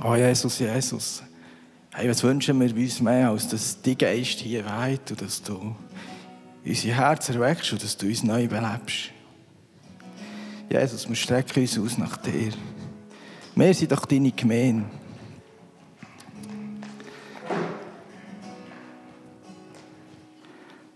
Oh 0.00 0.14
Jesus, 0.14 0.60
Jesus. 0.60 1.22
Hey, 1.92 2.08
was 2.08 2.22
wünschen 2.22 2.60
wir 2.60 2.72
uns 2.72 3.00
mehr, 3.00 3.30
als 3.30 3.48
dass 3.48 3.82
dein 3.82 3.98
Geist 3.98 4.38
hier 4.38 4.64
weht 4.64 5.10
und 5.10 5.20
dass 5.20 5.42
du 5.42 5.74
unser 6.64 6.88
Herz 6.88 7.28
erweckst 7.30 7.72
und 7.72 7.82
dass 7.82 7.96
du 7.96 8.06
uns 8.06 8.22
neu 8.22 8.46
belebst. 8.46 9.10
Jesus, 10.70 11.08
wir 11.08 11.16
strecken 11.16 11.62
uns 11.62 11.78
aus 11.78 11.98
nach 11.98 12.16
dir. 12.18 12.52
Wir 13.56 13.74
sind 13.74 13.90
doch 13.90 14.04
deine 14.04 14.30
Gemeinde. 14.30 14.84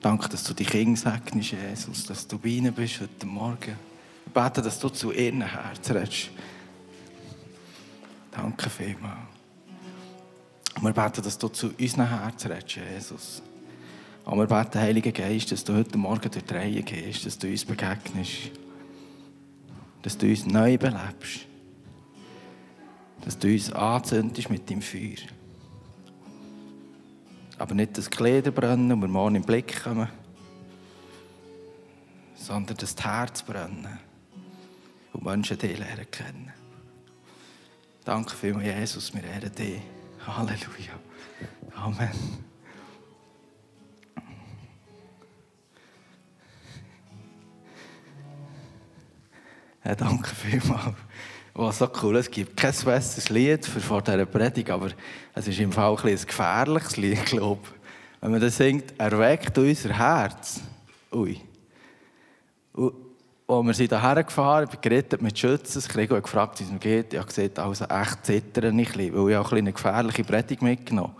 Danke, 0.00 0.28
dass 0.28 0.44
du 0.44 0.54
die 0.54 0.64
Kinder 0.64 1.00
segnest, 1.00 1.52
Jesus, 1.52 2.06
dass 2.06 2.28
du 2.28 2.38
bei 2.38 2.50
ihnen 2.50 2.72
bist 2.72 3.00
heute 3.00 3.26
Morgen. 3.26 3.76
Ich 4.26 4.32
bete, 4.32 4.62
dass 4.62 4.78
du 4.78 4.90
zu 4.90 5.10
ihrem 5.10 5.42
Herz 5.42 5.90
redest. 5.90 6.30
Danke 8.32 8.70
vielmals. 8.70 9.28
Und 10.75 10.84
wir 10.84 10.93
beten, 10.93 11.22
dass 11.22 11.38
du 11.38 11.48
zu 11.48 11.68
unserem 11.79 12.08
Herz 12.08 12.46
redest, 12.46 12.76
Jesus. 12.76 13.43
Und 14.24 14.38
wir 14.38 14.46
beten, 14.46 14.80
Heiliger 14.80 15.12
Geist, 15.12 15.52
dass 15.52 15.64
du 15.64 15.74
heute 15.74 15.98
Morgen 15.98 16.30
durch 16.30 16.44
die 16.44 16.54
Reihe 16.54 16.82
gehst, 16.82 17.26
dass 17.26 17.38
du 17.38 17.48
uns 17.48 17.64
begegnest, 17.64 18.50
dass 20.00 20.16
du 20.16 20.26
uns 20.26 20.46
neu 20.46 20.79
belebst, 20.79 21.46
dass 23.21 23.38
du 23.38 23.48
uns 23.48 23.71
anzündest 23.72 24.49
mit 24.49 24.68
deinem 24.68 24.82
Feuer. 24.82 25.29
Aber 27.58 27.74
nicht, 27.74 27.96
die 27.96 28.02
Kleider 28.02 28.50
brennen 28.50 28.90
und 28.93 29.00
wir 29.02 29.08
morgen 29.08 29.36
im 29.36 29.43
Blick 29.43 29.85
kommen, 29.85 30.08
sondern 32.34 32.77
das 32.78 32.96
Herz 32.96 33.42
brennen 33.42 33.98
und 35.12 35.24
Menschen 35.24 35.58
dich 35.58 35.78
lernen 35.78 36.10
kennen. 36.10 36.61
Danke 38.05 38.34
vielmals, 38.34 38.66
Jesus, 38.66 39.14
wir 39.14 39.22
ehren 39.22 39.55
dich. 39.55 39.80
Halleluja. 40.27 40.98
Amen. 41.74 42.10
Ja, 49.84 49.94
danke 49.94 50.28
vielmals. 50.34 50.96
Was 51.54 51.78
so 51.78 51.88
cool. 52.02 52.16
Es 52.16 52.30
gibt 52.30 52.56
kein 52.56 52.72
besseres 52.72 53.28
Lied 53.28 53.66
für 53.66 53.80
vor 53.80 54.02
dieser 54.02 54.27
Predigt, 54.27 54.70
aber 54.70 54.90
es 55.34 55.46
ist 55.46 55.60
im 55.60 55.70
Fall 55.70 55.96
ein, 55.96 56.08
ein 56.08 56.27
gefährliches 56.27 56.96
Lied, 56.96 57.24
glaube 57.27 57.60
ich. 57.62 58.20
Wenn 58.20 58.30
man 58.32 58.40
das 58.40 58.56
singt, 58.56 58.98
erweckt 58.98 59.56
unser 59.58 59.96
Herz. 59.96 60.60
Ui. 61.12 61.40
Und 62.72 62.94
als 63.58 63.67
wir 63.67 63.75
sind 63.75 63.91
hierher 63.91 64.25
gefahren, 64.25 64.69
ich 64.72 64.81
geredet 64.81 65.20
mit 65.22 65.39
Schützen, 65.39 65.78
ich 65.78 66.11
habe 66.11 66.22
gefragt, 66.22 66.61
wie 66.61 66.64
es 66.64 66.70
mir 66.70 66.78
geht. 66.78 67.12
Ich 67.12 67.19
habe 67.19 67.28
gesagt, 67.28 67.58
also 67.58 67.84
echt 67.84 68.27
zittern 68.27 68.78
ich, 68.78 68.97
weil 68.97 69.31
ich 69.31 69.36
auch 69.36 69.53
eine 69.53 69.72
gefährliche 69.72 70.25
Predigt 70.25 70.62
mitgenommen 70.62 71.14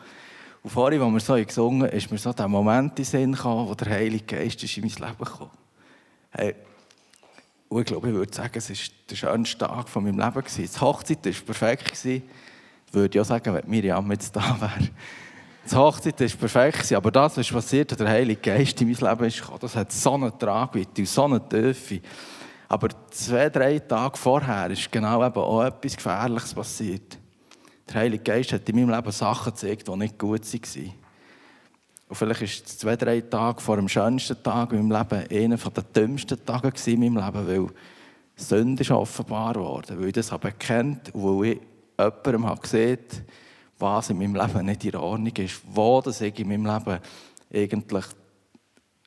Und 0.63 0.71
vorhin, 0.71 1.01
als 1.01 1.13
wir 1.13 1.21
so 1.21 1.45
gesungen 1.45 1.83
haben, 1.83 1.97
ist 1.97 2.11
mir 2.11 2.19
so 2.19 2.33
der 2.33 2.49
Moment 2.49 2.91
in 2.91 2.97
den 2.97 3.05
Sinn 3.05 3.33
gekommen, 3.33 3.69
wo 3.69 3.75
der 3.75 3.91
Heilige 3.91 4.37
Geist 4.37 4.63
ist 4.63 4.77
in 4.77 4.85
mein 4.85 5.09
Leben 5.09 5.25
kam. 5.25 5.51
Hey, 6.31 6.55
und 7.69 7.81
ich 7.81 7.87
glaube, 7.87 8.09
ich 8.09 8.15
würde 8.15 8.35
sagen, 8.35 8.53
es 8.55 8.69
war 8.69 8.77
der 9.11 9.17
schönste 9.17 9.59
Tag 9.59 9.89
von 9.89 10.05
meinem 10.05 10.19
Leben. 10.19 10.45
Die 10.57 10.81
Hochzeit 10.81 11.25
war 11.25 11.33
perfekt. 11.33 12.05
Ich 12.05 12.23
würde 12.93 13.17
ja 13.17 13.25
sagen, 13.25 13.55
wenn 13.55 13.69
Miriam 13.69 14.11
jetzt 14.11 14.37
da 14.37 14.61
wäre. 14.61 14.91
Die 15.71 15.77
Hochzeit 15.77 16.21
war 16.21 16.29
perfekt, 16.29 16.93
aber 16.93 17.11
das, 17.11 17.39
was 17.39 17.49
passiert, 17.49 17.99
der 17.99 18.09
Heilige 18.09 18.41
Geist 18.41 18.81
in 18.81 18.91
mein 18.91 19.11
Leben 19.11 19.25
ist 19.27 19.43
das 19.61 19.77
hat 19.77 19.93
so 19.93 20.15
eine 20.15 20.37
Tragweite 20.37 21.03
und 21.03 21.09
so 21.09 21.25
eine 21.25 21.49
Tiefe. 21.49 22.01
Aber 22.69 22.89
zwei, 23.11 23.49
drei 23.49 23.79
Tage 23.79 24.17
vorher 24.17 24.71
ist 24.71 24.91
genau 24.91 25.25
eben 25.25 25.37
auch 25.37 25.63
etwas 25.63 25.97
Gefährliches 25.97 26.55
passiert. 26.55 27.19
Der 27.89 27.95
Heilige 27.95 28.25
Geist 28.25 28.53
hat 28.53 28.69
in 28.69 28.77
meinem 28.77 28.91
Leben 28.91 29.13
Sachen 29.13 29.53
gezeigt, 29.53 29.87
die 29.87 29.97
nicht 29.97 30.19
gut 30.19 30.43
waren. 30.43 30.93
Und 32.09 32.17
vielleicht 32.17 32.41
war 32.41 32.49
es 32.49 32.65
zwei, 32.79 32.97
drei 32.97 33.21
Tage 33.21 33.61
vor 33.61 33.77
dem 33.77 33.89
schönsten 33.89 34.43
Tag 34.43 34.73
in 34.73 34.89
meinem 34.89 34.99
Leben 34.99 35.45
einer 35.45 35.57
der 35.57 35.83
dümmsten 35.85 36.45
Tage 36.45 36.73
in 36.91 37.01
meinem 37.01 37.25
Leben, 37.25 37.47
weil 37.47 37.67
Sünde 38.35 38.83
ist 38.83 38.91
offenbar 38.91 39.55
worden, 39.55 40.01
weil 40.01 40.09
ich 40.09 40.13
das 40.15 40.33
habe 40.33 40.49
und 40.49 41.15
weil 41.15 41.53
ich 41.53 41.61
jemandem 41.99 42.47
habe 42.47 42.61
gesehen 42.61 42.99
was 43.83 44.11
in 44.11 44.19
meinem 44.19 44.35
Leben 44.35 44.65
nicht 44.65 44.85
in 44.85 44.97
Ordnung 44.97 45.37
ist, 45.37 45.61
wo 45.67 46.01
das 46.01 46.21
ich 46.21 46.39
in 46.39 46.49
meinem 46.49 46.67
Leben 46.67 47.01
eigentlich 47.53 48.07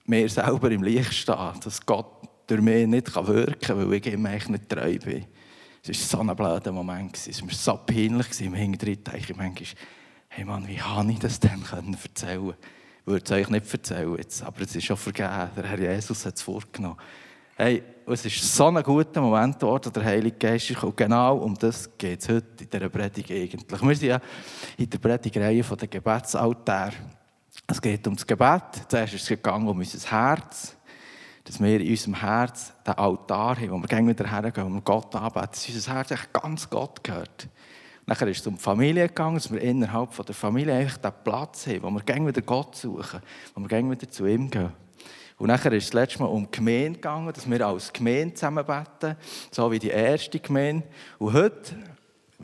mir 0.05 0.29
selber 0.29 0.69
im 0.69 0.83
Licht 0.83 1.13
stehe, 1.13 1.53
dass 1.63 1.83
Gott 1.85 2.27
durch 2.47 2.61
mich 2.61 2.85
nicht 2.85 3.15
wirken 3.15 3.59
kann, 3.59 3.89
weil 3.89 3.93
ich 3.93 4.05
ihm 4.05 4.25
eigentlich 4.25 4.49
nicht 4.49 4.69
treu 4.69 4.99
bin. 4.99 5.25
Es 5.81 6.11
war 6.11 6.23
so 6.23 6.29
ein 6.29 6.35
blöder 6.35 6.71
Moment. 6.71 7.15
Es 7.27 7.41
war 7.41 7.51
so 7.51 7.79
peinlich. 7.85 8.41
Im 8.41 8.53
Hinterdritten 8.53 9.11
denke 9.11 9.31
ich 9.31 9.37
manchmal, 9.37 9.69
hey 10.29 10.45
Mann, 10.45 10.67
wie 10.67 10.81
habe 10.81 11.11
ich 11.11 11.19
das 11.19 11.39
denn 11.39 11.63
erzählen 11.63 11.93
können? 12.13 12.57
Ich 13.05 13.11
würde 13.11 13.25
es 13.25 13.31
euch 13.31 13.49
nicht 13.49 13.71
erzählen 13.71 14.15
jetzt, 14.17 14.43
aber 14.43 14.61
es 14.61 14.75
ist 14.75 14.85
schon 14.85 14.97
vergeben. 14.97 15.49
Der 15.55 15.63
Herr 15.63 15.79
Jesus 15.79 16.25
hat 16.25 16.35
es 16.35 16.41
vorgenommen. 16.41 16.97
Hey, 17.57 17.81
es 18.05 18.25
ist 18.25 18.53
so 18.53 18.67
ein 18.67 18.83
guter 18.83 19.21
Moment 19.21 19.55
dort, 19.63 19.95
der 19.95 20.03
Heilige 20.03 20.35
Geist 20.35 20.71
ist. 20.71 20.83
Und 20.83 20.97
genau 20.97 21.37
um 21.37 21.55
das 21.55 21.89
geht 21.97 22.19
es 22.19 22.27
heute 22.27 22.65
in 22.65 22.69
dieser 22.69 22.89
Predigt 22.89 23.31
eigentlich. 23.31 23.81
Wir 23.81 23.95
sind 23.95 24.09
ja 24.09 24.19
in 24.77 24.89
der 24.89 24.97
Predigreihe 24.97 25.63
der 25.63 25.87
Gebetsaltär. 25.87 26.91
Es 27.65 27.81
geht 27.81 28.05
um 28.07 28.15
das 28.15 28.27
Gebet. 28.27 28.61
Zuerst 28.89 29.13
ist 29.13 29.21
es 29.21 29.29
gegangen 29.29 29.69
um 29.69 29.77
unser 29.77 30.11
Herz. 30.11 30.75
Dass 31.45 31.61
wir 31.61 31.79
in 31.79 31.89
unserem 31.89 32.15
Herz 32.15 32.73
den 32.85 32.95
Altar 32.95 33.55
haben, 33.55 33.71
wo 33.71 33.77
wir 33.77 33.87
gerne 33.87 34.09
wieder 34.09 34.29
hergehen, 34.29 34.67
wo 34.67 34.73
wir 34.73 34.81
Gott 34.81 35.15
anbeten. 35.15 35.47
Dass 35.51 35.69
unser 35.69 35.93
Herz 35.93 36.11
echt 36.11 36.33
ganz 36.33 36.69
Gott 36.69 37.01
gehört. 37.05 37.47
Nachher 38.05 38.27
ist 38.27 38.41
es 38.41 38.47
um 38.47 38.55
die 38.55 38.61
Familie 38.61 39.07
gegangen, 39.07 39.35
dass 39.35 39.49
wir 39.49 39.61
innerhalb 39.61 40.11
von 40.11 40.25
der 40.25 40.35
Familie 40.35 40.73
eigentlich 40.75 40.97
den 40.97 41.13
Platz 41.23 41.67
haben, 41.67 41.83
wo 41.83 41.89
wir 41.91 42.01
gerne 42.01 42.27
wieder 42.27 42.41
Gott 42.41 42.75
suchen, 42.75 43.21
wo 43.53 43.61
wir 43.61 43.67
gerne 43.69 43.91
wieder 43.91 44.09
zu 44.09 44.25
ihm 44.25 44.49
gehen. 44.49 44.73
Und 45.37 45.47
nachher 45.47 45.73
ist 45.73 45.85
es 45.85 45.89
das 45.89 46.01
letzte 46.01 46.19
Mal 46.19 46.27
um 46.27 46.45
die 46.45 46.57
Gemeinde 46.57 46.93
gegangen, 46.93 47.33
dass 47.33 47.49
wir 47.49 47.67
als 47.67 47.91
Gemeinde 47.91 48.33
zusammenbeten, 48.35 49.17
so 49.51 49.69
wie 49.71 49.79
die 49.79 49.89
erste 49.89 50.39
Gemeinde. 50.39 50.87
Und 51.19 51.33
heute, 51.33 51.75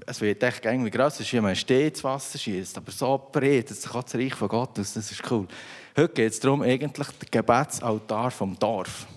es 0.06 0.20
wird 0.20 0.44
echt 0.44 0.66
irgendwie 0.66 0.92
gross, 0.92 1.16
es 1.16 1.22
ist 1.22 1.34
immer 1.34 1.56
stets 1.56 2.04
Wasser 2.04 2.38
schießt, 2.38 2.78
aber 2.78 2.92
so 2.92 3.30
breit, 3.32 3.70
dass 3.70 3.82
sich 3.82 3.92
das 3.92 4.16
Reich 4.16 4.36
von 4.36 4.50
Gott 4.50 4.78
aus, 4.78 4.94
das 4.94 5.10
ist 5.10 5.32
cool. 5.32 5.48
Heute 5.96 6.14
geht 6.14 6.32
es 6.32 6.40
darum, 6.40 6.62
eigentlich 6.62 7.08
den 7.08 7.32
Gebetsaltar 7.32 8.32
vom 8.32 8.58
Dorf. 8.60 9.08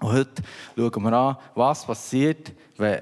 Und 0.00 0.12
heute 0.12 0.42
schauen 0.76 1.02
wir 1.02 1.12
an, 1.12 1.36
was 1.54 1.84
passiert, 1.84 2.52
wenn 2.76 3.00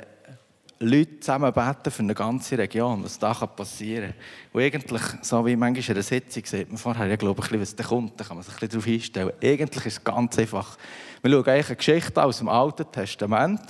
Leute 0.83 1.21
zusammen 1.21 1.53
beten 1.53 1.91
für 1.91 2.03
eine 2.03 2.15
ganze 2.15 2.57
Region, 2.57 3.05
was 3.05 3.19
da 3.19 3.35
passieren 3.35 4.15
kann. 4.15 4.15
Und 4.55 4.63
eigentlich, 4.63 5.03
so 5.21 5.45
wie 5.45 5.55
manchmal 5.55 5.85
in 5.85 5.93
einer 5.93 6.03
Sitzung 6.03 6.43
sieht 6.47 6.69
man 6.69 6.79
vorher, 6.79 7.07
ja, 7.07 7.17
glaube 7.17 7.43
ich, 7.45 7.61
was 7.61 7.77
da 7.77 7.85
kommt, 7.85 8.19
da 8.19 8.25
kann 8.25 8.39
man 8.39 8.45
sich 8.45 8.55
ein 8.55 8.61
bisschen 8.61 8.81
darauf 8.81 8.87
einstellen. 8.87 9.33
Eigentlich 9.43 9.87
ist 9.87 9.99
es 9.99 10.05
ganz 10.05 10.39
einfach. 10.39 10.79
Wir 11.21 11.31
schauen 11.33 11.47
eigentlich 11.47 11.67
eine 11.67 11.77
Geschichte 11.77 12.25
aus 12.25 12.39
dem 12.39 12.49
Alten 12.49 12.91
Testament, 12.91 13.61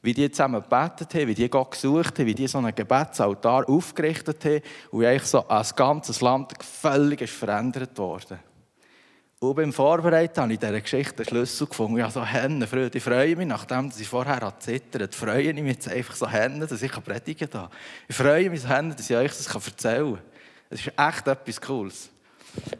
wie 0.00 0.14
die 0.14 0.30
zusammen 0.30 0.62
gebetet 0.62 1.12
haben, 1.14 1.26
wie 1.26 1.34
die 1.34 1.50
Gott 1.50 1.72
gesucht 1.72 2.20
haben, 2.20 2.26
wie 2.26 2.34
die 2.34 2.46
so 2.46 2.58
einen 2.58 2.72
Gebetsaltar 2.72 3.68
aufgerichtet 3.68 4.44
haben 4.44 4.60
und 4.92 5.00
wie 5.00 5.06
eigentlich 5.08 5.24
so 5.24 5.48
ein 5.48 5.66
ganzes 5.74 6.20
Land 6.20 6.52
völlig 6.62 7.28
verändert 7.28 7.98
worden 7.98 8.38
und 9.50 9.56
beim 9.56 9.72
Vorbereiten 9.72 10.40
habe 10.40 10.52
ich 10.52 10.62
in 10.62 10.66
dieser 10.66 10.80
Geschichte 10.80 11.18
einen 11.18 11.28
Schlüssel 11.28 11.66
gefunden. 11.66 11.98
Ja, 11.98 12.10
so 12.10 12.24
Hände. 12.24 12.90
Ich 12.92 13.02
freue 13.02 13.36
mich, 13.36 13.46
nachdem 13.46 13.90
ich 13.98 14.08
vorher 14.08 14.52
zittert, 14.58 15.14
freue 15.14 15.42
ich 15.42 15.54
mich 15.54 15.74
jetzt 15.74 15.88
einfach 15.88 16.14
so 16.14 16.28
Hände, 16.28 16.66
dass 16.66 16.82
ich 16.82 16.92
predigen 16.92 17.50
kann. 17.50 17.68
Ich 18.08 18.16
freue 18.16 18.50
mich 18.50 18.62
so 18.62 18.68
Hände, 18.68 18.94
dass 18.94 19.08
ich 19.08 19.16
euch 19.16 19.30
das 19.30 19.46
erzählen 19.54 20.14
kann. 20.14 20.22
Es 20.70 20.80
ist 20.80 20.92
echt 20.96 21.28
etwas 21.28 21.60
Cooles. 21.60 22.10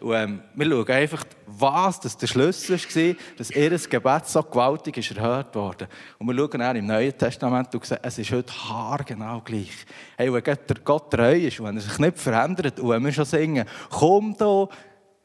Und, 0.01 0.15
ähm, 0.15 0.43
wir 0.55 0.67
schauen 0.67 0.91
einfach, 0.91 1.25
was 1.47 2.01
das 2.01 2.17
der 2.17 2.29
Schlüssel 2.29 2.79
war, 2.79 3.17
dass 3.37 3.51
ihr 3.51 3.79
Gebet 3.79 4.27
so 4.27 4.43
gewaltig 4.43 4.97
ist 4.99 5.17
erhört 5.17 5.55
wurde. 5.55 5.89
Und 6.19 6.29
wir 6.29 6.37
schauen 6.37 6.63
auch 6.63 6.75
im 6.75 6.87
Neuen 6.87 7.17
Testament 7.19 7.75
und 7.75 7.85
sehen, 7.85 7.99
es 8.03 8.19
ist 8.19 8.31
heute 8.31 8.53
haargenau 8.53 9.41
gleich. 9.41 9.73
Hey, 10.17 10.33
wenn 10.33 10.43
Gott 10.85 11.11
treu 11.11 11.37
ist 11.37 11.59
und 11.59 11.67
wenn 11.67 11.77
er 11.77 11.83
sich 11.83 11.99
nicht 11.99 12.19
verändert 12.19 12.79
und 12.79 12.91
wenn 12.91 13.05
wir 13.05 13.13
schon 13.13 13.25
singen, 13.25 13.67
komm 13.91 14.37
da, 14.39 14.69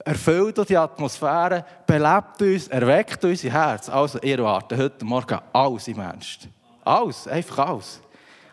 erfüllt 0.05 0.69
die 0.69 0.77
Atmosphäre, 0.77 1.65
belebt 1.85 2.41
uns, 2.41 2.67
erweckt 2.67 3.23
unser 3.23 3.49
Herz. 3.49 3.89
Also, 3.89 4.19
ihr 4.21 4.43
wartet 4.43 4.79
heute 4.79 5.05
Morgen 5.05 5.39
alles 5.51 5.87
im 5.87 5.99
Ernst. 5.99 6.47
Alles, 6.83 7.27
einfach 7.27 7.67
alles. 7.67 8.01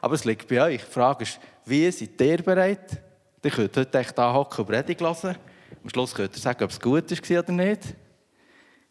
Aber 0.00 0.14
es 0.14 0.24
liegt 0.24 0.48
bei 0.48 0.62
euch. 0.62 0.84
Die 0.84 0.92
Frage 0.92 1.24
ist, 1.24 1.40
wie 1.64 1.90
seid 1.90 2.20
ihr 2.20 2.42
bereit? 2.42 3.02
Ihr 3.42 3.50
könnt 3.50 3.76
heute 3.76 3.98
echt 3.98 4.18
anhocken 4.18 4.64
und 4.64 4.70
Predigt 4.70 5.00
hören. 5.00 5.36
Am 5.82 5.88
Schluss 5.88 6.14
könnt 6.14 6.34
ihr 6.34 6.40
sagen, 6.40 6.64
ob 6.64 6.70
es 6.70 6.80
gut 6.80 7.10
war 7.10 7.38
oder 7.38 7.52
nicht. 7.52 7.94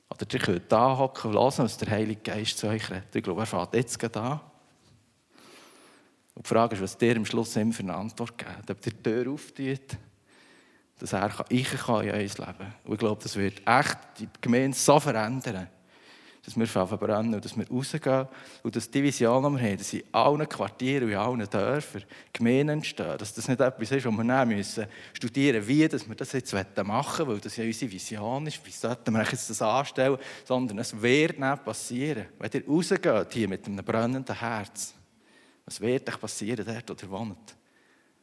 Oder 0.10 0.34
ihr 0.34 0.40
könnt 0.40 0.74
anhocken 0.74 1.32
und 1.32 1.38
hören, 1.38 1.66
was 1.66 1.78
der 1.78 1.90
Heilige 1.92 2.22
Geist 2.22 2.58
zu 2.58 2.68
euch 2.68 2.90
redet. 2.90 3.14
Ich 3.14 3.24
glaube, 3.24 3.42
er 3.42 3.46
fährt 3.46 3.74
jetzt 3.76 4.00
gerade 4.00 4.22
an. 4.22 4.40
Und 6.36 6.46
die 6.46 6.50
Frage 6.50 6.76
ist, 6.76 6.82
was 6.82 6.98
ihr 7.02 7.16
am 7.16 7.26
Schluss 7.26 7.56
ihm 7.56 7.74
für 7.74 7.84
eine 7.84 7.96
Antwort 7.96 8.38
gebt. 8.38 8.70
Ob 8.70 8.86
ihr 8.86 8.94
die 8.94 9.04
Tür 9.04 9.32
auftut 9.34 9.98
dass 11.00 11.14
er 11.14 11.34
ich 11.50 11.70
kann 11.70 12.06
in 12.06 12.12
euer 12.12 12.20
Leben. 12.20 12.74
Und 12.84 12.94
ich 12.94 13.00
glaube, 13.00 13.22
das 13.22 13.36
wird 13.36 13.62
echt 13.68 13.98
die 14.20 14.30
Gemeinde 14.42 14.78
so 14.78 15.00
verändern. 15.00 15.68
dass 16.46 16.58
wir 16.58 16.68
verbrennen 16.68 17.34
und 17.34 17.44
dass 17.44 17.58
wir 17.58 17.68
rausgehen 17.68 18.28
und 18.62 18.76
dass 18.76 18.90
die 18.92 19.02
Vision, 19.02 19.44
die 19.44 19.60
wir 19.60 19.68
haben, 19.68 19.78
dass 19.78 19.94
in 19.94 20.04
allen 20.12 20.48
Quartieren 20.48 21.06
und 21.06 21.12
in 21.12 21.18
allen 21.18 21.50
Dörfern 21.50 22.04
Gemeinden 22.32 22.70
entstehen, 22.70 23.18
dass 23.18 23.34
das 23.34 23.48
nicht 23.48 23.60
etwas 23.60 23.92
ist, 23.92 24.06
wo 24.06 24.12
wir 24.12 24.24
dann 24.24 24.48
müssen 24.48 24.86
studieren 25.14 25.68
wie 25.68 25.90
wir 25.90 26.16
das 26.16 26.32
jetzt 26.34 26.54
machen 26.54 27.26
wollen, 27.26 27.30
weil 27.30 27.40
das 27.40 27.58
ja 27.58 27.64
unsere 27.64 27.92
Vision 27.92 28.46
ist, 28.46 28.64
wie 28.64 28.72
sollten 28.72 29.12
wir 29.14 29.24
jetzt 29.24 29.50
das 29.50 29.62
anstellen, 29.62 30.18
sondern 30.44 30.78
es 30.80 31.02
wird 31.02 31.40
nicht 31.40 31.66
passieren. 31.66 32.28
Wenn 32.38 32.52
ihr 32.54 32.68
rausgeht 32.68 33.34
hier 33.34 33.48
mit 33.48 33.66
einem 33.66 33.84
brennenden 33.84 34.40
Herz, 34.40 34.94
was 35.66 35.82
wird 35.82 36.08
euch 36.08 36.20
passieren 36.20 36.64
dort, 36.64 36.90
wo 36.90 37.06
ihr 37.06 37.12
wohnt? 37.12 37.56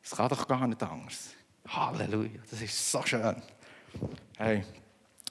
Es 0.05 0.11
kann 0.13 0.29
doch 0.29 0.47
gar 0.47 0.67
nicht 0.67 0.83
anders. 0.83 1.31
Halleluja, 1.69 2.41
das 2.51 2.61
ist 2.61 2.91
so 2.91 3.03
schön. 3.05 3.37
Hey. 4.37 4.65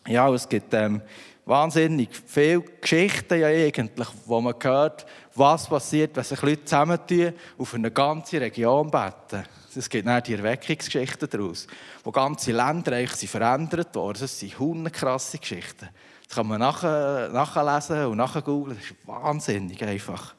Ja, 0.08 0.34
es 0.34 0.50
gibt 0.50 0.74
ähm, 0.74 1.02
wahnsinnig 1.46 2.10
viele 2.26 2.62
Geschichten 2.62 3.40
ja 3.40 3.48
eigentlich, 3.48 4.08
wo 4.26 4.42
man 4.42 4.56
hört, 4.60 5.06
was 5.36 5.68
passiert, 5.68 6.16
wenn 6.16 6.24
sich 6.24 6.42
Leute 6.42 6.66
zusammentun 6.66 7.34
und 7.58 7.66
für 7.66 7.76
eine 7.76 7.92
ganze 7.92 8.42
Region 8.42 8.90
beten. 8.90 9.44
Es 9.76 9.90
gibt 9.90 10.08
dann 10.08 10.24
die 10.24 10.34
Erweckungsgeschichten 10.34 11.30
daraus, 11.30 11.68
wo 12.04 12.12
ganze 12.12 12.52
Länder 12.52 12.94
eigentlich 12.94 13.30
verändert 13.30 13.96
wurden. 13.96 14.20
Das 14.20 14.40
sind 14.40 14.58
hundekrasse 14.58 15.38
Geschichten. 15.38 15.90
Das 16.28 16.36
kann 16.36 16.48
man 16.48 16.60
nachlesen 16.60 18.06
und 18.06 18.18
nachgoogeln. 18.18 18.78
Das 18.78 18.86
ist 18.86 19.08
wahnsinnig 19.08 19.84
einfach. 19.84 20.34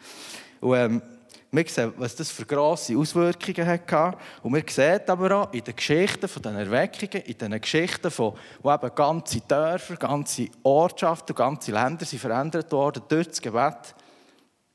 Und, 0.61 0.77
ähm, 0.77 1.03
wir 1.55 1.69
sehen, 1.69 1.93
was 1.99 2.17
das 2.17 2.31
für 2.31 2.47
grosse 2.47 2.97
Auswirkungen 2.97 3.67
hatte. 3.67 4.17
Und 4.43 4.55
wir 4.55 4.65
sehen 4.67 5.03
aber 5.07 5.37
auch 5.37 5.53
in 5.53 5.63
den 5.63 5.77
Geschichten 5.77 6.27
von 6.27 6.43
den 6.43 6.57
Erweckungen, 6.57 7.23
in 7.27 7.37
den 7.37 7.61
Geschichten, 7.61 8.11
von, 8.11 8.35
wo 8.63 8.73
eben 8.73 8.95
ganze 8.95 9.43
Dörfer, 9.43 9.97
ganze 9.97 10.49
Ortschaften, 10.63 11.37
ganze 11.37 11.73
Länder 11.73 12.07
sind 12.07 12.21
verändert 12.21 12.73
wurden 12.73 13.03
durch 13.07 13.29
das 13.29 13.43
Gebet. 13.43 13.95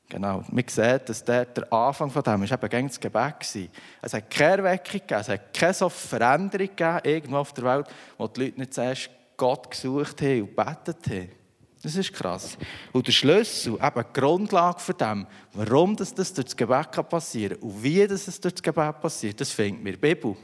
Genau, 0.08 0.42
wir 0.50 0.64
sehen, 0.68 1.00
dass 1.04 1.24
der, 1.24 1.46
der 1.46 1.70
Anfang 1.72 2.10
von 2.10 2.22
dem 2.22 2.44
ist 2.44 2.52
eben 2.52 2.88
das 2.88 3.00
Gebet 3.00 3.14
war. 3.14 3.68
Es 4.00 4.14
hat 4.14 4.30
keine 4.30 4.58
Erweckung 4.58 5.00
gegeben, 5.00 5.20
es 5.20 5.28
hat 5.28 5.52
keine 5.52 5.74
so 5.74 5.88
Veränderung 5.88 6.68
gegeben 6.68 7.00
irgendwo 7.02 7.36
auf 7.38 7.52
der 7.52 7.64
Welt, 7.64 7.88
wo 8.16 8.28
die 8.28 8.44
Leute 8.44 8.60
nicht 8.60 8.72
zuerst 8.72 9.10
Gott 9.36 9.70
gesucht 9.70 10.22
haben 10.22 10.42
und 10.42 10.56
gebetet 10.56 11.06
haben. 11.10 11.37
Das 11.82 11.94
ist 11.94 12.12
krass. 12.12 12.58
Und 12.92 13.06
der 13.06 13.12
Schlüssel, 13.12 13.74
eben 13.74 14.04
die 14.04 14.20
Grundlage 14.20 14.80
für 14.80 14.94
dem, 14.94 15.26
warum 15.52 15.94
das, 15.94 16.12
das 16.12 16.34
durch 16.34 16.46
das 16.46 16.56
Gebet 16.56 16.90
passieren 17.08 17.60
kann 17.60 17.70
und 17.70 17.82
wie 17.82 18.06
das 18.06 18.24
durch 18.24 18.54
das 18.54 18.62
Gebet 18.62 19.00
passiert, 19.00 19.40
das 19.40 19.52
findet 19.52 19.84
mir 19.84 19.92
die 19.92 19.98
Bibel. 19.98 20.36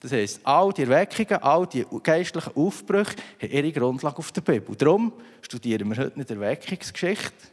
Das 0.00 0.12
heisst, 0.12 0.40
all 0.44 0.72
die 0.72 0.82
Erweckungen, 0.82 1.42
all 1.42 1.66
die 1.66 1.84
geistlichen 2.02 2.56
Aufbrüche 2.56 3.16
haben 3.40 3.50
ihre 3.50 3.70
Grundlage 3.70 4.16
auf 4.16 4.32
der 4.32 4.40
Bibel. 4.40 4.74
Darum 4.74 5.12
studieren 5.42 5.90
wir 5.90 6.04
heute 6.04 6.18
nicht 6.18 6.30
Erweckungsgeschichte 6.30 7.48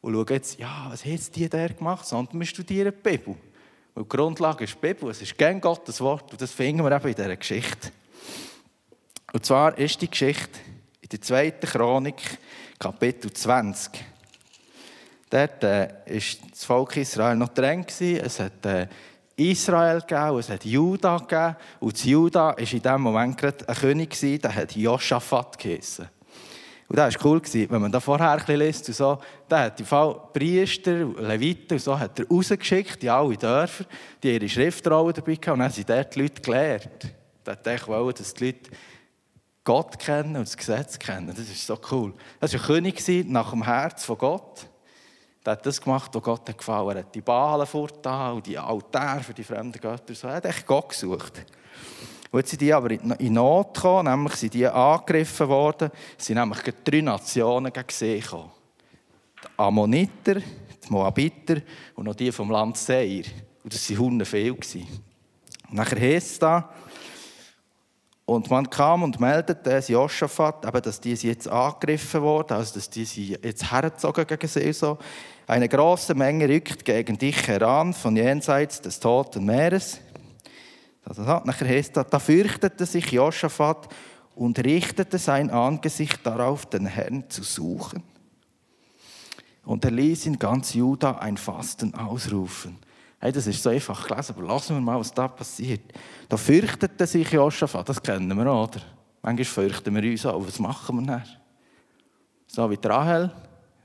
und 0.00 0.12
schauen 0.12 0.26
jetzt, 0.30 0.58
ja, 0.58 0.86
was 0.88 1.04
haben 1.04 1.20
die 1.36 1.48
da 1.48 1.68
gemacht, 1.68 2.04
sondern 2.06 2.40
wir 2.40 2.46
studieren 2.46 2.92
die 2.92 3.08
Bibel. 3.08 3.36
Weil 3.94 4.02
die 4.02 4.08
Grundlage 4.08 4.64
ist 4.64 4.74
die 4.74 4.86
Bibel, 4.86 5.10
es 5.10 5.22
ist 5.22 5.38
gern 5.38 5.60
Gottes 5.60 6.00
Wort 6.00 6.32
und 6.32 6.42
das 6.42 6.50
finden 6.50 6.82
wir 6.82 6.90
eben 6.90 7.08
in 7.08 7.14
dieser 7.14 7.36
Geschichte. 7.36 7.92
Und 9.32 9.46
zwar 9.46 9.78
ist 9.78 10.02
die 10.02 10.10
Geschichte 10.10 10.58
in 11.06 11.10
der 11.10 11.20
zweiten 11.20 11.66
Chronik, 11.68 12.16
Kapitel 12.80 13.32
20. 13.32 13.92
Dort 15.30 15.62
äh, 15.62 15.88
ist 16.06 16.40
das 16.50 16.64
Volk 16.64 16.96
Israel 16.96 17.36
noch 17.36 17.50
drin. 17.50 17.86
Es 18.00 18.40
hat 18.40 18.66
äh, 18.66 18.88
Israel 19.36 20.00
gegeben, 20.00 20.38
es 20.38 20.50
hat 20.50 20.64
Juda 20.64 21.18
gegeben. 21.18 21.56
Und 21.78 22.04
Juda 22.04 22.46
war 22.46 22.58
in 22.58 22.66
diesem 22.66 23.00
Moment 23.00 23.38
gerade 23.38 23.68
ein 23.68 23.76
König, 23.76 24.18
der 24.18 24.52
hat 24.52 24.74
Joschafat 24.74 25.56
geheißen. 25.60 26.08
Und 26.88 26.98
das 26.98 27.14
war 27.14 27.24
cool, 27.24 27.40
wenn 27.52 27.82
man 27.82 27.92
da 27.92 28.00
vorher 28.00 28.32
ein 28.32 28.58
liest. 28.58 28.88
Und 28.88 28.94
so, 28.94 29.18
der 29.48 29.58
hat 29.60 29.78
die 29.78 29.84
Fall 29.84 30.20
Priester, 30.32 31.04
Leviten 31.20 31.74
und 31.74 31.82
so 31.82 31.96
hat 31.96 32.18
er 32.18 32.26
rausgeschickt 32.26 33.04
in 33.04 33.10
alle 33.10 33.36
Dörfer, 33.36 33.84
die 34.20 34.34
ihre 34.34 34.48
Schriftrollen 34.48 35.14
dabei 35.14 35.34
hatten. 35.34 35.50
Und 35.50 35.58
dann 35.58 35.62
haben 35.68 35.72
sie 35.72 35.84
dort 35.84 36.16
die 36.16 36.22
Leute 36.22 36.42
gelehrt. 36.42 37.14
Da 37.44 37.52
hat 37.52 37.86
wollte, 37.86 38.24
dass 38.24 38.34
die 38.34 38.46
Leute 38.46 38.70
Gott 39.66 39.98
kennen 39.98 40.36
und 40.36 40.46
das 40.46 40.56
Gesetz 40.56 40.96
kennen. 40.96 41.26
Das 41.26 41.40
ist 41.40 41.66
so 41.66 41.76
cool. 41.90 42.14
Das 42.38 42.54
war 42.54 42.60
ein 42.60 42.66
König 42.66 43.26
nach 43.28 43.50
dem 43.50 43.64
Herz 43.64 44.04
von 44.04 44.16
Gott. 44.16 44.64
Der 45.44 45.54
hat 45.54 45.66
das 45.66 45.80
gemacht, 45.80 46.08
was 46.14 46.22
Gott 46.22 46.56
gefallen. 46.56 46.98
Hat 46.98 47.12
die 47.12 47.20
Balen 47.20 47.66
fortgetan 47.66 48.36
und 48.36 48.46
die 48.46 48.56
Altäre 48.56 49.24
für 49.24 49.34
die 49.34 49.42
fremden 49.42 49.80
Götter. 49.80 50.14
So. 50.14 50.28
Er 50.28 50.36
hat 50.36 50.44
echt 50.44 50.64
Gott 50.66 50.90
gesucht. 50.90 51.44
Und 52.30 52.38
jetzt 52.38 52.50
sind 52.50 52.60
die 52.60 52.72
aber 52.72 52.92
in 52.92 53.32
Not 53.32 53.74
gekommen, 53.74 54.08
nämlich 54.08 54.34
sind 54.36 54.54
die 54.54 54.68
angegriffen 54.68 55.48
worden. 55.48 55.90
Es 56.16 56.26
sind 56.26 56.38
nämlich 56.38 56.60
drei 56.84 57.00
Nationen 57.00 57.72
gegen 57.72 57.86
sie 57.90 58.20
gekommen. 58.20 58.52
Die 59.42 59.48
Ammoniter, 59.56 60.34
die 60.34 60.90
Moabiter 60.90 61.56
und 61.96 62.04
noch 62.04 62.14
die 62.14 62.30
vom 62.30 62.52
Land 62.52 62.76
Seir. 62.76 63.24
Und 63.64 63.74
das 63.74 63.90
waren 63.90 63.98
Hunde. 63.98 64.24
Und 64.24 65.74
nachher 65.74 66.00
heisst 66.00 66.32
es 66.32 66.38
da, 66.38 66.70
und 68.26 68.50
man 68.50 68.68
kam 68.68 69.04
und 69.04 69.20
meldete 69.20 69.78
Joschafat, 69.86 70.64
dass 70.84 71.00
die 71.00 71.14
jetzt 71.14 71.48
angegriffen 71.48 72.20
wurden, 72.22 72.54
also 72.54 72.74
dass 72.74 72.90
die 72.90 73.04
sie 73.04 73.38
jetzt 73.40 73.70
hergezogen 73.70 74.26
gegen 74.26 74.48
sie 74.48 74.72
so. 74.72 74.98
Eine 75.46 75.68
große 75.68 76.12
Menge 76.16 76.48
rückt 76.48 76.84
gegen 76.84 77.16
dich 77.16 77.46
heran 77.46 77.94
von 77.94 78.16
jenseits 78.16 78.80
des 78.80 78.98
Toten 78.98 79.44
Meeres. 79.44 80.00
Also, 81.04 81.22
nachher 81.22 81.68
heißt 81.68 81.96
das, 81.96 82.08
da 82.10 82.18
fürchtete 82.18 82.84
sich 82.84 83.12
Joschafat 83.12 83.88
und 84.34 84.58
richtete 84.58 85.18
sein 85.18 85.50
Angesicht 85.50 86.18
darauf, 86.26 86.66
den 86.66 86.86
Herrn 86.86 87.30
zu 87.30 87.44
suchen. 87.44 88.02
Und 89.64 89.84
er 89.84 89.92
ließ 89.92 90.26
in 90.26 90.40
ganz 90.40 90.74
Juda 90.74 91.18
ein 91.18 91.36
Fasten 91.36 91.94
ausrufen. 91.94 92.78
Hey, 93.18 93.32
das 93.32 93.46
ist 93.46 93.62
so 93.62 93.70
einfach 93.70 94.06
gelesen, 94.06 94.34
aber 94.36 94.46
lassen 94.46 94.76
wir 94.76 94.80
mal, 94.80 94.98
was 94.98 95.12
da 95.12 95.26
passiert. 95.26 95.80
Da 96.28 96.36
fürchtete 96.36 97.06
sich 97.06 97.30
Joschafat, 97.30 97.88
das 97.88 98.02
kennen 98.02 98.36
wir, 98.36 98.52
oder? 98.52 98.80
Manchmal 99.22 99.44
fürchten 99.44 99.94
wir 99.94 100.10
uns 100.10 100.26
auch, 100.26 100.46
was 100.46 100.58
machen 100.58 101.00
wir 101.00 101.06
dann? 101.06 101.24
So 102.46 102.70
wie 102.70 102.78
Rahel, 102.84 103.30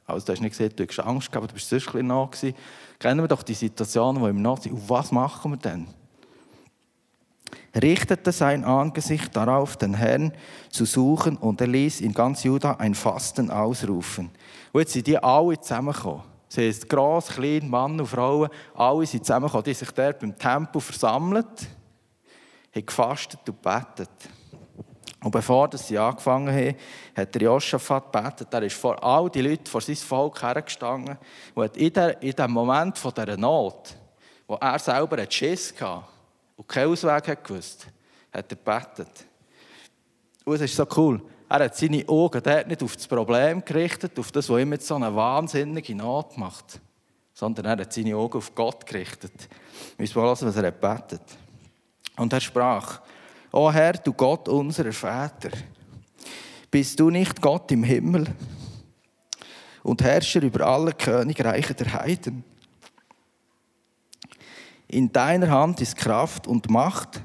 also 0.05 0.25
du 0.25 0.33
hast 0.33 0.41
nicht 0.41 0.51
gesehen, 0.51 0.73
du 0.75 0.85
hast 0.85 0.99
Angst 0.99 1.31
gehabt, 1.31 1.49
du 1.49 1.53
bist 1.53 1.69
sonst 1.69 1.95
ein 1.95 2.07
nah 2.07 2.25
gewesen. 2.25 2.55
Kennen 2.99 3.21
wir 3.21 3.27
doch 3.27 3.43
die 3.43 3.53
Situationen, 3.53 4.21
die 4.21 4.29
im 4.29 4.41
Not 4.41 4.63
sind. 4.63 4.73
Und 4.73 4.89
was 4.89 5.11
machen 5.11 5.51
wir 5.51 5.57
denn? 5.57 5.87
richtete 7.75 8.31
sein 8.31 8.63
Angesicht 8.63 9.35
darauf, 9.35 9.77
den 9.77 9.93
Herrn 9.93 10.33
zu 10.69 10.85
suchen, 10.85 11.37
und 11.37 11.61
er 11.61 11.67
ließ 11.67 12.01
in 12.01 12.13
ganz 12.13 12.43
Juda 12.43 12.73
ein 12.73 12.95
Fasten 12.95 13.49
ausrufen. 13.49 14.29
Und 14.71 14.81
jetzt 14.81 14.93
sind 14.93 15.07
die 15.07 15.17
alle 15.17 15.59
zusammengekommen. 15.59 16.23
Das 16.51 16.57
heisst, 16.57 16.89
gross, 16.89 17.27
klein, 17.27 17.69
Mann 17.69 17.97
und 17.97 18.07
Frauen, 18.07 18.49
alle 18.73 19.05
sind 19.05 19.25
zusammengekommen, 19.25 19.63
die 19.63 19.73
sich 19.73 19.89
dort 19.91 20.19
beim 20.19 20.37
Tempel 20.37 20.81
versammelt, 20.81 21.45
haben 22.75 22.85
gefastet 22.85 23.39
und 23.47 23.61
betet. 23.61 24.09
Und 25.23 25.31
bevor 25.31 25.69
sie 25.77 25.97
angefangen 25.97 26.53
haben, 26.53 26.75
hat 27.15 27.33
der 27.33 27.43
Joschafat 27.43 28.11
gebetet. 28.11 28.47
Er 28.51 28.63
ist 28.63 28.75
vor 28.75 29.01
all 29.01 29.29
die 29.29 29.41
Leute, 29.41 29.71
vor 29.71 29.79
sein 29.79 29.95
Volk 29.95 30.41
hergestanden 30.41 31.17
und 31.55 31.63
hat 31.63 31.77
in, 31.77 31.93
der, 31.93 32.21
in 32.21 32.33
dem 32.33 32.51
Moment 32.51 32.97
von 32.97 33.13
dieser 33.13 33.37
Not, 33.37 33.95
wo 34.45 34.55
er 34.55 34.77
selber 34.77 35.19
einen 35.19 35.31
Schiss 35.31 35.73
hatte 35.79 36.03
und 36.57 36.67
keinen 36.67 36.91
Ausweg 36.91 37.29
hat 37.29 37.43
gewusst, 37.45 37.87
hat 38.33 38.51
er 38.51 38.57
gebetet. 38.57 39.25
Und 40.43 40.55
es 40.55 40.61
ist 40.63 40.75
so 40.75 40.85
cool. 40.97 41.21
Er 41.51 41.65
hat 41.65 41.75
seine 41.75 42.07
Augen 42.07 42.41
dort 42.41 42.67
nicht 42.69 42.81
auf 42.81 42.95
das 42.95 43.05
Problem 43.05 43.65
gerichtet, 43.65 44.17
auf 44.17 44.31
das, 44.31 44.47
was 44.47 44.61
ihm 44.61 44.71
jetzt 44.71 44.87
so 44.87 44.95
eine 44.95 45.13
wahnsinnige 45.13 45.93
Not 45.93 46.37
macht, 46.37 46.79
sondern 47.33 47.65
er 47.65 47.71
hat 47.71 47.91
seine 47.91 48.15
Augen 48.15 48.37
auf 48.37 48.55
Gott 48.55 48.85
gerichtet. 48.85 49.49
Müssen 49.97 50.17
mal 50.17 50.27
hören, 50.27 50.47
was 50.47 50.55
er 50.55 50.71
betet. 50.71 51.21
Und 52.15 52.31
er 52.31 52.39
sprach, 52.39 53.01
O 53.51 53.69
Herr, 53.69 53.91
du 53.91 54.13
Gott 54.13 54.47
unserer 54.47 54.93
Väter, 54.93 55.51
bist 56.71 56.97
du 56.97 57.09
nicht 57.09 57.41
Gott 57.41 57.69
im 57.73 57.83
Himmel 57.83 58.27
und 59.83 60.01
Herrscher 60.01 60.43
über 60.43 60.65
alle 60.65 60.93
Königreiche 60.93 61.73
der 61.73 61.91
Heiden? 61.95 62.45
In 64.87 65.11
deiner 65.11 65.49
Hand 65.49 65.81
ist 65.81 65.97
Kraft 65.97 66.47
und 66.47 66.69
Macht 66.69 67.21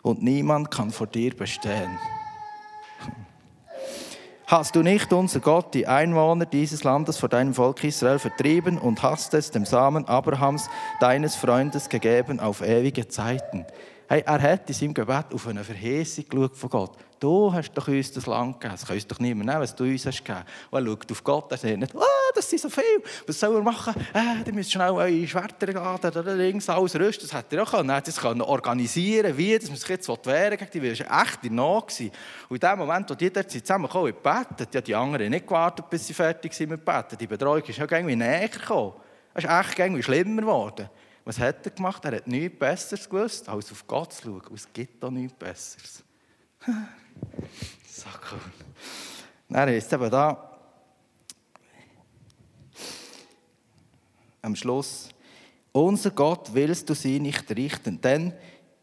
und 0.00 0.22
niemand 0.22 0.70
kann 0.70 0.90
vor 0.90 1.06
dir 1.06 1.36
bestehen. 1.36 1.98
Hast 4.50 4.76
du 4.76 4.82
nicht, 4.82 5.12
unser 5.12 5.40
Gott, 5.40 5.74
die 5.74 5.86
Einwohner 5.86 6.46
dieses 6.46 6.82
Landes 6.82 7.18
vor 7.18 7.28
deinem 7.28 7.52
Volk 7.52 7.84
Israel 7.84 8.18
vertrieben 8.18 8.78
und 8.78 9.02
hast 9.02 9.34
es 9.34 9.50
dem 9.50 9.66
Samen 9.66 10.08
Abrahams, 10.08 10.70
deines 11.00 11.36
Freundes, 11.36 11.90
gegeben 11.90 12.40
auf 12.40 12.62
ewige 12.62 13.06
Zeiten? 13.08 13.66
Hey, 14.10 14.22
er 14.24 14.40
hat 14.40 14.66
in 14.66 14.74
seinem 14.74 14.94
Gebet 14.94 15.26
auf 15.34 15.46
eine 15.48 15.62
Verheißung 15.62 16.24
von 16.54 16.70
Gott. 16.70 16.92
Du 17.20 17.52
hast 17.52 17.74
doch 17.74 17.88
uns 17.88 18.10
das 18.10 18.24
Land 18.24 18.58
gegeben. 18.58 18.72
Das 18.72 18.86
kann 18.86 18.96
uns 18.96 19.06
doch 19.06 19.18
niemand 19.18 19.50
nehmen, 19.50 19.60
was 19.60 19.74
du 19.76 19.84
uns 19.84 20.06
hast 20.06 20.24
gegeben. 20.24 20.46
Und 20.70 20.86
er 20.86 20.90
schaut 20.90 21.12
auf 21.12 21.24
Gott, 21.24 21.52
er 21.52 21.58
sagt 21.58 21.76
nicht, 21.76 21.94
oh, 21.94 22.32
das 22.34 22.48
sind 22.48 22.62
so 22.62 22.70
viel. 22.70 23.02
Was 23.26 23.38
soll 23.38 23.54
er 23.54 23.60
machen? 23.60 23.92
Äh, 24.14 24.46
ihr 24.46 24.54
müsst 24.54 24.72
schnell 24.72 24.92
eure 24.92 25.26
Schwerter 25.26 25.66
gehen, 25.66 25.98
da 26.00 26.20
links 26.32 26.70
alles 26.70 26.98
rüsten. 26.98 27.28
Das 27.28 27.36
hätte 27.36 27.56
er 27.56 27.64
auch 27.64 27.70
können. 27.70 27.90
Er 27.90 27.96
hätte 27.96 28.08
es 28.08 28.16
können 28.16 28.40
organisieren 28.40 29.36
wie, 29.36 29.58
dass 29.58 29.68
man 29.68 29.76
sich 29.76 29.88
jetzt 29.90 30.08
wehren 30.08 30.56
gegen 30.56 30.70
die. 30.72 30.88
Das 30.88 31.06
war 31.06 31.22
echt 31.24 31.44
in 31.44 31.56
Not. 31.56 31.92
Und 32.48 32.64
in 32.64 32.70
dem 32.70 32.78
Moment, 32.78 33.10
wo 33.10 33.14
die 33.14 33.30
dort 33.30 33.50
zusammengekommen 33.50 34.14
und 34.14 34.24
gebetet, 34.24 34.74
ja, 34.74 34.80
die 34.80 34.94
anderen 34.94 35.28
nicht 35.28 35.46
gewartet, 35.46 35.90
bis 35.90 36.06
sie 36.06 36.14
fertig 36.14 36.54
sind 36.54 36.70
mit 36.70 36.82
Beten. 36.82 37.18
Die 37.18 37.26
Betreuung 37.26 37.62
ist 37.62 37.76
ja 37.76 37.84
irgendwie 37.90 38.16
näher 38.16 38.48
gekommen. 38.48 38.94
Es 39.34 39.44
ist 39.44 39.50
echt 39.50 39.78
irgendwie 39.78 40.02
schlimmer 40.02 40.40
geworden. 40.40 40.88
Was 41.28 41.38
hat 41.38 41.66
er 41.66 41.72
gemacht? 41.72 42.02
Er 42.06 42.16
hat 42.16 42.26
nichts 42.26 42.58
Besseres 42.58 43.06
gewusst, 43.06 43.50
als 43.50 43.70
auf 43.70 43.86
Gott 43.86 44.14
zu 44.14 44.22
schauen. 44.22 44.54
Es 44.54 44.66
gibt 44.72 45.04
auch 45.04 45.10
nichts 45.10 45.36
Besseres. 45.38 46.02
so 47.86 48.06
cool. 48.32 48.40
Dann 49.50 49.68
ist 49.68 49.92
eben 49.92 50.10
da 50.10 50.58
am 54.40 54.56
Schluss, 54.56 55.10
unser 55.70 56.12
Gott 56.12 56.54
willst 56.54 56.88
du 56.88 56.94
sie 56.94 57.20
nicht 57.20 57.50
richten, 57.54 58.00
denn 58.00 58.32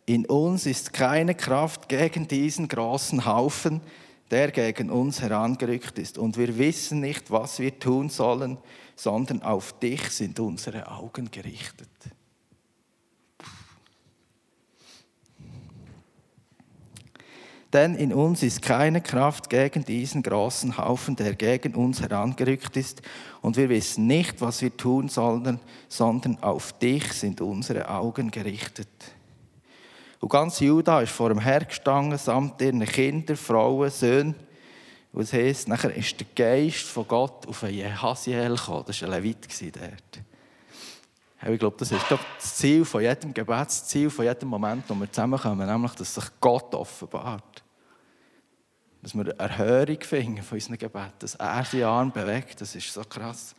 in 0.06 0.28
uns 0.28 0.68
ist 0.68 0.94
keine 0.94 1.34
Kraft 1.34 1.90
gegen 1.90 2.28
diesen 2.28 2.68
großen 2.68 3.25
Haufen, 3.25 3.82
der 4.30 4.52
gegen 4.52 4.92
uns 4.92 5.20
herangerückt 5.20 5.98
ist. 5.98 6.20
Und 6.20 6.38
wir 6.38 6.56
wissen 6.60 7.00
nicht, 7.00 7.32
was 7.32 7.58
wir 7.58 7.80
tun 7.80 8.10
sollen, 8.10 8.60
sondern 8.96 9.42
auf 9.42 9.80
dich 9.80 10.12
sind 10.12 10.40
unsere 10.40 10.92
Augen 10.92 11.32
gerichtet. 11.32 11.90
Denn 17.75 17.96
in 17.96 18.13
uns 18.13 18.41
ist 18.41 18.62
keine 18.62 19.01
Kraft 19.01 19.50
gegen 19.50 19.84
diesen 19.84 20.24
großen 20.24 20.77
Haufen, 20.77 21.17
der 21.17 21.36
gegen 21.36 21.75
uns 21.75 22.00
herangerückt 22.00 22.77
ist. 22.77 23.01
Und 23.41 23.58
wir 23.58 23.67
wissen 23.67 24.08
nicht, 24.08 24.39
was 24.39 24.62
wir 24.62 24.77
tun 24.77 25.10
sollen, 25.10 25.60
sondern 25.89 26.41
auf 26.41 26.72
dich 26.79 27.12
sind 27.12 27.41
unsere 27.41 27.89
Augen 27.89 28.32
gerichtet. 28.32 28.88
Und 30.22 30.29
ganz 30.29 30.62
Juda 30.62 31.01
ist 31.01 31.12
vor 31.12 31.27
dem 31.27 31.39
Herr 31.39 31.65
gestanden, 31.65 32.17
samt 32.17 32.62
ihren 32.62 32.86
Kindern, 32.86 33.36
Frauen, 33.36 33.89
Söhnen. 33.89 34.36
Und 35.12 35.24
es 35.24 35.34
heisst, 35.34 35.67
nachher 35.67 35.94
ist 35.94 36.17
der 36.17 36.27
Geist 36.34 36.86
von 36.86 37.05
Gott 37.05 37.46
auf 37.46 37.63
Jehasiel 37.63 38.55
gekommen. 38.55 38.86
Das 38.88 39.01
war 39.01 39.10
ein 39.10 39.22
Levit 39.22 39.50
dort. 39.75 41.51
Ich 41.53 41.60
glaube, 41.60 41.75
das 41.77 41.91
ist 41.91 42.10
doch 42.10 42.22
das 42.39 42.55
Ziel 42.55 42.86
von 42.86 43.01
jedem 43.01 43.34
Gebet, 43.34 43.67
das 43.67 43.86
Ziel 43.86 44.10
von 44.10 44.24
jedem 44.24 44.48
Moment, 44.48 44.86
wo 44.88 44.96
wir 44.96 45.12
zusammenkommen, 45.12 45.67
nämlich, 45.67 45.91
dass 45.96 46.15
sich 46.15 46.24
Gott 46.39 46.74
offenbart 46.74 47.64
dass 49.05 49.13
wir 49.13 49.27
Erhörung 49.38 50.01
finden 50.01 50.41
von 50.41 50.55
unseren 50.55 50.79
Gebeten, 50.79 51.13
dass 51.19 51.35
er 51.35 51.63
seinen 51.63 51.83
Arm 51.83 52.12
bewegt, 52.12 52.59
das 52.59 52.74
ist 52.74 52.91
so 52.91 53.03
krass. 53.03 53.53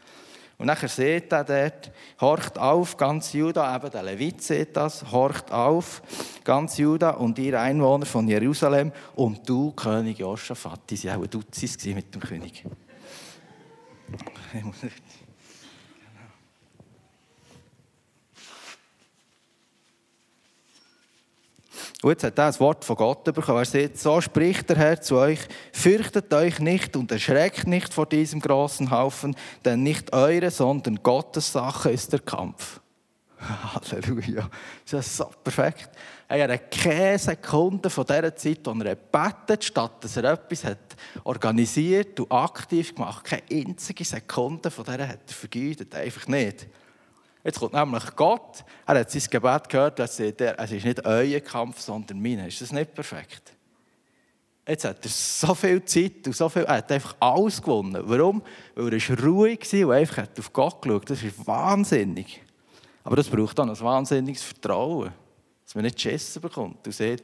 Und 0.59 0.67
nachher 0.67 0.89
seht 0.89 1.33
ihr 1.33 1.45
dort, 1.45 1.93
horcht 2.21 2.59
auf, 2.59 2.97
ganz 2.97 3.33
Juda, 3.33 3.77
eben 3.77 3.89
der 3.89 4.03
Levit 4.03 4.43
sieht 4.43 4.77
das, 4.77 5.09
horcht 5.13 5.53
auf, 5.53 6.03
ganz 6.43 6.79
Juda 6.79 7.11
und 7.11 7.39
ihr 7.39 7.61
Einwohner 7.61 8.07
von 8.07 8.27
Jerusalem 8.27 8.91
und 9.15 9.49
du, 9.49 9.71
König 9.71 10.19
Josaphat, 10.19 10.81
die 10.91 11.05
waren 11.05 11.23
auch 11.23 11.27
Dutzis 11.29 11.77
mit 11.85 12.13
dem 12.13 12.23
König. 12.23 12.65
Und 22.03 22.11
jetzt 22.11 22.25
hat 22.25 22.39
er 22.39 22.47
das 22.47 22.61
Wort 22.61 22.85
von 22.85 22.97
Gott 22.97 23.25
bekommen. 23.25 23.59
Er 23.59 23.65
sagt, 23.65 23.99
so 23.99 24.21
spricht 24.21 24.69
der 24.69 24.77
Herr 24.77 25.01
zu 25.01 25.17
euch, 25.17 25.41
fürchtet 25.73 26.33
euch 26.35 26.59
nicht 26.59 26.95
und 26.95 27.11
erschreckt 27.11 27.67
nicht 27.67 27.95
vor 27.95 28.07
diesem 28.07 28.41
großen 28.41 28.91
Haufen, 28.91 29.35
denn 29.65 29.83
nicht 29.83 30.13
eure, 30.13 30.51
sondern 30.51 31.03
Gottes 31.03 31.53
Sache 31.53 31.91
ist 31.91 32.13
der 32.13 32.21
Kampf. 32.21 32.81
Halleluja. 33.41 34.49
Das 34.91 35.07
ist 35.07 35.17
so 35.17 35.31
perfekt. 35.43 35.91
Er 36.29 36.53
hat 36.53 36.71
keine 36.71 37.19
Sekunde 37.19 37.89
von 37.89 38.05
dieser 38.05 38.35
Zeit, 38.35 38.61
wo 38.65 38.73
er 38.73 38.95
betet, 38.95 39.65
statt 39.65 39.93
dass 40.03 40.17
er 40.17 40.25
etwas 40.25 40.65
hat 40.65 40.97
organisiert 41.25 42.19
und 42.21 42.33
aktiv 42.33 42.95
gemacht. 42.95 43.25
Keine 43.25 43.43
einzige 43.51 44.05
Sekunde 44.05 44.71
von 44.71 44.85
dieser 44.85 45.09
hat 45.09 45.21
er 45.27 45.35
vergeudet. 45.35 45.95
Einfach 45.95 46.27
nicht. 46.29 46.67
Jetzt 47.47 47.61
kommt 47.61 47.75
nämlich 47.75 48.05
Gott, 48.17 48.65
er 48.87 48.99
hat 48.99 49.09
sein 49.09 49.23
Gebet 49.31 49.69
gehört, 49.69 50.01
er 50.01 50.09
sagt, 50.09 50.41
es 50.41 50.73
ist 50.73 50.85
nicht 50.85 51.07
euer 51.07 51.39
Kampf, 51.39 51.81
sondern 51.81 52.21
meiner. 52.21 52.49
Ist 52.49 52.61
das 52.61 52.73
nicht 52.73 52.93
perfekt? 52.93 53.53
Jetzt 54.67 54.85
hat 54.85 55.05
er 55.05 55.09
so 55.09 55.55
viel 55.55 55.85
Zeit 55.85 56.27
und 56.27 56.35
so 56.35 56.49
viel, 56.49 56.65
er 56.65 56.79
hat 56.79 56.91
einfach 56.91 57.15
alles 57.21 57.63
gewonnen. 57.63 58.03
Warum? 58.05 58.43
Weil 58.75 58.95
er 58.95 59.25
ruhig 59.25 59.61
war 59.73 59.87
und 59.87 59.95
einfach 59.95 60.27
auf 60.37 60.53
Gott 60.53 60.83
geschaut 60.83 61.09
Das 61.09 61.23
ist 61.23 61.47
wahnsinnig. 61.47 62.43
Aber 63.05 63.15
das 63.15 63.29
braucht 63.29 63.57
dann 63.57 63.71
ein 63.71 63.81
wahnsinniges 63.81 64.43
Vertrauen, 64.43 65.13
dass 65.65 65.77
man 65.77 65.85
nicht 65.85 66.01
Schissen 66.01 66.43
bekommt 66.43 66.85
und 66.85 66.93
sagt, 66.93 67.23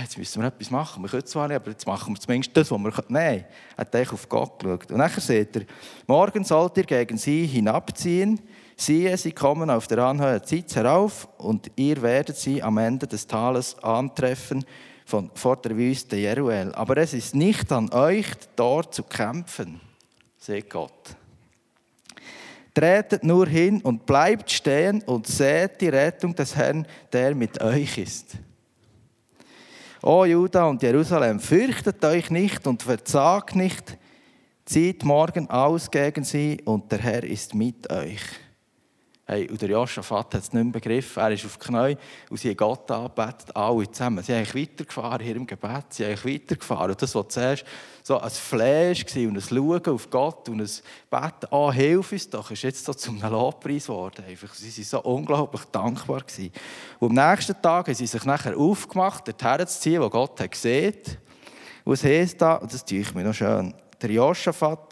jetzt 0.00 0.18
müssen 0.18 0.42
wir 0.42 0.48
etwas 0.48 0.70
machen. 0.72 1.00
Wir 1.04 1.10
können 1.10 1.26
zwar 1.26 1.46
nicht, 1.46 1.58
aber 1.58 1.70
jetzt 1.70 1.86
machen 1.86 2.12
wir 2.12 2.20
zumindest 2.20 2.56
das, 2.56 2.72
was 2.72 2.78
wir 2.80 2.90
können. 2.90 3.06
Nein, 3.10 3.44
er 3.76 3.80
hat 3.82 3.94
einfach 3.94 4.14
auf 4.14 4.28
Gott 4.28 4.58
geschaut. 4.58 4.90
Und 4.90 4.98
dann 4.98 5.10
sagt 5.10 5.56
er, 5.56 5.62
morgen 6.08 6.42
sollt 6.42 6.76
ihr 6.76 6.84
gegen 6.84 7.16
sie 7.16 7.46
hinabziehen, 7.46 8.40
Siehe, 8.80 9.14
sie 9.18 9.32
kommen 9.32 9.68
auf 9.68 9.88
der 9.88 9.98
Anhöhe 9.98 10.40
Zitz 10.40 10.74
herauf 10.74 11.28
und 11.36 11.70
ihr 11.76 12.00
werdet 12.00 12.38
sie 12.38 12.62
am 12.62 12.78
Ende 12.78 13.06
des 13.06 13.26
Tales 13.26 13.78
antreffen 13.80 14.64
von, 15.04 15.30
vor 15.34 15.56
der 15.56 15.76
Wüste 15.76 16.16
Jeruel. 16.16 16.74
Aber 16.74 16.96
es 16.96 17.12
ist 17.12 17.34
nicht 17.34 17.70
an 17.72 17.92
euch, 17.92 18.26
dort 18.56 18.94
zu 18.94 19.02
kämpfen, 19.02 19.82
seht 20.38 20.70
Gott. 20.70 21.14
Tretet 22.72 23.22
nur 23.22 23.46
hin 23.46 23.82
und 23.82 24.06
bleibt 24.06 24.50
stehen 24.50 25.02
und 25.02 25.26
seht 25.26 25.78
die 25.82 25.90
Rettung 25.90 26.34
des 26.34 26.56
Herrn, 26.56 26.86
der 27.12 27.34
mit 27.34 27.60
euch 27.60 27.98
ist. 27.98 28.38
O 30.02 30.24
Juda 30.24 30.64
und 30.64 30.82
Jerusalem, 30.82 31.38
fürchtet 31.38 32.02
euch 32.02 32.30
nicht 32.30 32.66
und 32.66 32.82
verzagt 32.82 33.56
nicht, 33.56 33.98
zieht 34.64 35.04
morgen 35.04 35.50
aus 35.50 35.90
gegen 35.90 36.24
sie 36.24 36.62
und 36.64 36.90
der 36.90 37.00
Herr 37.00 37.24
ist 37.24 37.54
mit 37.54 37.92
euch. 37.92 38.22
Hey, 39.30 39.48
und 39.48 39.62
der 39.62 39.68
Josaphat 39.68 40.34
hat 40.34 40.42
es 40.42 40.52
nicht 40.52 40.64
mehr 40.64 40.72
begriffen. 40.72 41.22
Er 41.22 41.30
ist 41.30 41.44
auf 41.44 41.56
die 41.56 41.64
Knie 41.64 41.96
und 42.30 42.36
sie 42.40 42.48
haben 42.48 42.56
Gott 42.56 42.90
angebetet, 42.90 43.54
alle 43.54 43.88
zusammen. 43.88 44.24
Sie 44.24 44.34
haben 44.34 44.44
weitergefahren 44.44 45.20
hier 45.20 45.36
im 45.36 45.46
Gebet. 45.46 45.84
Sie 45.90 46.04
haben 46.04 46.24
weitergefahren. 46.24 46.90
Und 46.90 47.00
das, 47.00 47.14
was 47.14 47.28
zuerst 47.28 47.64
so 48.02 48.18
ein 48.18 48.28
Fleisch 48.28 49.04
war 49.06 49.28
und 49.28 49.36
ein 49.36 49.40
Schauen 49.40 49.86
auf 49.86 50.10
Gott 50.10 50.48
und 50.48 50.60
ein 50.60 50.70
Beten, 51.08 51.54
ah, 51.54 51.70
hilf 51.70 52.10
uns 52.10 52.28
doch, 52.28 52.50
ist 52.50 52.62
jetzt 52.62 52.84
so 52.84 52.92
zum 52.92 53.20
Lobpreis 53.20 53.86
geworden. 53.86 54.24
Einfach, 54.28 54.52
sie 54.52 54.76
waren 54.76 54.84
so 54.84 55.00
unglaublich 55.02 55.62
dankbar. 55.66 56.22
Gewesen. 56.22 56.50
Und 56.98 57.16
am 57.16 57.30
nächsten 57.30 57.62
Tag 57.62 57.86
haben 57.86 57.94
sie 57.94 58.08
sich 58.08 58.24
nachher 58.24 58.56
aufgemacht, 58.56 59.28
dorthin 59.28 59.64
zu 59.68 59.78
ziehen, 59.78 60.02
wo 60.02 60.10
Gott 60.10 60.40
hat 60.40 60.50
gesehen. 60.50 60.96
Und 61.84 61.92
es 61.92 62.02
heisst 62.02 62.42
da, 62.42 62.56
und 62.56 62.74
das 62.74 62.84
tue 62.84 62.98
ich 62.98 63.14
mir 63.14 63.22
noch 63.22 63.34
schön, 63.34 63.74
der 64.02 64.10
Josaphat 64.10 64.89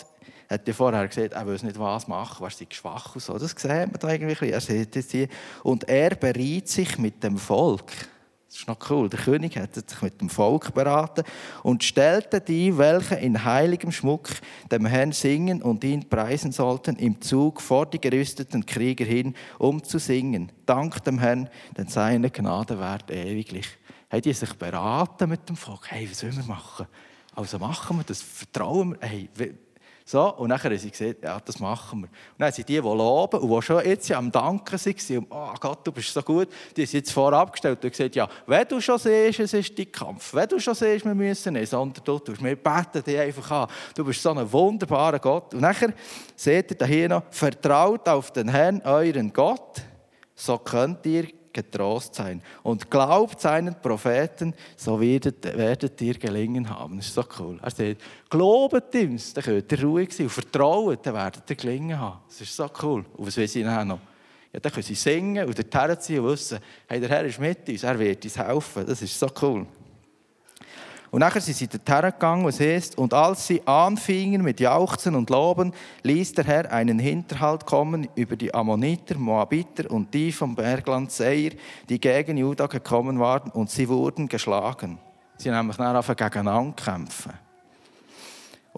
hat 0.49 0.67
ja 0.67 0.73
vorher 0.73 1.07
gesagt, 1.07 1.35
er 1.35 1.47
will 1.47 1.59
nicht 1.63 1.79
was 1.79 2.09
machen, 2.09 2.45
er 2.45 2.51
sei 2.51 2.67
schwach 2.71 3.15
und 3.15 3.21
so. 3.21 3.39
Das 3.39 3.51
sieht 3.51 3.65
man 3.69 3.93
da 3.99 4.09
irgendwie. 4.09 4.51
Er 4.51 4.61
sieht 4.61 4.97
jetzt 4.97 5.11
hier. 5.11 5.29
Und 5.63 5.89
er 5.89 6.11
berät 6.11 6.69
sich 6.69 6.99
mit 6.99 7.23
dem 7.23 7.37
Volk. 7.37 7.93
Das 8.49 8.61
ist 8.61 8.67
noch 8.67 8.79
cool. 8.89 9.11
Der 9.11 9.19
König 9.19 9.59
hat 9.59 9.75
sich 9.75 10.01
mit 10.01 10.23
dem 10.23 10.31
Volk 10.31 10.73
beraten 10.73 11.23
und 11.63 11.85
stellte 11.85 12.41
die, 12.41 12.79
welche 12.79 13.17
in 13.17 13.45
heiligem 13.45 13.93
Schmuck 13.93 14.31
dem 14.73 14.87
Herrn 14.87 15.13
singen 15.13 15.61
und 15.61 15.85
ihn 15.85 16.09
preisen 16.09 16.51
sollten, 16.51 16.97
im 16.97 17.21
Zug 17.21 17.61
vor 17.61 17.85
die 17.85 18.01
gerüsteten 18.01 18.65
Krieger 18.65 19.05
hin, 19.05 19.35
um 19.59 19.85
zu 19.85 19.99
singen. 19.99 20.51
Dank 20.65 21.05
dem 21.05 21.19
Herrn, 21.19 21.51
denn 21.77 21.89
seine 21.89 22.31
Gnade 22.31 22.81
währt 22.81 23.11
ewiglich. 23.11 23.67
Haben 24.11 24.23
die 24.23 24.33
sich 24.33 24.55
beraten 24.55 25.29
mit 25.29 25.47
dem 25.47 25.57
Volk? 25.57 25.91
Hey, 25.91 26.09
was 26.11 26.21
sollen 26.21 26.35
wir 26.35 26.45
machen? 26.45 26.87
Also 27.35 27.59
machen 27.59 27.99
wir 27.99 28.05
das, 28.05 28.23
vertrauen 28.23 28.97
wir. 28.99 29.07
Hey, 29.07 29.29
so, 30.11 30.35
und 30.37 30.49
dann 30.49 30.65
haben 30.65 30.79
sie 30.79 30.91
gesagt, 30.91 31.23
ja, 31.23 31.39
das 31.39 31.61
machen 31.61 32.01
wir. 32.01 32.09
Und 32.09 32.39
dann 32.39 32.51
sie 32.51 32.65
die, 32.65 32.77
die 32.77 32.79
loben 32.79 33.41
und 33.41 33.51
die 33.51 33.63
schon 33.63 33.85
jetzt 33.85 34.11
am 34.11 34.33
Danken 34.33 34.81
waren, 34.81 35.27
oh 35.29 35.55
Gott, 35.61 35.87
du 35.87 35.93
bist 35.93 36.15
so 36.15 36.23
gut, 36.23 36.49
die 36.75 36.87
sind 36.87 37.01
jetzt 37.01 37.13
vorab 37.13 37.53
gestellt 37.53 37.85
und 37.85 37.91
gesagt, 37.91 38.17
ja, 38.17 38.27
wenn 38.47 38.67
du 38.67 38.81
schon 38.81 38.99
siehst, 38.99 39.41
es 39.41 39.53
ist 39.53 39.79
dein 39.79 39.93
Kampf, 39.93 40.33
wenn 40.33 40.49
du 40.49 40.59
schon 40.59 40.75
siehst, 40.75 41.05
wir 41.05 41.15
müssen 41.15 41.53
nicht, 41.53 41.69
sondern 41.69 42.03
du 42.03 42.19
tust, 42.19 42.43
wir 42.43 42.57
beten 42.57 43.05
dich 43.05 43.19
einfach 43.19 43.51
an. 43.51 43.69
Du 43.95 44.03
bist 44.03 44.23
so 44.23 44.31
ein 44.31 44.51
wunderbarer 44.51 45.19
Gott. 45.19 45.53
Und 45.53 45.61
nachher 45.61 45.93
seht 46.35 46.81
ihr 46.81 46.87
hier 46.87 47.11
noch, 47.11 47.25
vertraut 47.29 48.09
auf 48.09 48.31
den 48.31 48.49
Herrn, 48.49 48.81
euren 48.87 49.31
Gott, 49.31 49.83
so 50.35 50.57
könnt 50.57 51.05
ihr 51.05 51.27
getrost 51.53 52.15
sein. 52.15 52.43
Und 52.63 52.91
glaubt 52.91 53.41
seinen 53.41 53.81
Propheten, 53.81 54.55
so 54.77 55.01
werdet, 55.01 55.45
werdet 55.57 56.01
ihr 56.01 56.15
gelingen 56.15 56.69
haben. 56.69 56.97
Das 56.97 57.07
ist 57.07 57.15
so 57.15 57.25
cool. 57.39 57.59
Er 57.63 57.71
sagt, 57.71 58.01
glaubt 58.29 58.95
ihm, 58.95 59.19
dann 59.35 59.45
könnt 59.45 59.73
ihr 59.73 59.85
ruhig 59.85 60.13
sein. 60.13 60.27
Und 60.27 60.33
vertraut, 60.33 61.07
dann 61.07 61.15
werdet 61.15 61.49
ihr 61.51 61.57
gelingen 61.57 61.99
haben. 61.99 62.21
Das 62.29 62.41
ist 62.41 62.55
so 62.55 62.69
cool. 62.83 63.05
Und 63.17 63.27
was 63.27 63.37
weiß 63.37 63.57
ich 63.57 63.65
noch? 63.65 63.99
Ja, 64.53 64.61
dann 64.61 64.73
können 64.73 64.83
sie 64.83 64.95
singen 64.95 65.47
und 65.47 65.59
dorthin 65.59 66.01
ziehen 66.01 66.21
und 66.21 66.31
wissen, 66.31 66.59
hey, 66.87 67.01
der 67.01 67.09
Herr 67.11 67.25
ist 67.25 67.39
mit 67.39 67.69
uns, 67.69 67.83
er 67.83 67.99
wird 67.99 68.25
uns 68.25 68.39
helfen. 68.39 68.87
Das 68.87 69.03
ist 69.03 69.19
so 69.19 69.29
cool. 69.43 69.67
Und 71.11 71.21
nachher 71.21 71.41
sind 71.41 71.57
sie 71.57 71.69
dorthin 71.69 72.11
gegangen, 72.11 72.45
was 72.45 72.61
heißt, 72.61 72.99
und 72.99 73.15
als 73.15 73.47
sie 73.47 73.67
anfingen 73.67 74.43
mit 74.43 74.61
Jauchzen 74.61 75.15
und 75.15 75.31
Loben, 75.31 75.73
ließ 76.03 76.33
der 76.35 76.45
Herr 76.45 76.73
einen 76.73 76.99
Hinterhalt 76.99 77.65
kommen 77.65 78.09
über 78.15 78.37
die 78.37 78.53
Ammoniter, 78.53 79.17
Moabiter 79.17 79.91
und 79.91 80.13
die 80.13 80.33
vom 80.33 80.55
Bergland 80.55 81.11
Seir, 81.11 81.53
die 81.89 81.99
gegen 81.99 82.37
Juda 82.37 82.67
gekommen 82.67 83.19
waren, 83.19 83.51
und 83.51 83.71
sie 83.71 83.89
wurden 83.89 84.29
geschlagen. 84.29 84.99
Sie 85.39 85.51
haben 85.51 85.69
nämlich 85.69 85.77
dann 85.77 86.17
gegeneinander 86.17 86.75
kämpfen. 86.75 87.48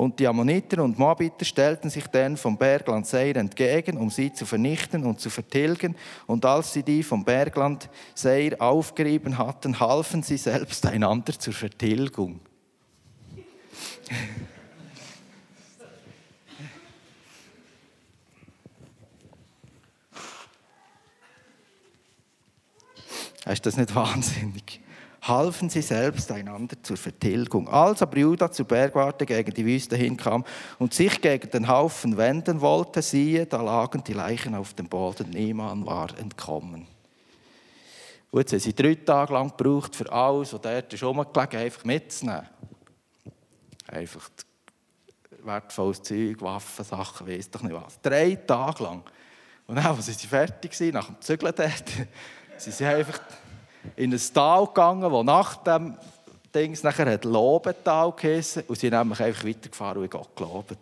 Und 0.01 0.19
die 0.19 0.27
Ammoniter 0.27 0.83
und 0.83 0.99
Moabiter 0.99 1.45
stellten 1.45 1.91
sich 1.91 2.07
dann 2.07 2.39
vom 2.39 2.57
Bergland 2.57 3.07
Seir 3.07 3.37
entgegen, 3.37 3.99
um 3.99 4.09
sie 4.09 4.33
zu 4.33 4.47
vernichten 4.47 5.05
und 5.05 5.21
zu 5.21 5.29
vertilgen. 5.29 5.95
Und 6.27 6.47
als 6.47 6.73
sie 6.73 6.83
die 6.83 7.03
vom 7.03 7.23
Bergland 7.23 7.91
Seir 8.15 8.63
aufgerieben 8.63 9.37
hatten, 9.37 9.79
halfen 9.79 10.23
sie 10.23 10.39
selbst 10.39 10.87
einander 10.87 11.39
zur 11.39 11.53
Vertilgung. 11.53 12.41
Ist 23.45 23.67
das 23.67 23.77
nicht 23.77 23.95
wahnsinnig? 23.95 24.80
Halfen 25.23 25.69
sie 25.69 25.83
selbst 25.83 26.31
einander 26.33 26.77
zur 26.83 26.97
Vertilgung. 26.97 27.69
Als 27.69 28.03
aber 28.03 28.19
Judah 28.19 28.51
zur 28.51 28.67
Bergwarte 28.67 29.27
gegen 29.27 29.53
die 29.53 29.67
Wüste 29.67 29.97
hinkam 29.97 30.45
und 30.79 30.95
sich 30.95 31.21
gegen 31.21 31.51
den 31.51 31.69
Haufen 31.69 32.17
wenden 32.17 32.61
wollte, 32.61 33.03
siehe, 33.03 33.47
da 33.47 33.61
lagen 33.61 34.03
die 34.05 34.15
Leichen 34.15 34.55
auf 34.55 34.75
dem 34.75 34.89
Boden, 34.89 35.31
niemand 35.31 35.87
war 35.87 36.17
entkommen. 36.19 36.87
Und 38.31 38.41
jetzt 38.41 38.53
haben 38.53 38.61
sie 38.61 38.75
drei 38.75 38.95
Tage 38.95 39.33
lang 39.33 39.53
gebraucht, 39.57 39.95
für 39.95 40.11
alles, 40.11 40.53
was 40.53 40.61
dort 40.61 40.93
ist 40.93 41.03
rumgelegen, 41.03 41.61
einfach 41.61 41.85
mitzunehmen. 41.85 42.49
Einfach 43.89 44.31
wertvolles 45.43 46.03
Zeug, 46.03 46.41
Waffen, 46.41 46.85
Sachen, 46.85 47.27
weiss 47.27 47.51
doch 47.51 47.63
nicht 47.63 47.75
was. 47.75 48.01
Drei 48.01 48.37
Tage 48.37 48.85
lang. 48.85 49.03
Und 49.67 49.77
dann, 49.77 49.87
als 49.87 50.07
sie 50.07 50.27
fertig 50.27 50.79
waren, 50.81 50.91
nach 50.91 51.07
dem 51.07 51.21
Zügeln 51.21 51.55
dort, 51.57 51.85
sie 52.57 52.71
sind 52.71 52.87
einfach 52.87 53.21
in 54.01 54.15
ein 54.15 54.21
Tal 54.33 54.67
gegangen, 54.67 55.13
das 55.13 55.25
nach 55.25 55.57
dem 55.57 55.95
Dings 56.55 56.83
nachher 56.83 57.13
hat 57.13 57.25
Lobental 57.25 58.13
geheißen 58.13 58.65
und 58.67 58.75
sie 58.75 58.89
sind 58.89 58.99
nämlich 58.99 59.21
einfach 59.21 59.45
weitergefahren 59.45 60.03
und 60.03 60.11
Gott 60.11 60.35
gelobt. 60.35 60.77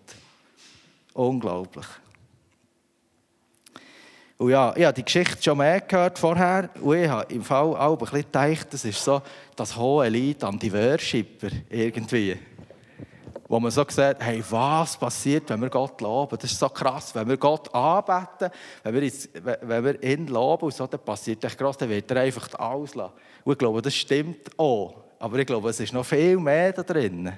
Unglaublich. 1.14 1.86
Und 4.38 4.50
ja, 4.50 4.72
ich 4.76 4.84
habe 4.84 4.94
die 4.94 5.04
Geschichte 5.04 5.42
schon 5.42 5.58
mehr 5.58 5.80
gehört 5.80 6.16
vorher 6.16 6.70
und 6.80 6.96
ich 6.96 7.08
habe 7.08 7.32
im 7.34 7.42
Fall 7.42 7.76
auch 7.76 7.92
ein 7.94 7.98
bisschen 7.98 8.18
gedacht, 8.22 8.68
das 8.70 8.84
ist 8.84 9.02
so 9.02 9.20
das 9.56 9.76
hohe 9.76 10.08
Lied 10.08 10.44
an 10.44 10.56
die 10.56 10.72
Worshipper 10.72 11.48
irgendwie 11.68 12.38
wo 13.48 13.58
man 13.58 13.70
so 13.70 13.82
sieht, 13.88 14.16
hey, 14.20 14.44
was 14.50 14.96
passiert, 14.98 15.48
wenn 15.48 15.62
wir 15.62 15.70
Gott 15.70 15.98
loben? 16.02 16.36
Das 16.38 16.52
ist 16.52 16.58
so 16.58 16.68
krass. 16.68 17.14
Wenn 17.14 17.26
wir 17.28 17.38
Gott 17.38 17.74
anbeten, 17.74 18.50
wenn 18.82 18.94
wir, 18.94 19.02
jetzt, 19.02 19.30
wenn 19.42 19.84
wir 19.84 20.02
ihn 20.02 20.26
loben, 20.26 20.66
und 20.66 20.74
so, 20.74 20.86
dann 20.86 21.00
passiert 21.00 21.42
echt 21.44 21.56
krass, 21.56 21.78
dann 21.78 21.88
wird 21.88 22.10
er 22.10 22.20
einfach 22.20 22.46
alles 22.58 22.94
lassen. 22.94 23.14
Und 23.44 23.52
ich 23.52 23.58
glaube, 23.58 23.80
das 23.80 23.94
stimmt 23.94 24.50
auch. 24.58 24.96
Aber 25.18 25.38
ich 25.38 25.46
glaube, 25.46 25.70
es 25.70 25.80
ist 25.80 25.94
noch 25.94 26.04
viel 26.04 26.36
mehr 26.36 26.72
da 26.72 26.82
drin. 26.82 27.32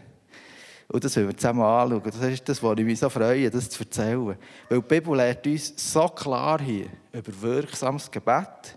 Und 0.88 1.04
das 1.04 1.16
wollen 1.16 1.28
wir 1.28 1.36
zusammen 1.36 1.62
anschauen. 1.62 2.02
Das 2.04 2.16
ist 2.16 2.48
das, 2.48 2.60
was 2.60 2.78
ich 2.78 2.84
mich 2.84 2.98
so 2.98 3.08
freue, 3.08 3.48
das 3.48 3.70
zu 3.70 3.84
erzählen. 3.84 4.36
Weil 4.68 4.80
die 4.80 4.88
Bibel 4.88 5.16
lehrt 5.16 5.46
uns 5.46 5.72
so 5.76 6.08
klar 6.08 6.60
hier 6.60 6.86
über 7.12 7.40
wirksames 7.40 8.10
Gebet. 8.10 8.76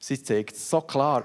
Sie 0.00 0.22
zeigt 0.22 0.56
so 0.56 0.80
klar, 0.80 1.24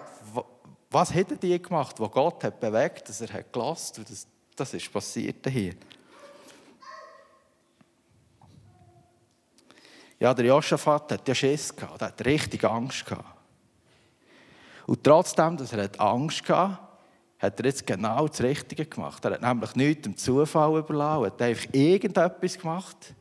was 0.89 1.13
hat 1.13 1.41
die 1.41 1.61
gemacht, 1.61 1.97
was 1.97 2.11
Gott 2.11 2.43
hat 2.43 2.59
bewegt, 2.59 3.07
dass 3.07 3.21
er 3.21 3.31
hat 3.31 3.53
gelassen 3.53 3.99
und 3.99 4.09
das 4.55 4.73
ist 4.73 4.91
passiert 4.91 5.47
hier. 5.47 5.73
Ja, 10.19 10.33
der 10.33 10.45
Josaphat 10.45 11.11
hat 11.11 11.27
ja 11.27 11.35
Schiss 11.35 11.75
gehabt, 11.75 12.01
er 12.01 12.07
hat 12.07 12.25
richtig 12.25 12.63
Angst 12.63 13.05
gehabt. 13.05 13.25
Und 14.85 15.03
trotzdem, 15.03 15.57
dass 15.57 15.73
er 15.73 15.89
Angst 15.99 16.47
hatte, 16.49 16.79
hat 17.39 17.59
er 17.59 17.65
jetzt 17.65 17.85
genau 17.85 18.27
das 18.27 18.41
Richtige 18.41 18.85
gemacht. 18.85 19.23
Er 19.25 19.31
hat 19.31 19.41
nämlich 19.41 19.75
nichts 19.75 20.03
dem 20.03 20.15
Zufall 20.15 20.77
überlassen, 20.77 21.23
er 21.23 21.31
hat 21.31 21.41
einfach 21.41 21.73
irgendetwas 21.73 22.57
gemacht, 22.57 23.13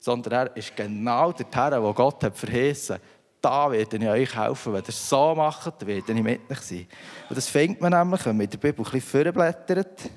sondern 0.00 0.32
er 0.32 0.56
ist 0.56 0.74
genau 0.74 1.32
der 1.32 1.46
Herr, 1.52 1.82
wo 1.82 1.92
Gott 1.92 2.24
hat 2.24 2.38
verheißen 2.38 2.98
da 3.40 3.70
werde 3.70 3.96
ich 3.96 4.08
euch 4.08 4.36
helfen. 4.36 4.72
Wenn 4.72 4.82
ihr 4.82 4.88
es 4.88 5.08
so 5.08 5.34
macht, 5.34 5.86
werde 5.86 6.12
ich 6.12 6.22
mit 6.22 6.50
euch 6.50 6.60
sein. 6.60 6.86
Und 7.28 7.36
das 7.36 7.48
fängt 7.48 7.80
man 7.80 7.92
nämlich, 7.92 8.24
wenn 8.26 8.36
man 8.36 8.44
in 8.44 8.50
der 8.50 8.58
Bibel 8.58 8.84
ein 8.84 8.90
bisschen 8.90 9.00
vorblättert 9.00 10.10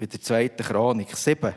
bei 0.00 0.06
der 0.06 0.20
zweiten 0.20 0.62
Chronik 0.62 1.14
7. 1.14 1.52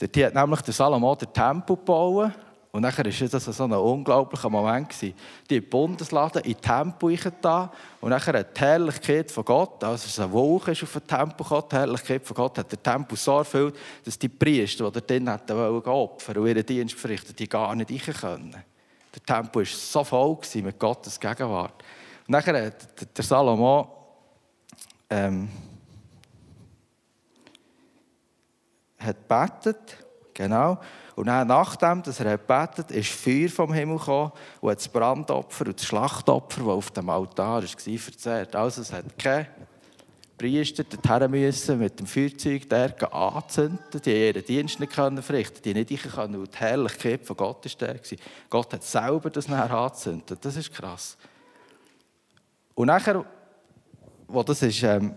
Dort 0.00 0.16
hat 0.16 0.34
nämlich 0.34 0.60
der 0.62 0.74
Salomo 0.74 1.14
den 1.14 1.32
Tempel 1.32 1.76
gebaut. 1.76 2.32
Und 2.72 2.82
nachher 2.82 3.04
war 3.04 3.28
das 3.28 3.44
so 3.44 3.62
ein 3.62 3.72
unglaublicher 3.72 4.50
Moment. 4.50 4.92
Die 5.00 5.14
in 5.56 5.70
Bundesladen 5.70 6.42
in 6.42 6.54
den 6.54 6.60
Tempel 6.60 7.16
da 7.40 7.70
Und 8.00 8.10
nachher 8.10 8.40
hat 8.40 8.56
die 8.56 8.60
Herrlichkeit 8.60 9.30
von 9.30 9.44
Gott, 9.44 9.84
also 9.84 10.08
es 10.08 10.18
eine 10.18 10.32
Wolke 10.32 10.72
ist 10.72 10.82
auf 10.82 10.92
den 10.94 11.06
Tempel 11.06 11.36
gekommen, 11.36 11.68
die 11.70 11.76
Herrlichkeit 11.76 12.26
von 12.26 12.34
Gott 12.34 12.58
hat 12.58 12.72
den 12.72 12.82
Tempel 12.82 13.16
so 13.16 13.38
erfüllt, 13.38 13.76
dass 14.04 14.18
die 14.18 14.28
Priester, 14.28 14.90
die 14.90 15.00
dort 15.00 15.10
hätten 15.10 15.56
wollen, 15.56 15.84
opfern 15.84 16.38
und 16.38 16.48
ihren 16.48 16.66
Dienst 16.66 16.96
verrichten, 16.96 17.36
die 17.36 17.48
gar 17.48 17.76
nicht 17.76 17.92
rein 17.92 18.14
können. 18.14 18.64
Der 19.14 19.22
Tempel 19.22 19.62
war 19.62 19.66
so 19.66 20.02
voll 20.02 20.38
mit 20.56 20.80
Gottes 20.80 21.20
Gegenwart. 21.20 21.80
Und 22.26 22.30
nachher 22.30 22.66
hat 22.66 23.16
der 23.16 23.24
Salomo 23.24 23.88
ähm, 25.08 25.48
hat 29.04 29.28
betet, 29.28 29.96
genau. 30.32 30.78
Und 31.16 31.26
dann, 31.26 31.46
nachdem 31.46 32.02
dass 32.02 32.20
er 32.20 32.36
betet, 32.36 32.90
ist 32.90 33.10
Feuer 33.10 33.48
vom 33.48 33.72
Himmel 33.72 33.98
gekommen 33.98 34.32
und 34.60 34.70
hat 34.70 34.78
das 34.78 34.88
Brandopfer 34.88 35.66
und 35.66 35.78
das 35.78 35.86
Schlachtopfer, 35.86 36.60
das 36.60 36.68
auf 36.68 36.90
dem 36.90 37.08
Altar 37.08 37.62
war, 37.62 37.98
verzehrt. 37.98 38.56
Also 38.56 38.82
es 38.82 38.92
hat 38.92 39.16
keine 39.16 39.46
Priester 40.36 40.82
dorthin 40.82 41.30
müssen 41.30 41.78
mit 41.78 42.00
dem 42.00 42.06
Feuerzeug 42.06 42.68
der 42.68 43.14
anzünden. 43.14 44.02
Die 44.04 44.26
ihren 44.26 44.44
Dienst 44.44 44.80
nicht 44.80 44.92
können 44.92 45.22
verrichten, 45.22 45.62
die 45.62 45.74
nicht 45.74 45.92
ich 45.92 46.02
können. 46.02 46.36
Und 46.36 46.52
die 46.52 46.58
Herrlichkeit 46.58 47.24
von 47.24 47.36
Gott 47.36 47.64
war 47.64 47.88
der. 47.88 48.00
Gott 48.50 48.72
hat 48.72 48.82
selber 48.82 49.30
das 49.30 49.48
nachher 49.48 49.76
angezündet. 49.76 50.38
Das 50.44 50.56
ist 50.56 50.72
krass. 50.72 51.16
Und 52.74 52.88
nachher, 52.88 53.24
wo 54.26 54.42
das 54.42 54.62
ist, 54.62 54.82
ähm, 54.82 55.14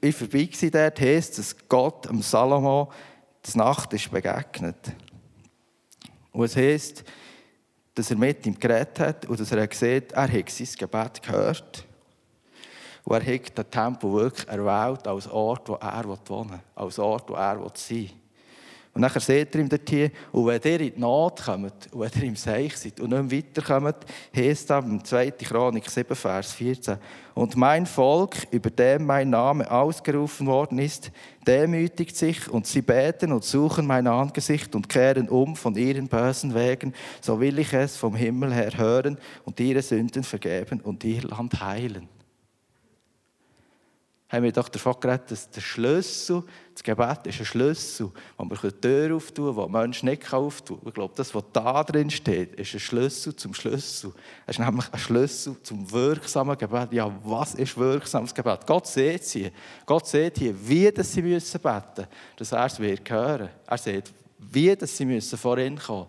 ich 0.00 0.14
vorbei 0.14 0.48
war 0.60 0.70
dort, 0.70 1.00
heisst, 1.00 1.38
dass 1.38 1.56
Gott 1.68 2.08
dem 2.08 2.22
Salomo 2.22 2.92
das 3.42 3.54
Nacht 3.54 3.92
ist 3.92 4.10
begegnet. 4.10 4.92
Und 6.32 6.44
es 6.44 6.56
heisst, 6.56 7.04
dass 7.94 8.10
er 8.10 8.16
mit 8.16 8.46
ihm 8.46 8.58
geredet 8.58 8.98
hat 9.00 9.26
und 9.26 9.38
dass 9.38 9.52
er 9.52 9.66
gesehen 9.66 10.02
hat, 10.02 10.12
er 10.12 10.38
hat 10.38 10.50
sein 10.50 10.68
Gebet 10.78 11.22
gehört. 11.22 11.86
Und 13.04 13.16
er 13.16 13.34
hat 13.34 13.58
den 13.58 13.70
Tempel 13.70 14.12
wirklich 14.12 14.48
erwählt 14.48 15.06
als 15.06 15.26
Ort, 15.28 15.68
wo 15.68 15.74
er 15.74 16.04
wohnen 16.04 16.50
will, 16.50 16.60
als 16.74 16.98
Ort, 16.98 17.28
wo 17.28 17.34
er 17.34 17.70
sein 17.74 17.98
will. 17.98 18.10
Und 18.94 19.00
dann 19.00 19.20
seht 19.20 19.54
ihr 19.54 19.62
ihm 19.62 19.70
dort 19.70 19.88
hier, 19.88 20.10
und 20.32 20.46
wenn 20.46 20.60
ihr 20.64 20.80
in 20.80 20.94
die 20.94 21.00
Not 21.00 21.42
kommt, 21.42 21.90
und 21.92 22.00
wenn 22.00 22.10
ihr 22.20 22.28
im 22.28 22.36
Seich 22.36 22.76
seid 22.76 23.00
und 23.00 23.08
nicht 23.08 23.30
mehr 23.30 23.42
weiterkommt, 23.42 23.96
heisst 24.36 24.70
es 24.70 24.84
im 24.84 25.02
2. 25.02 25.30
Chronik 25.30 25.88
7, 25.88 26.14
Vers 26.14 26.52
14. 26.52 26.98
Und 27.32 27.56
mein 27.56 27.86
Volk, 27.86 28.36
über 28.50 28.68
dem 28.68 29.06
mein 29.06 29.30
Name 29.30 29.70
ausgerufen 29.70 30.46
worden 30.46 30.78
ist, 30.78 31.10
demütigt 31.46 32.14
sich 32.14 32.50
und 32.50 32.66
sie 32.66 32.82
beten 32.82 33.32
und 33.32 33.44
suchen 33.44 33.86
mein 33.86 34.06
Angesicht 34.06 34.74
und 34.74 34.90
kehren 34.90 35.30
um 35.30 35.56
von 35.56 35.74
ihren 35.74 36.08
bösen 36.08 36.54
Wegen, 36.54 36.92
so 37.22 37.40
will 37.40 37.58
ich 37.60 37.72
es 37.72 37.96
vom 37.96 38.14
Himmel 38.14 38.52
her 38.52 38.76
hören 38.76 39.16
und 39.46 39.58
ihre 39.58 39.80
Sünden 39.80 40.22
vergeben 40.22 40.82
und 40.82 41.02
ihr 41.04 41.22
Land 41.22 41.62
heilen 41.62 42.10
haben 44.32 44.44
wir 44.44 44.52
doch 44.52 44.70
davon 44.70 44.96
geredet, 44.98 45.30
dass 45.30 45.50
der 45.50 45.60
Schlüssel, 45.60 46.42
das 46.74 46.82
Gebet 46.82 47.26
ist 47.26 47.38
ein 47.38 47.44
Schlüssel, 47.44 48.10
wo 48.36 48.44
man 48.44 48.58
die 48.62 48.72
Tür 48.72 49.16
auftun 49.16 49.54
kann, 49.54 49.56
die 49.56 49.62
ein 49.62 49.82
Mensch 49.82 50.02
nicht 50.02 50.32
auftun 50.32 50.78
kann. 50.78 50.88
Ich 50.88 50.94
glaube, 50.94 51.14
das, 51.16 51.34
was 51.34 51.44
da 51.52 51.84
drin 51.84 52.10
steht, 52.10 52.54
ist 52.54 52.74
ein 52.74 52.80
Schlüssel 52.80 53.36
zum 53.36 53.52
Schlüssel. 53.52 54.12
Es 54.46 54.58
ist 54.58 54.64
nämlich 54.64 54.92
ein 54.92 54.98
Schlüssel 54.98 55.56
zum 55.62 55.90
wirksamen 55.90 56.56
Gebet. 56.56 56.92
Ja, 56.92 57.12
was 57.24 57.54
ist 57.54 57.76
wirksames 57.76 58.34
Gebet? 58.34 58.66
Gott 58.66 58.86
sieht 58.86 59.24
sie. 59.24 59.50
Gott 59.84 60.06
sieht 60.06 60.38
hier, 60.38 60.54
wie 60.66 60.90
sie 61.02 61.22
müssen 61.22 61.60
beten 61.60 61.82
müssen, 61.96 62.08
dass 62.36 62.52
er 62.52 62.66
es 62.66 62.78
wird 62.80 63.10
hören. 63.10 63.50
Er 63.66 63.78
sieht, 63.78 64.12
wie 64.38 64.76
sie 64.80 65.04
müssen 65.04 65.38
vor 65.38 65.58
ihn 65.58 65.78
kommen 65.78 66.06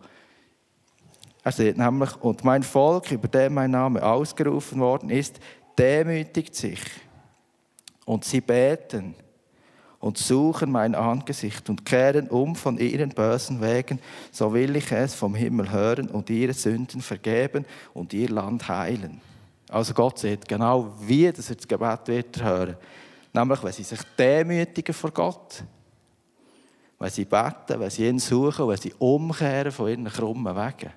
Er 1.43 1.51
sieht 1.51 1.77
nämlich, 1.77 2.15
und 2.21 2.43
mein 2.43 2.63
Volk, 2.63 3.11
über 3.11 3.27
dem 3.27 3.53
mein 3.53 3.71
Name 3.71 4.03
ausgerufen 4.03 4.79
worden 4.79 5.09
ist, 5.09 5.39
demütigt 5.77 6.55
sich 6.55 6.81
und 8.05 8.25
sie 8.25 8.41
beten 8.41 9.15
und 10.03 10.17
suchen 10.17 10.69
mein 10.69 10.95
Angesicht 10.95 11.69
und 11.69 11.85
kehren 11.85 12.27
um 12.27 12.57
von 12.57 12.77
ihren 12.77 13.11
bösen 13.11 13.61
Wegen, 13.61 13.99
so 14.33 14.53
will 14.53 14.75
ich 14.75 14.91
es 14.91 15.15
vom 15.15 15.33
Himmel 15.33 15.71
hören 15.71 16.09
und 16.09 16.29
ihre 16.29 16.51
Sünden 16.51 16.99
vergeben 16.99 17.65
und 17.93 18.11
ihr 18.11 18.27
Land 18.27 18.67
heilen. 18.67 19.21
Also 19.69 19.93
Gott 19.93 20.19
sieht 20.19 20.45
genau, 20.45 20.93
wie 20.99 21.31
das 21.31 21.47
das 21.47 21.65
Gebet 21.65 22.01
wird 22.07 22.43
hören. 22.43 22.75
Nämlich, 23.31 23.63
wenn 23.63 23.71
sie 23.71 23.83
sich 23.83 24.01
demütigen 24.19 24.93
vor 24.93 25.11
Gott, 25.11 25.63
wenn 26.99 27.09
sie 27.09 27.23
beten, 27.23 27.79
wenn 27.79 27.89
sie 27.89 28.05
ihn 28.05 28.19
suchen, 28.19 28.67
wenn 28.67 28.77
sie 28.77 28.93
umkehren 28.99 29.71
von 29.71 29.87
ihren 29.87 30.09
krummen 30.09 30.53
Wegen. 30.53 30.91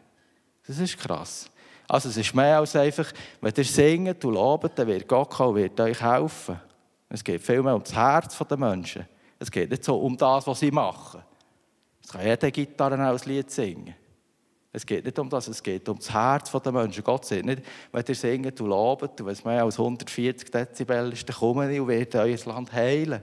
Das 0.67 0.81
ist 0.81 0.99
krass. 0.99 1.49
Also 1.87 2.09
es 2.09 2.17
ist 2.17 2.35
mehr 2.35 2.59
als 2.59 2.75
einfach, 2.75 3.13
wenn 3.41 3.55
ihr 3.57 3.65
singt 3.65 4.25
und 4.25 4.35
lobt, 4.35 4.77
dann 4.77 4.89
wird 4.89 5.07
Gott 5.07 5.31
kommen 5.31 5.55
wird 5.55 5.79
euch 5.79 6.03
helfen. 6.03 6.61
Es 7.09 7.23
geht 7.23 7.43
vielmehr 7.43 7.75
um 7.75 7.83
das 7.83 7.95
Herz 7.95 8.37
der 8.39 8.57
Menschen. 8.57 9.07
Es 9.39 9.51
geht 9.51 9.71
nicht 9.71 9.85
so 9.85 9.99
um 9.99 10.17
das, 10.17 10.47
was 10.47 10.61
sie 10.61 10.71
machen. 10.71 11.23
Es 12.03 12.11
kann 12.11 12.25
jeder 12.25 12.51
Gitarre 12.51 12.99
als 12.99 13.27
Lied 13.27 13.51
singen. 13.51 13.95
Es 14.73 14.85
geht 14.85 15.05
nicht 15.05 15.19
um 15.19 15.31
das, 15.31 15.49
es 15.49 15.63
geht 15.63 15.89
um 15.89 15.97
das 15.97 16.13
Herz 16.13 16.51
der 16.51 16.73
Menschen. 16.73 17.03
Gott 17.03 17.25
sagt 17.25 17.45
nicht, 17.45 17.63
wenn 17.93 18.05
ihr 18.07 18.15
singt 18.15 18.61
und 18.61 18.69
lobt, 18.69 19.21
und 19.21 19.27
wenn 19.27 19.33
es 19.33 19.45
mehr 19.45 19.65
als 19.65 19.79
140 19.79 20.51
Dezibel 20.51 21.13
ist, 21.13 21.29
dann 21.29 21.37
komme 21.37 21.73
ich 21.73 21.81
und 21.81 21.89
werde 21.89 22.21
euer 22.21 22.39
Land 22.45 22.73
heilen. 22.73 23.23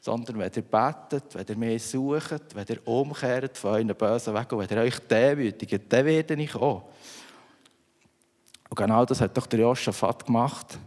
Sondern 0.00 0.38
wenn 0.38 0.52
ihr 0.54 0.62
betet, 0.62 1.34
wenn 1.34 1.46
ihr 1.48 1.56
mich 1.56 1.82
sucht, 1.84 2.54
wenn 2.54 2.66
ihr 2.68 2.86
umkehrt 2.86 3.58
von 3.58 3.72
euren 3.72 3.88
bösen 3.88 4.34
Wegen 4.34 4.54
und 4.54 4.70
wenn 4.70 4.78
ihr 4.78 4.84
euch 4.84 4.98
demütigt, 5.00 5.92
dann 5.92 6.06
werde 6.06 6.34
ich 6.34 6.54
auch. 6.54 6.84
Und 8.68 8.76
genau 8.76 9.04
das 9.04 9.20
hat 9.20 9.36
doch 9.36 9.46
der 9.46 9.60
Josaphat 9.60 10.24
gemacht. 10.24 10.78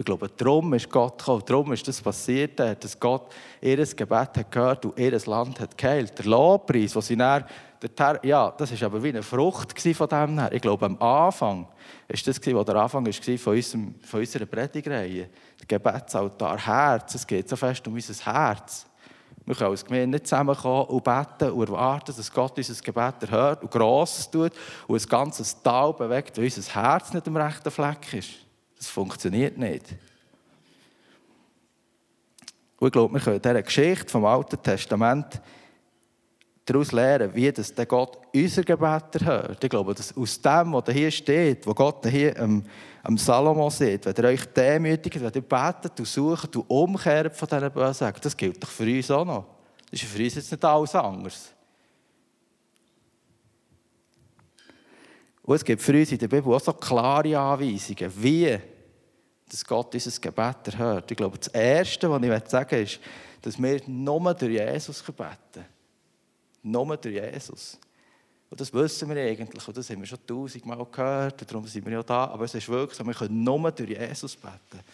Ich 0.00 0.06
glaube, 0.06 0.30
darum 0.34 0.72
ist 0.72 0.88
Gott 0.88 1.18
gekommen, 1.18 1.42
darum 1.44 1.72
ist 1.74 1.86
das 1.86 2.00
passiert, 2.00 2.58
dass 2.58 2.98
Gott 2.98 3.34
ihr 3.60 3.76
Gebet 3.76 4.10
hat 4.34 4.50
gehört 4.50 4.86
und 4.86 4.98
ihr 4.98 5.20
Land 5.26 5.60
hat 5.60 5.76
geheilt. 5.76 6.18
Der 6.18 6.24
Lobpreis, 6.24 6.94
den 6.94 7.02
sie 7.02 7.16
dann, 7.16 7.44
der, 7.82 8.20
ja, 8.22 8.50
das 8.56 8.72
war 8.80 8.86
aber 8.86 9.02
wie 9.02 9.10
eine 9.10 9.22
Frucht 9.22 9.78
von 9.78 10.08
dem 10.08 10.38
her. 10.38 10.50
Ich 10.52 10.62
glaube, 10.62 10.86
am 10.86 10.96
Anfang 11.02 11.68
ist 12.08 12.26
das, 12.26 12.38
was 12.38 12.64
der 12.64 12.76
Anfang 12.76 13.04
war 13.04 13.38
von, 13.38 13.54
unserem, 13.54 13.94
von 14.00 14.20
unserer 14.20 14.46
Predigreihe. 14.46 15.28
Der 15.60 15.66
Gebetsaltar, 15.68 16.56
Herz, 16.56 17.16
es 17.16 17.26
geht 17.26 17.50
so 17.50 17.56
fest 17.56 17.86
um 17.86 17.92
unser 17.92 18.24
Herz. 18.24 18.86
Wir 19.44 19.54
können 19.54 19.70
als 19.70 19.84
Gemeinde 19.84 20.16
nicht 20.16 20.28
zusammenkommen 20.28 20.86
und 20.86 21.04
beten 21.04 21.50
und 21.50 21.68
erwarten, 21.68 22.14
dass 22.16 22.32
Gott 22.32 22.56
unser 22.56 22.82
Gebet 22.82 23.22
erhört 23.22 23.62
und 23.62 23.70
Grosses 23.70 24.30
tut 24.30 24.52
und 24.86 24.98
ein 24.98 25.08
ganzes 25.10 25.62
Tal 25.62 25.92
bewegt, 25.92 26.38
weil 26.38 26.44
unser 26.44 26.74
Herz 26.74 27.12
nicht 27.12 27.28
am 27.28 27.36
rechten 27.36 27.70
Fleck 27.70 28.14
ist. 28.14 28.49
Das 28.80 28.88
funktioniert 28.88 29.58
nicht. 29.58 29.84
Und 32.78 32.86
ich 32.86 32.92
glaube, 32.92 33.12
wir 33.12 33.20
können 33.20 33.42
dieser 33.42 33.62
Geschichte 33.62 34.08
vom 34.08 34.24
Alten 34.24 34.60
Testament 34.62 35.38
daraus 36.64 36.90
lernen, 36.92 37.34
wie 37.34 37.52
das 37.52 37.74
der 37.74 37.84
Gott 37.84 38.18
unser 38.34 38.62
Gebet 38.62 39.16
erhört. 39.16 39.62
Ich 39.62 39.68
glaube, 39.68 39.92
dass 39.92 40.16
aus 40.16 40.40
dem, 40.40 40.72
was 40.72 40.94
hier 40.94 41.10
steht, 41.10 41.66
wo 41.66 41.74
Gott 41.74 42.06
hier 42.06 42.40
am, 42.40 42.64
am 43.02 43.18
Salomo 43.18 43.68
sieht, 43.68 44.06
wenn 44.06 44.14
ihr 44.16 44.24
euch 44.30 44.46
demütigt, 44.46 45.20
wenn 45.20 45.32
ihr 45.34 45.42
betet 45.42 45.98
und 45.98 46.08
sucht 46.08 46.56
und 46.56 46.70
umkehrt 46.70 47.36
von 47.36 47.48
diesen 47.48 47.70
Bösen, 47.70 48.12
das 48.22 48.34
gilt 48.34 48.62
doch 48.62 48.70
für 48.70 48.84
uns 48.84 49.10
auch 49.10 49.26
noch. 49.26 49.44
Das 49.90 50.02
ist 50.02 50.10
für 50.10 50.22
uns 50.22 50.34
jetzt 50.36 50.50
nicht 50.50 50.64
alles 50.64 50.94
anders. 50.94 51.52
Und 55.42 55.56
es 55.56 55.64
gibt 55.64 55.82
für 55.82 55.92
uns 55.92 56.12
in 56.12 56.18
der 56.18 56.28
Bibel 56.28 56.54
auch 56.54 56.60
so 56.60 56.72
klare 56.72 57.36
Anweisungen, 57.36 58.12
wie 58.16 58.56
dass 59.50 59.64
Gott 59.64 59.92
unser 59.94 60.20
Gebet 60.20 60.68
erhört. 60.68 61.10
Ich 61.10 61.16
glaube, 61.16 61.36
das 61.36 61.48
Erste, 61.48 62.08
was 62.10 62.22
ich 62.22 62.50
sagen 62.50 62.70
will, 62.70 62.82
ist, 62.82 63.00
dass 63.42 63.60
wir 63.60 63.80
nur 63.86 64.34
durch 64.34 64.52
Jesus 64.52 65.02
beten. 65.02 65.66
Nur 66.62 66.96
durch 66.96 67.14
Jesus. 67.14 67.78
Und 68.48 68.60
das 68.60 68.72
wissen 68.72 69.08
wir 69.08 69.22
eigentlich, 69.22 69.66
und 69.66 69.76
das 69.76 69.90
haben 69.90 70.00
wir 70.00 70.06
schon 70.06 70.26
tausendmal 70.26 70.84
gehört, 70.90 71.40
und 71.40 71.50
darum 71.50 71.66
sind 71.66 71.84
wir 71.84 71.92
ja 71.92 72.02
da. 72.02 72.26
Aber 72.26 72.44
es 72.44 72.54
ist 72.54 72.68
wirklich 72.68 72.96
so, 72.96 73.04
wir 73.04 73.14
können 73.14 73.42
nur 73.42 73.70
durch 73.72 73.90
Jesus 73.90 74.36
beten. 74.36 74.84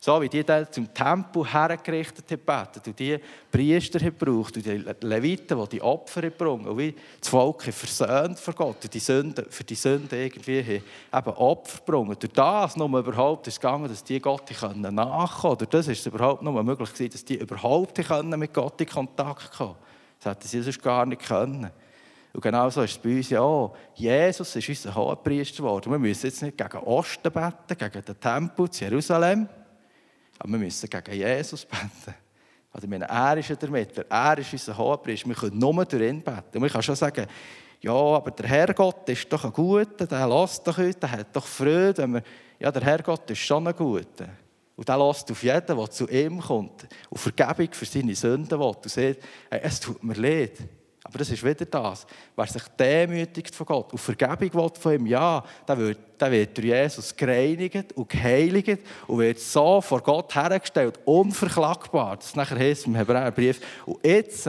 So 0.00 0.20
wie 0.20 0.28
die 0.28 0.44
dann 0.44 0.70
zum 0.70 0.92
Tempel 0.92 1.50
hergerichtet 1.52 2.30
haben 2.30 2.68
und 2.86 2.98
die 2.98 3.18
Priester 3.50 3.98
haben 3.98 4.18
gebraucht 4.18 4.56
und 4.56 4.66
die 4.66 4.84
Leviten, 5.00 5.58
die 5.58 5.68
die 5.68 5.82
Opfer 5.82 6.22
gebracht 6.22 6.66
und 6.66 6.78
wie 6.78 6.94
das 7.20 7.28
Volk 7.28 7.62
versöhnt 7.62 8.38
vor 8.38 8.54
Gott 8.54 8.84
und 8.84 8.94
die 8.94 8.98
Sünden, 8.98 9.46
für 9.48 9.64
die 9.64 9.74
Sünden 9.74 10.18
irgendwie 10.18 10.58
eben 10.58 10.82
Opfer 11.12 11.80
gebracht. 11.84 12.22
Durch 12.22 12.32
das 12.32 12.76
nur 12.76 12.98
überhaupt 12.98 13.46
ist 13.46 13.54
es 13.54 13.60
gegangen, 13.60 13.88
dass 13.88 14.04
die 14.04 14.20
Gott 14.20 14.50
nachkommen 14.60 15.32
können. 15.40 15.58
Durch 15.58 15.70
das 15.70 15.88
ist 15.88 16.00
es 16.00 16.06
überhaupt 16.06 16.42
nur 16.42 16.62
möglich 16.62 16.92
gewesen, 16.92 17.12
dass 17.12 17.24
die 17.24 17.36
überhaupt 17.38 17.98
mit 18.36 18.54
Gott 18.54 18.80
in 18.80 18.88
Kontakt 18.88 19.52
kommen 19.52 19.76
Das 20.18 20.30
hätten 20.30 20.46
sie 20.48 20.62
sonst 20.62 20.82
gar 20.82 21.06
nicht 21.06 21.22
können. 21.22 21.70
Und 22.36 22.42
genau 22.42 22.68
so 22.68 22.82
ist 22.82 22.90
es 22.90 22.98
bei 22.98 23.16
uns 23.16 23.30
ja 23.30 23.40
auch. 23.40 23.74
Jesus 23.94 24.54
ist 24.54 24.68
unser 24.68 24.94
Hohepriester 24.94 25.62
geworden. 25.62 25.90
Wir 25.90 25.98
müssen 25.98 26.26
jetzt 26.26 26.42
nicht 26.42 26.58
gegen 26.58 26.76
Osten 26.76 27.32
beten, 27.32 27.78
gegen 27.78 28.04
den 28.04 28.20
Tempel 28.20 28.68
zu 28.68 28.84
Jerusalem, 28.84 29.48
aber 30.38 30.52
wir 30.52 30.58
müssen 30.58 30.88
gegen 30.88 31.12
Jesus 31.12 31.64
beten. 31.64 32.14
Also, 32.72 32.86
meine, 32.88 33.06
er 33.06 33.38
ist 33.38 33.62
der 33.62 33.70
Mittler, 33.70 34.04
er 34.08 34.38
ist 34.38 34.52
unser 34.52 34.76
Hohepriester. 34.76 35.28
Wir 35.28 35.34
können 35.34 35.58
nur 35.58 35.84
durch 35.84 36.02
ihn 36.02 36.22
beten. 36.22 36.42
Und 36.54 36.60
man 36.60 36.70
kann 36.70 36.82
schon 36.82 36.96
sagen, 36.96 37.26
ja, 37.80 37.92
aber 37.92 38.30
der 38.30 38.48
Herrgott 38.48 39.08
ist 39.08 39.32
doch 39.32 39.44
ein 39.44 39.52
Guter, 39.52 40.06
der 40.06 40.26
lässt 40.26 40.66
doch 40.66 40.76
heute, 40.76 41.00
der 41.00 41.10
hat 41.10 41.34
doch 41.34 41.46
Freude. 41.46 42.02
Wenn 42.02 42.14
wir, 42.14 42.22
ja, 42.58 42.70
der 42.70 42.82
Herrgott 42.82 43.30
ist 43.30 43.38
schon 43.38 43.66
ein 43.66 43.74
Guter. 43.74 44.28
Und 44.76 44.88
der 44.88 44.98
lässt 44.98 45.30
auf 45.30 45.42
jeden, 45.42 45.66
der 45.66 45.90
zu 45.90 46.06
ihm 46.08 46.40
kommt, 46.40 46.86
und 47.08 47.18
Vergebung 47.18 47.72
für 47.72 47.86
seine 47.86 48.14
Sünden 48.14 48.58
will. 48.58 48.66
Und 48.66 48.88
sagt, 48.90 49.18
es 49.50 49.80
tut 49.80 50.02
mir 50.04 50.14
leid. 50.14 50.58
Aber 51.06 51.18
das 51.18 51.30
ist 51.30 51.44
wieder 51.44 51.64
das. 51.64 52.04
Wer 52.34 52.46
sich 52.48 52.64
demütigt 52.76 53.54
von 53.54 53.64
Gott 53.64 53.92
und 53.92 53.98
Vergebung 53.98 54.64
will 54.64 54.70
von 54.76 54.92
ihm, 54.92 55.06
ja, 55.06 55.40
der 55.66 55.78
wird, 55.78 55.98
der 56.20 56.32
wird 56.32 56.56
durch 56.56 56.66
Jesus 56.66 57.14
gereinigt 57.14 57.92
und 57.92 58.08
geheiligt 58.08 58.80
und 59.06 59.20
wird 59.20 59.38
so 59.38 59.80
vor 59.80 60.00
Gott 60.00 60.34
hergestellt, 60.34 60.98
unverklagbar. 61.04 62.16
Das 62.16 62.34
nachher 62.34 62.58
heißt 62.58 62.88
im 62.88 62.96
Hebräerbrief. 62.96 63.60
Und 63.86 64.04
jetzt 64.04 64.46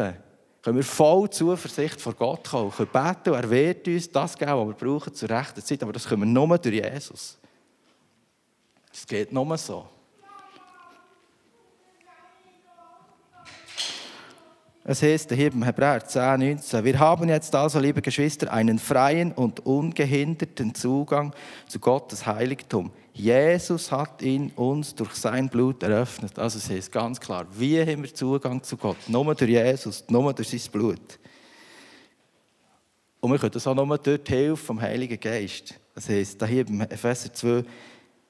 können 0.64 0.78
wir 0.78 0.84
voll 0.84 1.30
Zuversicht 1.30 2.02
vor 2.02 2.16
Gott 2.16 2.50
kommen, 2.50 2.72
können 2.72 2.90
beten 2.92 3.30
und 3.30 3.36
er 3.36 3.50
wird 3.52 3.88
uns 3.88 4.12
das 4.12 4.36
geben, 4.36 4.54
was 4.54 4.68
wir 4.68 4.88
brauchen 4.88 5.14
zur 5.14 5.30
rechten 5.30 5.62
Zeit. 5.62 5.84
Aber 5.84 5.94
das 5.94 6.08
können 6.08 6.24
wir 6.24 6.26
nur 6.26 6.58
durch 6.58 6.74
Jesus. 6.74 7.38
Es 8.92 9.06
geht 9.06 9.32
nur 9.32 9.56
so. 9.60 9.86
Es 14.90 15.02
heißt 15.02 15.34
hier 15.34 15.52
im 15.52 15.64
Hebräer 15.64 16.02
10, 16.02 16.40
19, 16.40 16.86
wir 16.86 16.98
haben 16.98 17.28
jetzt 17.28 17.54
also, 17.54 17.78
liebe 17.78 18.02
Geschwister, 18.02 18.54
einen 18.54 18.80
freien 18.80 19.34
und 19.34 19.66
ungehinderten 19.66 20.74
Zugang 20.74 21.34
zu 21.68 21.78
Gottes 21.78 22.26
Heiligtum. 22.26 22.90
Jesus 23.12 23.92
hat 23.92 24.22
ihn 24.22 24.50
uns 24.56 24.96
durch 24.96 25.14
sein 25.16 25.50
Blut 25.50 25.84
eröffnet. 25.84 26.40
Also 26.40 26.58
es 26.58 26.70
heißt 26.70 26.90
ganz 26.90 27.20
klar, 27.20 27.46
wie 27.52 27.82
haben 27.82 28.02
wir 28.02 28.14
Zugang 28.14 28.64
zu 28.64 28.78
Gott? 28.78 28.96
Nur 29.08 29.36
durch 29.36 29.52
Jesus, 29.52 30.06
nur 30.08 30.32
durch 30.32 30.48
sein 30.48 30.72
Blut. 30.72 31.20
Und 33.20 33.30
wir 33.34 33.40
können 33.40 33.52
das 33.52 33.68
auch 33.68 33.76
nur 33.76 33.98
durch 33.98 34.24
die 34.24 34.32
Hilfe 34.34 34.56
vom 34.56 34.80
Heiligen 34.80 35.20
Geist. 35.20 35.78
Das 35.96 36.08
heißt, 36.08 36.46
hier 36.46 36.66
im 36.66 36.80
Epheser 36.80 37.34
2, 37.34 37.66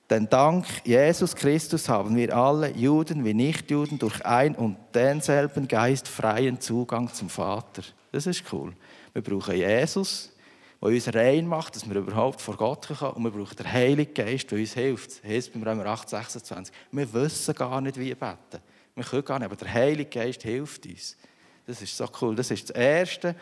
denn 0.10 0.30
dank 0.30 0.66
Jesus 0.86 1.36
Christus 1.36 1.90
haben 1.90 2.16
wir 2.16 2.36
alle, 2.36 2.72
Juden 2.72 3.26
wie 3.26 3.34
Nichtjuden, 3.34 4.00
durch 4.00 4.26
ein 4.26 4.56
und 4.56 4.78
denselben 4.94 5.68
Geist 5.68 6.08
freien 6.08 6.62
Zugang 6.62 7.14
zum 7.14 7.30
Vater. 7.30 7.84
Das 8.12 8.26
ist 8.26 8.44
cool. 8.54 8.74
Wir 9.14 9.22
brauchen 9.22 9.56
Jesus, 9.56 10.32
der 10.82 10.90
uns 10.90 11.14
rein 11.14 11.46
macht, 11.46 11.76
dass 11.76 11.90
wir 11.90 11.98
überhaupt 11.98 12.40
vor 12.40 12.56
Gott 12.56 12.88
kommen. 12.88 13.14
Und 13.14 13.24
wir 13.24 13.32
brauchen 13.32 13.56
den 13.58 13.72
Heiligen 13.72 14.14
Geist, 14.14 14.50
der 14.50 14.60
uns 14.60 14.74
hilft. 14.74 15.24
Das 15.24 15.30
heißt 15.30 15.54
beim 15.54 15.64
Römer 15.64 15.86
8, 15.88 16.08
26. 16.08 16.74
Wir 16.92 17.14
wissen 17.14 17.56
gar 17.56 17.82
nicht, 17.82 18.00
wie 18.00 18.14
beten. 18.14 18.62
Wir 18.96 19.04
können 19.04 19.26
gar 19.26 19.40
nicht, 19.40 19.46
aber 19.46 19.56
der 19.58 19.74
Heilige 19.74 20.10
Geist 20.10 20.42
hilft 20.44 20.86
uns. 20.86 21.18
Das 21.66 21.82
ist 21.82 21.98
so 21.98 22.08
cool. 22.22 22.34
Das 22.36 22.50
ist 22.50 22.70
das 22.70 22.76
Erste. 22.78 23.36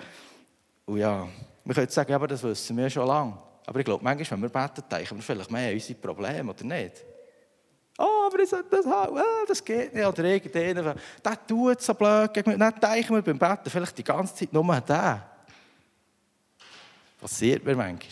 Und 0.86 0.98
ja, 0.98 1.28
wir 1.64 1.76
können 1.76 1.90
sagen, 1.90 2.14
aber 2.14 2.28
das 2.28 2.42
wissen 2.42 2.76
wir 2.76 2.90
schon 2.90 3.08
lange. 3.08 3.38
Aber 3.66 3.80
ich 3.80 3.86
glaube, 3.86 4.04
manchmal, 4.04 4.42
wenn 4.42 4.42
wir 4.42 4.50
beten, 4.50 4.84
denken 4.90 5.16
wir 5.16 5.24
vielleicht 5.24 5.52
mehr 5.52 5.70
an 5.70 5.74
unsere 5.74 6.00
Probleme, 6.00 6.52
oder 6.52 6.64
nicht? 6.64 7.06
Oh, 7.98 8.28
aber 8.28 8.40
ich 8.40 8.50
sollte 8.50 8.76
das 8.76 8.86
haben, 8.86 9.18
oh, 9.18 9.46
das 9.48 9.64
geht 9.64 9.94
nicht. 9.94 10.06
Oder 10.06 10.24
irgendjemand, 10.26 11.00
der 11.24 11.48
tut 11.48 11.82
so 11.82 11.94
blöd 11.94 12.34
gegen 12.34 12.50
mich. 12.50 12.60
Dann 12.60 12.80
denken 12.80 13.16
wir 13.16 13.22
beim 13.22 13.40
Beten 13.40 13.70
vielleicht 13.70 13.98
die 13.98 14.04
ganze 14.04 14.36
Zeit 14.36 14.52
nur 14.52 14.70
an 14.70 14.84
den. 14.86 15.22
Passiert 17.22 17.64
mir 17.64 17.76
manchmal. 17.76 18.10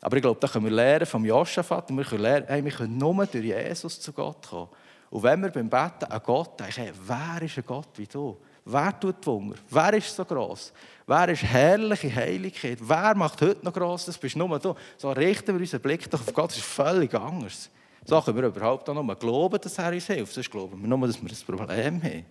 Aber 0.00 0.16
ich 0.16 0.22
glaube, 0.22 0.38
da 0.40 0.46
können 0.46 0.66
wir 0.66 0.72
lernen 0.72 1.06
vom 1.06 1.24
Joschafat 1.24 1.90
und 1.90 1.96
wir 1.98 2.04
können 2.04 2.22
lernen, 2.22 2.46
hey, 2.46 2.64
wir 2.64 2.70
können 2.70 2.96
nur 2.96 3.26
durch 3.26 3.44
Jesus 3.44 4.00
zu 4.00 4.12
Gott 4.12 4.46
kommen. 4.48 4.68
Und 5.10 5.22
wenn 5.22 5.42
wir 5.42 5.50
beim 5.50 5.68
Beten 5.68 6.04
an 6.04 6.20
Gott 6.24 6.60
denken, 6.60 6.74
hey, 6.74 6.92
wer 7.02 7.42
ist 7.42 7.58
ein 7.58 7.64
Gott 7.66 7.88
wie 7.96 8.06
du? 8.06 8.38
Wer 8.70 9.00
tut 9.00 9.26
Wunder? 9.26 9.56
Wer 9.70 9.94
ist 9.94 10.14
so 10.14 10.26
gross? 10.26 10.74
Wer 11.06 11.30
ist 11.30 11.42
herrliche 11.42 12.14
Heiligkeit? 12.14 12.78
Wer 12.82 13.14
macht 13.14 13.40
heute 13.40 13.64
noch 13.64 13.72
gross? 13.72 14.04
Das 14.04 14.18
bist 14.18 14.36
nur 14.36 14.58
du. 14.58 14.74
So 14.98 15.10
richten 15.10 15.54
wir 15.54 15.60
unseren 15.60 15.80
Blick 15.80 16.10
doch 16.10 16.20
auf 16.20 16.34
Gott. 16.34 16.50
Das 16.50 16.58
ist 16.58 16.66
völlig 16.66 17.14
anders. 17.14 17.70
So 18.04 18.20
können 18.20 18.36
wir 18.36 18.48
überhaupt 18.48 18.86
auch 18.90 18.94
nur 18.94 19.16
glauben, 19.16 19.58
dass 19.58 19.78
er 19.78 19.90
uns 19.90 20.06
hilft. 20.06 20.34
Sonst 20.34 20.50
glauben 20.50 20.82
wir 20.82 20.86
nur, 20.86 21.06
dass 21.06 21.22
wir 21.22 21.30
ein 21.30 21.56
Problem 21.56 22.02
haben. 22.02 22.26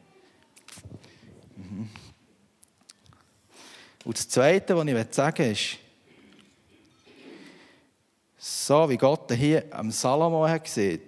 Mhm. 1.55 1.89
Und 4.05 4.17
das 4.17 4.29
Zweite, 4.29 4.77
was 4.77 4.85
ich 4.85 5.15
sagen 5.15 5.37
will, 5.39 5.51
ist, 5.51 5.77
so 8.37 8.87
wie 8.87 8.97
Gott 8.97 9.31
hier 9.31 9.65
am 9.71 9.89
Salomo 9.89 10.47
gesehen, 10.59 11.01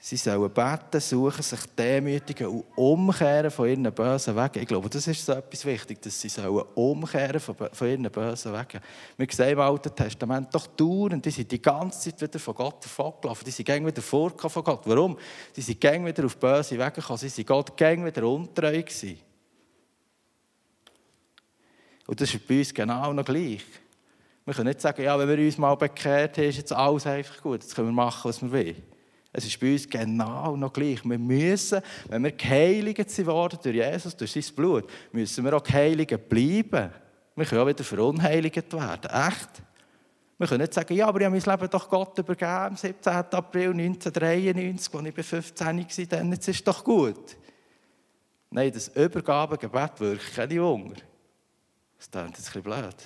Sie 0.00 0.16
sollen 0.16 0.48
beten, 0.52 1.00
suchen, 1.00 1.42
sich 1.42 1.58
demütigen 1.76 2.46
und 2.46 2.64
umkehren 2.76 3.50
von 3.50 3.68
ihren 3.68 3.92
bösen 3.92 4.36
Wegen. 4.36 4.60
Ich 4.60 4.68
glaube, 4.68 4.88
das 4.88 5.08
ist 5.08 5.26
so 5.26 5.32
etwas 5.32 5.64
wichtig, 5.64 6.00
dass 6.00 6.20
sie 6.20 6.28
sollen 6.28 6.62
umkehren 6.76 7.40
von, 7.40 7.56
ihren 7.80 8.04
bösen 8.04 8.52
Wegen. 8.52 8.80
Wir 9.16 9.26
sehen 9.28 9.50
im 9.50 9.60
Alten 9.60 9.92
Testament 9.92 10.54
doch 10.54 10.68
dauernd, 10.68 11.24
die 11.24 11.30
sind 11.30 11.50
die 11.50 11.60
ganze 11.60 11.98
Zeit 11.98 12.22
wieder 12.22 12.38
von 12.38 12.54
Gott 12.54 12.84
davongelaufen. 12.84 13.44
Die 13.44 13.50
sind 13.50 13.66
gäng 13.66 13.84
wieder 13.84 14.00
vorgekommen 14.00 14.52
von 14.52 14.62
Gott. 14.62 14.82
Warum? 14.84 15.18
Die 15.56 15.62
sind 15.62 15.80
gäng 15.80 16.06
wieder 16.06 16.24
auf 16.24 16.36
böse 16.36 16.78
Wege 16.78 16.92
gekommen. 16.92 17.18
Sie 17.18 17.28
sind 17.28 17.48
Gott 17.48 17.76
gäng 17.76 18.04
wieder 18.06 18.22
untreu 18.22 18.80
gewesen. 18.80 19.18
Und 22.06 22.20
das 22.20 22.32
ist 22.32 22.46
bei 22.46 22.60
uns 22.60 22.72
genau 22.72 23.12
noch 23.12 23.24
gleich. 23.24 23.64
Wir 24.44 24.54
können 24.54 24.68
nicht 24.68 24.80
sagen, 24.80 25.02
ja, 25.02 25.18
wenn 25.18 25.28
wir 25.28 25.44
uns 25.44 25.58
mal 25.58 25.74
bekehrt 25.74 26.38
haben, 26.38 26.44
ist 26.44 26.56
jetzt 26.56 26.72
alles 26.72 27.04
einfach 27.04 27.42
gut. 27.42 27.62
Jetzt 27.62 27.74
können 27.74 27.88
wir 27.88 27.92
machen, 27.92 28.28
was 28.28 28.40
wir 28.40 28.52
wollen. 28.52 28.97
Es 29.38 29.46
ist 29.46 29.60
bei 29.60 29.72
uns 29.72 29.88
genau 29.88 30.56
noch 30.56 30.72
gleich. 30.72 31.04
Wir 31.04 31.18
müssen, 31.18 31.80
wenn 32.08 32.24
wir 32.24 32.32
geheiligt 32.32 33.08
sind 33.08 33.26
worden 33.26 33.58
durch 33.62 33.76
Jesus, 33.76 34.16
durch 34.16 34.32
sein 34.32 34.54
Blut, 34.56 34.90
müssen 35.12 35.44
wir 35.44 35.54
auch 35.54 35.62
geheiligt 35.62 36.28
bleiben. 36.28 36.90
Wir 37.36 37.44
können 37.46 37.60
auch 37.60 37.66
wieder 37.68 37.84
verunheiligt 37.84 38.72
werden. 38.72 39.10
Echt? 39.10 39.62
Wir 40.38 40.46
können 40.48 40.62
nicht 40.62 40.74
sagen, 40.74 40.94
ja, 40.94 41.06
aber 41.06 41.20
ich 41.20 41.26
habe 41.26 41.36
mein 41.36 41.58
Leben 41.58 41.70
doch 41.70 41.88
Gott 41.88 42.18
übergeben 42.18 42.50
am 42.50 42.76
17. 42.76 43.12
April 43.12 43.70
1993, 43.70 44.94
als 44.94 45.06
ich 45.06 45.26
15 45.26 45.66
war, 45.66 46.06
dann 46.06 46.32
jetzt 46.32 46.48
ist 46.48 46.56
es 46.56 46.64
doch 46.64 46.82
gut. 46.82 47.36
Nein, 48.50 48.72
das 48.72 48.88
Übergabegebet 48.88 50.00
wirkt 50.00 50.34
keine 50.34 50.62
Wunder. 50.62 50.96
Das 51.96 52.10
klingt 52.10 52.36
jetzt 52.38 52.56
ein 52.56 52.62
bisschen 52.62 52.62
blöd. 52.62 52.96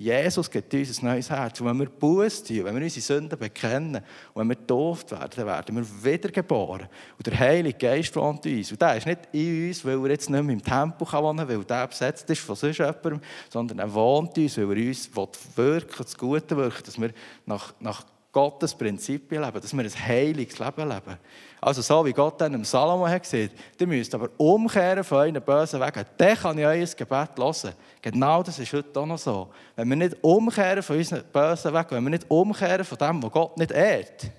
Jesus 0.00 0.50
gibt 0.50 0.72
uns 0.72 1.02
ein 1.02 1.08
neues 1.08 1.28
Herz. 1.28 1.60
Und 1.60 1.66
wenn 1.66 1.78
wir 1.78 1.90
Buße 1.90 2.42
tun, 2.42 2.64
wenn 2.64 2.74
wir 2.74 2.82
unsere 2.82 3.02
Sünden 3.02 3.38
bekennen 3.38 3.96
und 4.32 4.40
wenn 4.40 4.48
wir 4.48 4.56
getauft 4.56 5.10
werden, 5.10 5.30
dann 5.36 5.46
werden 5.46 5.76
wir 5.76 6.12
wiedergeboren. 6.12 6.88
Und 7.18 7.26
der 7.26 7.38
Heilige 7.38 7.76
Geist 7.76 8.16
wohnt 8.16 8.46
in 8.46 8.56
uns. 8.56 8.72
Und 8.72 8.80
der 8.80 8.96
ist 8.96 9.04
nicht 9.06 9.28
in 9.32 9.68
uns, 9.68 9.84
weil 9.84 10.02
er 10.02 10.10
jetzt 10.12 10.30
nicht 10.30 10.42
mehr 10.42 10.54
im 10.54 10.64
Tempel 10.64 11.06
wohnen 11.06 11.36
kann, 11.36 11.48
weil 11.50 11.64
der 11.64 11.86
besetzt 11.86 12.30
ist 12.30 12.40
von 12.40 12.56
sonst 12.56 12.78
jemandem, 12.78 13.20
sondern 13.50 13.78
er 13.78 13.92
wohnt 13.92 14.38
in 14.38 14.44
uns, 14.44 14.56
weil 14.56 14.78
er 14.78 14.88
uns 14.88 15.10
wirken, 15.54 15.94
das 15.98 16.16
Gute 16.16 16.56
wirken, 16.56 16.82
dass 16.82 16.98
wir 16.98 17.10
nach, 17.44 17.74
nach 17.78 18.02
Gottes 18.32 18.74
Prinzipien 18.74 19.42
leben, 19.42 19.60
dass 19.60 19.72
wir 19.72 19.82
ein 19.82 20.06
heiliges 20.06 20.58
Leben 20.58 20.88
leben. 20.88 21.18
Also 21.60 21.82
so 21.82 22.04
wie 22.04 22.12
Gott 22.12 22.40
dann 22.40 22.54
im 22.54 22.64
Salomo 22.64 23.08
hat 23.08 23.22
gesagt, 23.22 23.50
ihr 23.78 23.86
müsst 23.86 24.14
aber 24.14 24.30
umkehren 24.36 25.02
von 25.02 25.18
euren 25.18 25.42
bösen 25.42 25.80
Wegen. 25.80 26.04
Dann 26.16 26.36
kann 26.36 26.58
ich 26.58 26.64
euer 26.64 26.86
Gebet 26.86 27.30
hören. 27.36 27.74
Genau 28.00 28.42
das 28.42 28.58
ist 28.58 28.72
heute 28.72 29.00
auch 29.00 29.06
noch 29.06 29.18
so. 29.18 29.50
Wenn 29.74 29.88
wir 29.88 29.96
nicht 29.96 30.16
umkehren 30.22 30.82
von 30.82 30.96
unseren 30.96 31.24
bösen 31.32 31.74
Wegen, 31.74 31.90
wenn 31.90 32.04
wir 32.04 32.10
nicht 32.10 32.30
umkehren 32.30 32.84
von 32.84 32.98
dem, 32.98 33.22
was 33.22 33.32
Gott 33.32 33.58
nicht 33.58 33.72
ehrt, 33.72 34.30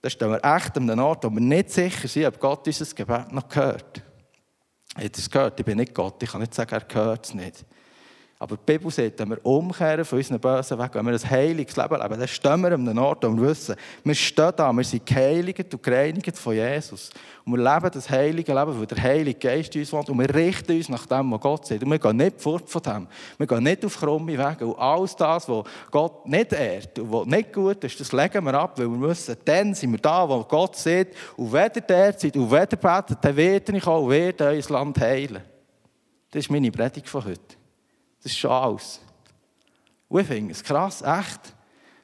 dann 0.00 0.10
stehen 0.10 0.30
wir 0.30 0.44
echt 0.44 0.76
an 0.76 0.90
einem 0.90 1.04
Ort, 1.04 1.24
wo 1.24 1.30
wir 1.30 1.40
nicht 1.40 1.70
sicher 1.70 2.06
sind, 2.06 2.26
ob 2.26 2.38
Gott 2.38 2.66
unser 2.66 2.94
Gebet 2.94 3.32
noch 3.32 3.48
gehört. 3.48 4.02
Habt 4.94 5.04
ihr 5.04 5.10
es 5.16 5.30
gehört? 5.30 5.58
Ich 5.58 5.66
bin 5.66 5.78
nicht 5.78 5.94
Gott, 5.94 6.22
ich 6.22 6.30
kann 6.30 6.40
nicht 6.40 6.54
sagen, 6.54 6.74
er 6.74 6.80
gehört 6.80 7.24
es 7.24 7.34
nicht. 7.34 7.64
Aber 8.40 8.56
die 8.56 8.62
Bibel 8.64 8.88
sagt, 8.88 9.18
wenn 9.18 9.30
wir 9.30 9.44
umkehren 9.44 10.04
von 10.04 10.16
unseren 10.16 10.38
bösen 10.38 10.78
Wegen, 10.78 10.94
wenn 10.94 11.06
wir 11.06 11.12
ein 11.12 11.30
heiliges 11.30 11.76
Leben 11.76 12.00
leben, 12.00 12.20
dann 12.20 12.28
stehen 12.28 12.60
wir 12.60 12.72
an 12.72 12.88
einem 12.88 12.98
Ort 12.98 13.24
und 13.24 13.40
wir 13.40 13.48
wissen, 13.48 13.74
wir 14.04 14.14
stehen 14.14 14.52
da, 14.56 14.72
wir 14.72 14.84
sind 14.84 15.04
geheiligt 15.04 15.74
und 15.74 15.82
gereinigt 15.82 16.38
von 16.38 16.54
Jesus. 16.54 17.10
Und 17.44 17.58
wir 17.58 17.64
leben 17.64 17.90
das 17.92 18.08
heilige 18.08 18.54
Leben, 18.54 18.78
weil 18.78 18.86
der 18.86 19.02
Heilige 19.02 19.40
Geist 19.40 19.74
in 19.74 19.80
uns 19.80 19.92
wohnt 19.92 20.08
und 20.08 20.20
wir 20.20 20.32
richten 20.32 20.76
uns 20.76 20.88
nach 20.88 21.04
dem, 21.06 21.32
was 21.32 21.40
Gott 21.40 21.66
sagt. 21.66 21.82
Und 21.82 21.90
wir 21.90 21.98
gehen 21.98 22.16
nicht 22.16 22.40
fort 22.40 22.70
von 22.70 22.80
dem. 22.80 23.08
Wir 23.38 23.46
gehen 23.48 23.62
nicht 23.64 23.84
auf 23.84 23.98
krumme 23.98 24.38
Wege. 24.38 24.66
Und 24.68 24.78
alles 24.78 25.16
das, 25.16 25.48
was 25.48 25.64
Gott 25.90 26.28
nicht 26.28 26.52
ehrt 26.52 26.96
und 27.00 27.12
was 27.12 27.26
nicht 27.26 27.52
gut 27.52 27.82
ist, 27.82 27.98
das 27.98 28.12
legen 28.12 28.44
wir 28.44 28.54
ab, 28.54 28.78
weil 28.78 28.86
wir 28.86 29.08
wissen, 29.08 29.36
dann 29.44 29.74
sind 29.74 29.90
wir 29.90 29.98
da, 29.98 30.28
wo 30.28 30.44
Gott 30.44 30.76
sieht, 30.76 31.08
und 31.36 31.52
wenn 31.52 31.72
ihr 31.74 31.80
dort 31.80 32.20
seid 32.20 32.36
und 32.36 32.48
wenn 32.48 32.68
ihr 32.70 32.76
betet, 32.76 33.18
dann 33.20 33.36
werde 33.36 33.76
ich 33.76 33.86
auch, 33.88 34.08
werde 34.08 34.44
euer 34.44 34.62
Land 34.68 35.00
heilen. 35.00 35.42
Das 36.30 36.44
ist 36.44 36.50
meine 36.52 36.70
Predigt 36.70 37.08
von 37.08 37.24
heute. 37.24 37.57
Das 38.22 38.32
ist 38.32 38.38
schon 38.38 38.50
alles. 38.50 39.00
Und 40.08 40.20
ich 40.20 40.26
finde 40.26 40.52
es 40.52 40.62
krass, 40.62 41.02
echt. 41.02 41.54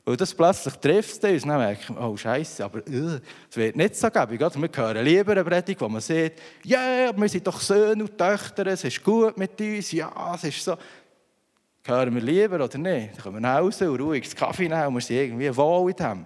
Weil 0.04 0.16
das 0.18 0.34
plötzlich 0.34 0.74
trifft 0.74 1.24
uns, 1.24 1.42
dann 1.42 1.58
merken 1.58 1.96
oh 1.96 2.14
Scheiße, 2.14 2.62
aber 2.62 2.80
uh, 2.80 3.18
es 3.50 3.56
wird 3.56 3.74
nicht 3.74 3.96
so 3.96 4.10
gäbig. 4.10 4.38
Oder? 4.38 4.54
Wir 4.54 4.70
hören 4.74 5.04
lieber 5.04 5.32
eine 5.32 5.44
Predigt, 5.44 5.80
wo 5.80 5.88
man 5.88 6.02
sieht, 6.02 6.34
ja, 6.62 6.78
yeah, 6.78 7.16
wir 7.16 7.28
sind 7.28 7.46
doch 7.46 7.58
Söhne 7.58 8.04
und 8.04 8.18
Töchter, 8.18 8.66
es 8.66 8.84
ist 8.84 9.02
gut 9.02 9.38
mit 9.38 9.58
uns, 9.58 9.92
ja, 9.92 10.34
es 10.34 10.44
ist 10.44 10.62
so. 10.62 10.76
Hören 11.86 12.14
wir 12.14 12.22
lieber 12.22 12.64
oder 12.64 12.78
nicht? 12.78 13.14
Dann 13.14 13.22
kommen 13.22 13.36
wir 13.36 13.40
nach 13.40 13.58
Hause 13.58 13.90
und 13.90 14.00
ruhig 14.00 14.24
das 14.24 14.36
Kaffee 14.36 14.68
nehmen 14.68 14.86
und 14.86 14.94
wir 14.94 15.00
sind 15.00 15.16
irgendwie 15.16 15.54
wohl 15.56 15.90
in 15.90 15.96
dem. 15.96 16.24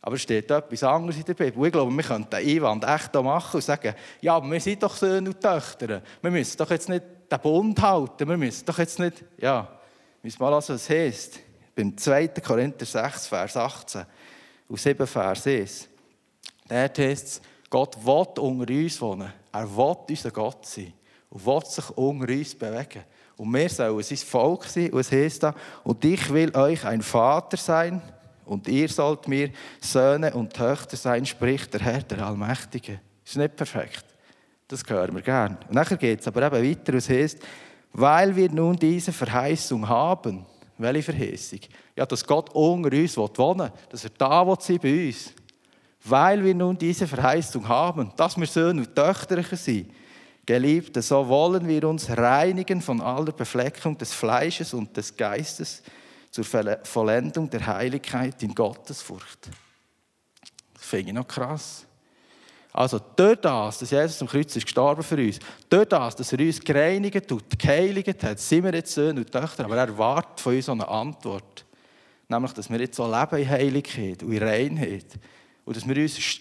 Aber 0.00 0.14
es 0.16 0.22
steht 0.22 0.50
etwas 0.50 0.82
anderes 0.84 1.16
in 1.16 1.24
der 1.24 1.34
Bibel. 1.34 1.66
Ich 1.66 1.72
glaube, 1.72 1.90
wir 1.90 2.02
können 2.02 2.28
den 2.30 2.48
Einwand 2.48 2.84
echt 2.84 3.14
machen 3.14 3.56
und 3.56 3.62
sagen, 3.62 3.94
ja, 4.20 4.36
aber 4.36 4.50
wir 4.50 4.60
sind 4.60 4.82
doch 4.82 4.96
Söhne 4.96 5.30
und 5.30 5.40
Töchter. 5.40 6.02
Wir 6.22 6.30
müssen 6.30 6.56
doch 6.56 6.70
jetzt 6.70 6.88
nicht 6.88 7.04
den 7.30 7.40
Bund 7.40 7.80
halten. 7.80 8.28
Wir 8.28 8.36
müssen 8.36 8.64
doch 8.64 8.78
jetzt 8.78 8.98
nicht, 8.98 9.24
ja, 9.38 9.68
müssen 10.22 10.42
mal 10.42 10.50
lassen, 10.50 10.74
was 10.74 10.82
es 10.82 10.90
heisst. 10.90 11.40
Beim 11.74 11.96
2. 11.96 12.28
Korinther 12.28 12.86
6, 12.86 13.28
Vers 13.28 13.56
18 13.56 14.04
und 14.68 14.80
7, 14.80 15.06
Vers 15.06 15.46
1. 15.46 15.88
Dort 16.68 16.98
heißt 16.98 17.26
es, 17.26 17.42
Gott 17.70 17.96
will 18.04 18.26
unter 18.42 18.72
uns 18.72 19.00
wohnen. 19.00 19.32
Er 19.52 19.76
will 19.76 19.96
unser 20.08 20.30
Gott 20.30 20.66
sein 20.66 20.92
und 21.30 21.44
will 21.44 21.64
sich 21.64 21.90
unter 21.90 22.32
uns 22.32 22.54
bewegen. 22.54 23.04
Und 23.36 23.54
wir 23.54 23.68
sollen 23.68 24.02
sein 24.02 24.18
Volk 24.18 24.64
sein. 24.64 24.90
Und 24.90 25.00
es 25.00 25.12
heisst 25.12 25.42
da, 25.42 25.54
und 25.84 26.04
ich 26.04 26.28
will 26.32 26.54
euch 26.56 26.84
ein 26.84 27.02
Vater 27.02 27.56
sein 27.56 28.02
und 28.48 28.66
ihr 28.66 28.88
sollt 28.88 29.28
mir 29.28 29.50
Söhne 29.80 30.32
und 30.32 30.54
Töchter 30.54 30.96
sein, 30.96 31.26
spricht 31.26 31.74
der 31.74 31.80
Herr, 31.80 32.02
der 32.02 32.26
Allmächtige. 32.26 33.00
Ist 33.24 33.36
nicht 33.36 33.56
perfekt. 33.56 34.04
Das 34.68 34.82
hören 34.86 35.14
wir 35.14 35.22
gern. 35.22 35.56
Und 35.66 35.74
nachher 35.74 35.96
geht 35.96 36.20
es 36.20 36.28
aber 36.28 36.52
eben 36.52 36.70
weiter, 36.70 36.94
es 36.94 37.08
heißt, 37.08 37.38
weil 37.92 38.36
wir 38.36 38.50
nun 38.50 38.76
diese 38.76 39.12
Verheißung 39.12 39.88
haben, 39.88 40.44
welche 40.76 41.12
Verheißung? 41.12 41.60
Ja, 41.96 42.06
dass 42.06 42.24
Gott 42.24 42.50
unter 42.50 42.96
uns 42.96 43.16
wohnen 43.16 43.60
will, 43.60 43.72
dass 43.88 44.04
er 44.04 44.10
da 44.10 44.56
sein 44.60 44.78
bei 44.78 45.06
uns. 45.06 45.32
Weil 46.04 46.44
wir 46.44 46.54
nun 46.54 46.78
diese 46.78 47.08
Verheißung 47.08 47.66
haben, 47.66 48.12
dass 48.16 48.36
wir 48.36 48.46
Söhne 48.46 48.82
und 48.82 48.94
Töchter 48.94 49.42
sind, 49.56 49.90
Geliebte, 50.46 51.02
so 51.02 51.28
wollen 51.28 51.66
wir 51.66 51.86
uns 51.86 52.08
reinigen 52.08 52.80
von 52.80 53.00
aller 53.00 53.32
Befleckung 53.32 53.98
des 53.98 54.14
Fleisches 54.14 54.72
und 54.72 54.96
des 54.96 55.14
Geistes 55.14 55.82
zur 56.30 56.44
Vollendung 56.44 57.50
der 57.50 57.66
Heiligkeit 57.66 58.42
in 58.42 58.54
Gottesfurcht. 58.54 59.50
Das 60.72 60.84
finde 60.84 61.08
ich 61.08 61.14
noch 61.14 61.28
krass. 61.28 61.87
Also 62.72 63.00
durch 63.16 63.36
das, 63.40 63.78
dass 63.78 63.90
Jesus 63.90 64.20
am 64.20 64.28
Kreuz 64.28 64.54
ist 64.54 64.64
gestorben 64.64 65.02
für 65.02 65.16
uns, 65.16 65.38
durch 65.68 65.86
das, 65.86 66.16
dass 66.16 66.32
er 66.32 66.40
uns 66.40 66.60
gereinigt 66.60 67.32
und 67.32 67.58
geheiligt 67.58 68.22
hat, 68.22 68.38
sind 68.38 68.64
wir 68.64 68.74
jetzt 68.74 68.92
Söhne 68.92 69.20
und 69.20 69.32
Töchter, 69.32 69.64
aber 69.64 69.76
er 69.76 69.96
wartet 69.96 70.40
von 70.40 70.54
uns 70.54 70.68
eine 70.68 70.86
Antwort. 70.86 71.64
Nämlich, 72.28 72.52
dass 72.52 72.68
wir 72.68 72.78
jetzt 72.78 72.96
so 72.96 73.06
leben 73.06 73.38
in 73.38 73.48
Heiligkeit 73.48 74.22
und 74.22 74.32
in 74.32 74.42
Reinheit. 74.42 75.06
Und 75.64 75.76
dass 75.76 75.88
wir 75.88 75.96
uns 75.96 76.40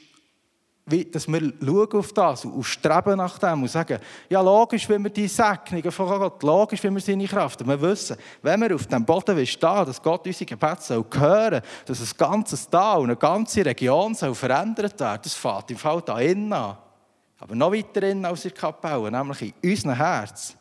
dass 1.12 1.28
wir 1.28 1.54
schauen 1.62 1.92
auf 1.94 2.14
das 2.14 2.46
und 2.46 2.64
streben 2.64 3.18
nach 3.18 3.38
dem 3.38 3.62
und 3.62 3.70
sagen, 3.70 4.00
ja 4.30 4.42
logisch, 4.42 4.88
wenn 4.88 5.04
wir 5.04 5.10
die 5.10 5.28
Segnungen 5.28 5.92
von 5.92 6.08
Gott, 6.08 6.42
logisch, 6.44 6.82
wenn 6.84 6.94
wir 6.94 7.02
seine 7.02 7.28
Kraft 7.28 7.62
und 7.62 7.68
wir 7.68 7.82
wissen, 7.82 8.16
wenn 8.42 8.62
wir 8.62 8.74
auf 8.74 8.88
dem 8.88 9.06
Boden 9.06 9.46
stehen, 9.46 9.86
dass 9.86 10.02
Gott 10.02 10.26
unsere 10.26 10.46
Gebete 10.46 10.82
soll 10.82 11.06
hören 11.14 11.62
dass 11.86 12.02
ein 12.02 12.18
ganzes 12.18 12.70
Tal 12.70 13.00
und 13.00 13.06
eine 13.06 13.16
ganze 13.16 13.66
Region 13.66 14.16
soll 14.16 14.34
verändert 14.34 15.00
werden, 15.00 15.22
das 15.24 15.34
fängt 15.34 15.72
im 15.72 15.78
Fall 15.78 16.02
da 16.06 16.20
innen 16.20 16.54
an. 16.54 16.78
Aber 17.40 17.56
noch 17.56 17.72
weiter 17.72 18.04
innen 18.04 18.26
als 18.26 18.46
in 18.46 18.52
der 18.52 18.60
Kapelle, 18.60 19.12
nämlich 19.12 19.54
in 19.62 19.72
unserem 19.72 19.96
Herz 19.96 20.57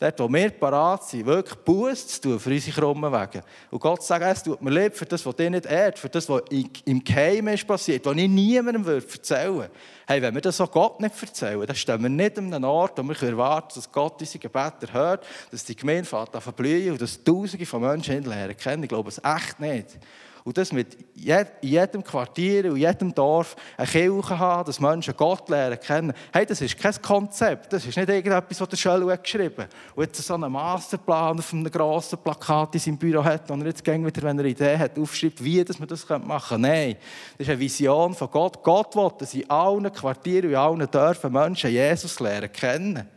dort, 0.00 0.18
wo 0.18 0.32
wir 0.32 0.50
parat 0.50 1.04
sind, 1.04 1.26
wirklich 1.26 1.58
Buße 1.58 2.06
zu 2.06 2.20
tun 2.22 2.40
für 2.40 2.50
unsere 2.50 2.80
krummen 2.80 3.12
Wege. 3.12 3.42
Und 3.70 3.80
Gott 3.80 4.02
sagt, 4.02 4.24
es 4.24 4.42
tut 4.42 4.60
mir 4.62 4.70
leid 4.70 4.96
für 4.96 5.04
das, 5.04 5.24
was 5.24 5.36
dir 5.36 5.50
nicht 5.50 5.66
ehrt, 5.66 5.98
für 5.98 6.08
das, 6.08 6.28
was 6.28 6.42
im 6.86 7.04
Geheimen 7.04 7.54
ist 7.54 7.66
passiert, 7.66 8.06
was 8.06 8.16
ich 8.16 8.28
niemandem 8.28 8.86
erzählen 8.86 9.54
würde. 9.54 9.70
Hey, 10.06 10.22
wenn 10.22 10.34
wir 10.34 10.40
das 10.40 10.60
auch 10.60 10.70
Gott 10.70 11.00
nicht 11.00 11.14
erzählen, 11.20 11.64
dann 11.66 11.76
stehen 11.76 12.02
wir 12.02 12.08
nicht 12.08 12.38
an 12.38 12.52
einem 12.52 12.64
Ort, 12.64 12.98
wo 12.98 13.02
wir 13.02 13.22
erwarten 13.22 13.74
dass 13.74 13.92
Gott 13.92 14.20
unsere 14.20 14.38
Gebete 14.38 14.92
hört, 14.92 15.26
dass 15.50 15.64
die 15.64 15.76
Gemeinde 15.76 16.04
fährt 16.04 16.34
an 16.34 16.40
verblühen 16.40 16.92
und 16.92 17.00
dass 17.00 17.22
Tausende 17.22 17.66
von 17.66 17.82
Menschen 17.82 18.16
ihn 18.16 18.24
lernen 18.24 18.56
kennen. 18.56 18.82
Ich 18.82 18.88
glaube 18.88 19.10
es 19.10 19.20
echt 19.22 19.60
nicht. 19.60 19.98
Und 20.44 20.56
das 20.56 20.72
mit 20.72 20.96
jedem 21.14 22.02
Quartier 22.02 22.72
und 22.72 22.76
jedem 22.76 23.14
Dorf 23.14 23.56
eine 23.76 23.86
Kirche 23.86 24.38
haben, 24.38 24.64
dass 24.64 24.80
Menschen 24.80 25.14
Gott 25.16 25.48
lernen 25.48 25.78
kennen. 25.78 26.12
Hey, 26.32 26.46
das 26.46 26.60
ist 26.60 26.78
kein 26.78 26.94
Konzept. 27.02 27.72
Das 27.72 27.84
ist 27.84 27.96
nicht 27.96 28.08
irgendetwas, 28.08 28.60
was 28.60 28.68
der 28.68 28.76
Schöll 28.76 29.10
hat 29.10 29.22
geschrieben 29.22 29.66
Und 29.94 30.04
jetzt 30.04 30.22
so 30.22 30.34
einen 30.34 30.50
Masterplan 30.50 31.38
auf 31.38 31.52
einem 31.52 31.70
grossen 31.70 32.18
Plakat 32.18 32.74
in 32.74 32.80
seinem 32.80 32.98
Büro 32.98 33.22
hat 33.22 33.50
und 33.50 33.60
er 33.60 33.68
jetzt 33.68 33.86
wieder, 33.86 34.22
wenn 34.22 34.38
er 34.38 34.44
eine 34.44 34.48
Idee 34.48 34.78
hat, 34.78 34.98
aufschreibt, 34.98 35.42
wie 35.44 35.62
dass 35.62 35.78
man 35.78 35.88
das 35.88 36.08
machen 36.08 36.62
könnte. 36.62 36.68
Nein, 36.68 36.96
das 37.36 37.46
ist 37.46 37.50
eine 37.50 37.60
Vision 37.60 38.14
von 38.14 38.30
Gott. 38.30 38.62
Gott 38.62 38.96
will, 38.96 39.10
dass 39.18 39.34
in 39.34 39.48
allen 39.50 39.92
Quartieren 39.92 40.46
und 40.46 40.52
in 40.52 40.56
allen 40.56 40.90
Dörfern 40.90 41.32
Menschen 41.32 41.70
Jesus 41.70 42.18
lernen 42.20 42.50
kennen. 42.52 43.08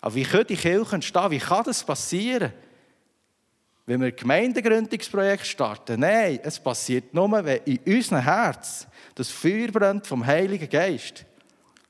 Aber 0.00 0.14
wie 0.14 0.24
können 0.24 0.46
die 0.46 0.56
Kirche 0.56 0.94
entstehen? 0.94 1.30
Wie 1.30 1.38
kann 1.38 1.64
das 1.64 1.82
passieren? 1.82 2.52
Wenn 3.88 4.02
wir 4.02 4.08
ein 4.08 4.16
Gemeindegründungsprojekt 4.16 5.46
starten. 5.46 6.00
Nein, 6.00 6.40
es 6.42 6.58
passiert 6.58 7.14
nur, 7.14 7.32
wenn 7.42 7.60
in 7.64 7.78
unserem 7.86 8.22
Herz 8.22 8.86
das 9.14 9.30
Feuer 9.30 9.68
brennt 9.68 10.06
vom 10.06 10.26
Heiligen 10.26 10.68
Geist. 10.68 11.24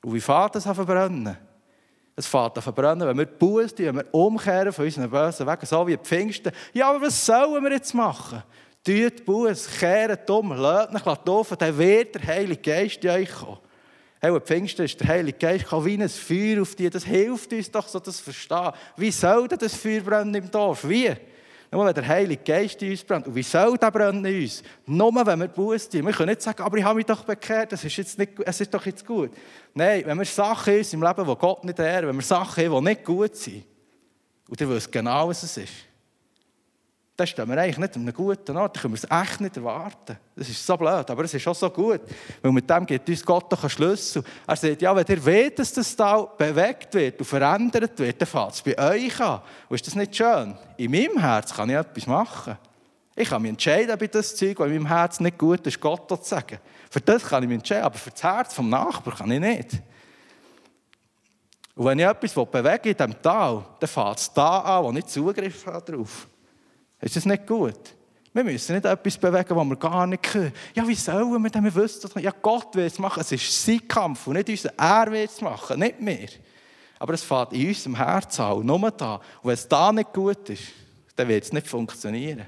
Und 0.01 0.13
wie 0.13 0.21
fährt 0.21 0.55
das 0.55 0.65
an 0.65 0.75
verbrennen? 0.75 1.37
Es 2.15 2.25
fährt 2.25 2.55
an 2.55 2.63
verbrennen, 2.63 3.05
wenn 3.05 3.17
wir 3.17 3.25
Buße 3.25 3.79
wenn 3.79 3.97
wir 3.97 4.13
umkehren 4.13 4.71
von 4.71 4.85
unseren 4.85 5.09
bösen 5.09 5.45
Wegen, 5.45 5.65
so 5.65 5.87
wie 5.87 5.97
die 5.97 6.03
Pfingsten. 6.03 6.53
Ja, 6.71 6.89
aber 6.89 7.01
was 7.01 7.25
sollen 7.25 7.61
wir 7.61 7.71
jetzt 7.73 7.93
machen? 7.93 8.43
Tut 8.81 9.25
Buße, 9.25 9.69
kehrt 9.77 10.29
um, 10.29 10.53
lasst 10.53 10.95
euch 10.95 11.25
laufen, 11.25 11.57
dann 11.59 11.77
wird 11.77 12.15
der 12.15 12.27
Heilige 12.27 12.61
Geist 12.61 13.03
in 13.03 13.09
euch 13.09 13.31
kommen. 13.33 13.57
Hey, 14.21 14.39
Pfingsten 14.39 14.85
ist 14.85 14.97
der 15.01 15.07
Heilige 15.09 15.37
Geist 15.37 15.65
gekommen, 15.65 15.85
wie 15.85 16.01
ein 16.01 16.07
Feuer 16.07 16.61
auf 16.61 16.75
dich. 16.75 16.91
Das 16.91 17.03
hilft 17.03 17.51
uns 17.51 17.69
doch, 17.69 17.89
so 17.89 17.99
das 17.99 18.17
zu 18.17 18.23
verstehen. 18.23 18.71
Wie 18.95 19.11
soll 19.11 19.49
denn 19.49 19.59
das 19.59 19.75
Feuer 19.75 19.99
brennen 19.99 20.35
im 20.35 20.49
Dorf? 20.49 20.87
Wie? 20.87 21.13
Nur 21.71 21.85
wenn 21.85 21.93
der 21.93 22.07
Heilige 22.07 22.41
Geist 22.43 22.81
in 22.81 22.91
uns 22.91 23.03
brennt. 23.03 23.27
Und 23.27 23.35
wie 23.35 23.43
soll 23.43 23.77
der 23.77 23.91
brennen 23.91 24.25
in 24.25 24.41
uns? 24.41 24.63
Nur 24.87 25.25
wenn 25.25 25.39
wir 25.39 25.47
Buße 25.47 25.89
tun. 25.89 26.05
Wir 26.05 26.13
können 26.13 26.29
nicht 26.29 26.41
sagen, 26.41 26.63
aber 26.63 26.77
ich 26.77 26.83
habe 26.83 26.95
mich 26.95 27.05
doch 27.05 27.23
bekehrt, 27.23 27.71
das 27.71 27.83
ist 27.83 27.99
es 27.99 28.61
ist 28.61 28.73
doch 28.73 28.85
jetzt 28.85 29.05
gut. 29.05 29.31
Nein, 29.75 30.03
wenn 30.05 30.17
wir 30.17 30.25
Sachen 30.25 30.73
haben 30.73 30.87
im 30.91 31.03
Leben, 31.03 31.27
die 31.27 31.35
Gott 31.35 31.63
nicht 31.63 31.77
ehren, 31.77 32.07
wenn 32.07 32.15
wir 32.15 32.23
Sachen 32.23 32.65
haben, 32.65 32.85
die 32.85 32.89
nicht 32.89 33.05
gut 33.05 33.35
sind, 33.35 33.65
und 34.47 34.59
ihr 34.59 34.69
wisst 34.69 34.91
genau, 34.91 35.27
was 35.27 35.43
es 35.43 35.57
ist, 35.57 35.73
dann 37.19 37.27
stehen 37.27 37.49
wir 37.49 37.57
eigentlich 37.57 37.77
nicht 37.77 37.95
an 37.95 38.03
einem 38.03 38.13
guten 38.13 38.55
Ort. 38.55 38.75
Dann 38.75 38.81
können 38.81 38.93
wir 38.93 39.03
es 39.03 39.27
echt 39.27 39.41
nicht 39.41 39.57
erwarten. 39.57 40.17
Das 40.35 40.47
ist 40.47 40.65
so 40.65 40.77
blöd, 40.77 41.09
aber 41.09 41.23
es 41.25 41.33
ist 41.33 41.47
auch 41.47 41.55
so 41.55 41.69
gut. 41.69 42.01
Weil 42.41 42.51
mit 42.51 42.69
dem 42.69 42.85
gibt 42.85 43.09
uns 43.09 43.25
Gott 43.25 43.51
doch 43.51 43.61
einen 43.61 43.69
Schlüssel. 43.69 44.23
Er 44.47 44.55
sagt, 44.55 44.81
ja, 44.81 44.95
wenn 44.95 45.05
ihr 45.07 45.25
weht, 45.25 45.59
dass 45.59 45.73
das 45.73 45.95
Tal 45.95 46.29
bewegt 46.37 46.93
wird 46.93 47.19
und 47.19 47.25
verändert 47.25 47.99
wird, 47.99 48.21
dann 48.21 48.27
fällt 48.27 48.53
es 48.53 48.61
bei 48.61 48.77
euch 48.77 49.19
an. 49.19 49.41
Und 49.67 49.75
ist 49.75 49.85
das 49.85 49.95
nicht 49.95 50.15
schön? 50.15 50.55
In 50.77 50.91
meinem 50.91 51.19
Herz 51.19 51.53
kann 51.53 51.69
ich 51.69 51.75
etwas 51.75 52.07
machen. 52.07 52.57
Ich 53.15 53.29
kann 53.29 53.41
mich 53.41 53.49
entscheiden, 53.49 53.97
ich 54.01 54.11
das 54.11 54.35
Zeug, 54.35 54.57
das 54.57 54.67
in 54.67 54.73
meinem 54.73 54.87
Herz 54.87 55.19
nicht 55.19 55.37
gut 55.37 55.67
ist, 55.67 55.81
Gott 55.81 56.09
zu 56.09 56.17
sagen. 56.21 56.57
Für 56.89 57.01
das 57.01 57.25
kann 57.25 57.43
ich 57.43 57.49
mich 57.49 57.57
entscheiden, 57.57 57.83
aber 57.83 57.97
für 57.97 58.11
das 58.11 58.23
Herz 58.23 58.53
vom 58.53 58.69
Nachbarn 58.69 59.17
kann 59.17 59.31
ich 59.31 59.39
nicht. 59.41 59.71
Und 61.75 61.85
wenn 61.85 61.99
ich 61.99 62.05
etwas 62.05 62.33
bewege 62.33 62.89
in 62.89 62.97
diesem 62.97 63.21
Tal, 63.21 63.65
dann 63.79 63.89
fällt 63.89 64.17
es 64.17 64.33
da 64.33 64.59
an, 64.59 64.85
wo 64.85 64.91
ich 64.97 65.05
Zugriff 65.05 65.65
habe 65.65 65.91
darauf. 65.91 66.27
Ist 67.01 67.15
das 67.15 67.25
nicht 67.25 67.47
gut? 67.47 67.95
Wir 68.33 68.43
müssen 68.43 68.75
nicht 68.75 68.85
etwas 68.85 69.17
bewegen, 69.17 69.55
was 69.55 69.67
wir 69.67 69.75
gar 69.75 70.05
nicht 70.05 70.23
können. 70.23 70.53
Ja, 70.75 70.87
wie 70.87 70.95
sollen 70.95 71.41
wir 71.41 71.49
denn? 71.49 71.63
Wir 71.63 71.73
wissen 71.75 72.09
Ja, 72.21 72.31
Gott 72.41 72.75
will 72.75 72.85
es 72.85 72.99
machen. 72.99 73.21
Es 73.21 73.31
ist 73.31 73.65
sein 73.65 73.87
Kampf 73.87 74.27
und 74.27 74.33
nicht 74.33 74.49
unser. 74.49 74.73
Er 74.77 75.11
will 75.11 75.25
es 75.25 75.41
machen, 75.41 75.79
nicht 75.79 75.95
wir. 75.99 76.29
Aber 76.99 77.13
es 77.13 77.23
fängt 77.23 77.53
in 77.53 77.67
unserem 77.69 77.95
Herz 77.95 78.39
an, 78.39 78.65
nur 78.65 78.91
da. 78.91 79.15
Und 79.15 79.21
wenn 79.45 79.53
es 79.53 79.67
da 79.67 79.91
nicht 79.91 80.13
gut 80.13 80.49
ist, 80.49 80.63
dann 81.15 81.27
wird 81.27 81.43
es 81.43 81.53
nicht 81.53 81.67
funktionieren. 81.67 82.45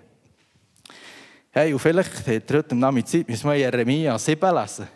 Hey, 1.50 1.74
und 1.74 1.80
vielleicht 1.80 2.28
hat 2.28 2.54
heute 2.54 2.76
Nachmittag 2.76 3.12
Zeit, 3.12 3.30
müssen 3.30 3.50
wir 3.50 3.58
Jeremia 3.58 4.18
7 4.18 4.56
lesen. 4.56 4.88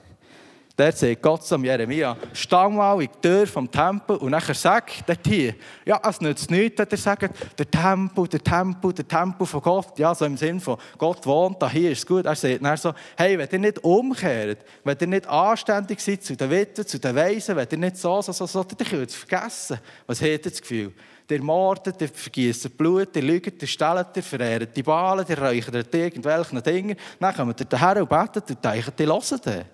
Der 0.78 0.92
sagt 0.92 1.22
Gott 1.22 1.42
zu 1.46 1.56
Jeremia, 1.56 2.18
stang 2.34 2.76
mal 2.76 3.02
in 3.02 3.10
die 3.10 3.22
Tür 3.22 3.48
vom 3.48 3.72
Tempel 3.72 4.18
und 4.18 4.32
nachher 4.32 4.54
sag 4.54 4.92
dort 5.08 5.26
hier, 5.26 5.56
ja, 5.86 6.02
es 6.06 6.20
nützt 6.20 6.52
nichts, 6.52 6.78
wenn 6.78 6.88
er 6.90 6.98
sagt, 6.98 7.30
der 7.58 7.72
Tempel, 7.72 8.28
der 8.28 8.44
Tempel, 8.44 8.92
der 8.92 9.08
Tempel 9.08 9.48
von 9.48 9.62
Gott, 9.62 9.98
ja, 9.98 10.14
so 10.14 10.26
im 10.26 10.36
Sinn 10.36 10.60
von, 10.60 10.78
Gott 10.98 11.26
wohnt 11.26 11.62
da, 11.62 11.70
hier 11.70 11.92
ist 11.92 12.00
es 12.00 12.06
gut. 12.06 12.26
Er 12.26 12.36
sagt 12.36 12.62
dann 12.62 12.76
so, 12.76 12.94
hey, 13.16 13.38
wenn 13.38 13.48
ihr 13.54 13.60
nicht 13.60 13.82
umkehrt, 13.86 14.66
wenn 14.84 14.98
ihr 15.00 15.08
nicht 15.08 15.28
anständig 15.28 16.02
seid 16.02 16.22
zu 16.24 16.36
den 16.36 16.50
Witwen, 16.50 16.86
zu 16.86 17.00
den 17.00 17.16
Weisen, 17.16 17.56
wenn 17.56 17.68
ihr 17.72 17.78
nicht 17.78 17.96
so, 17.96 18.22
so, 18.22 18.34
so, 18.34 18.46
so, 18.46 18.64
dann 18.64 18.78
könnt 18.86 19.02
ihr 19.02 19.08
es 19.08 19.16
vergessen. 19.16 19.80
Was 20.06 20.20
hat 20.20 20.28
ihr 20.28 20.40
das 20.40 20.60
Gefühl? 20.60 20.92
Der 21.30 21.42
mordet, 21.42 22.02
der 22.02 22.10
vergießt 22.10 22.78
Blut, 22.78 23.16
der 23.16 23.24
lügt, 23.24 23.62
der 23.62 23.68
stellt, 23.68 24.14
der 24.14 24.24
verehrt 24.24 24.76
die 24.76 24.84
Balen, 24.84 25.26
der 25.26 25.42
räuchert 25.42 25.96
irgendwelchen 25.96 26.62
Dingen. 26.62 26.98
Dann 27.18 27.34
kommt 27.34 27.62
ihr 27.62 27.66
daher 27.66 28.02
und 28.02 28.10
betet 28.10 28.50
und 28.50 28.66
denkt, 28.66 29.00
die 29.00 29.06
hören 29.06 29.42
den. 29.46 29.66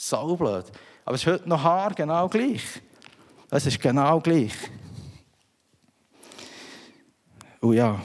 So 0.00 0.36
blöd. 0.36 0.64
Aber 1.04 1.16
es 1.16 1.22
ist 1.22 1.26
heute 1.26 1.48
noch 1.48 1.60
Haar 1.60 1.92
genau 1.92 2.28
gleich. 2.28 2.62
Es 3.50 3.66
ist 3.66 3.80
genau 3.80 4.20
gleich. 4.20 4.54
Und 7.60 7.74
ja. 7.74 8.00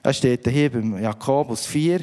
Es 0.00 0.18
steht 0.18 0.46
hier 0.46 0.70
beim 0.70 1.02
Jakobus 1.02 1.66
4. 1.66 2.02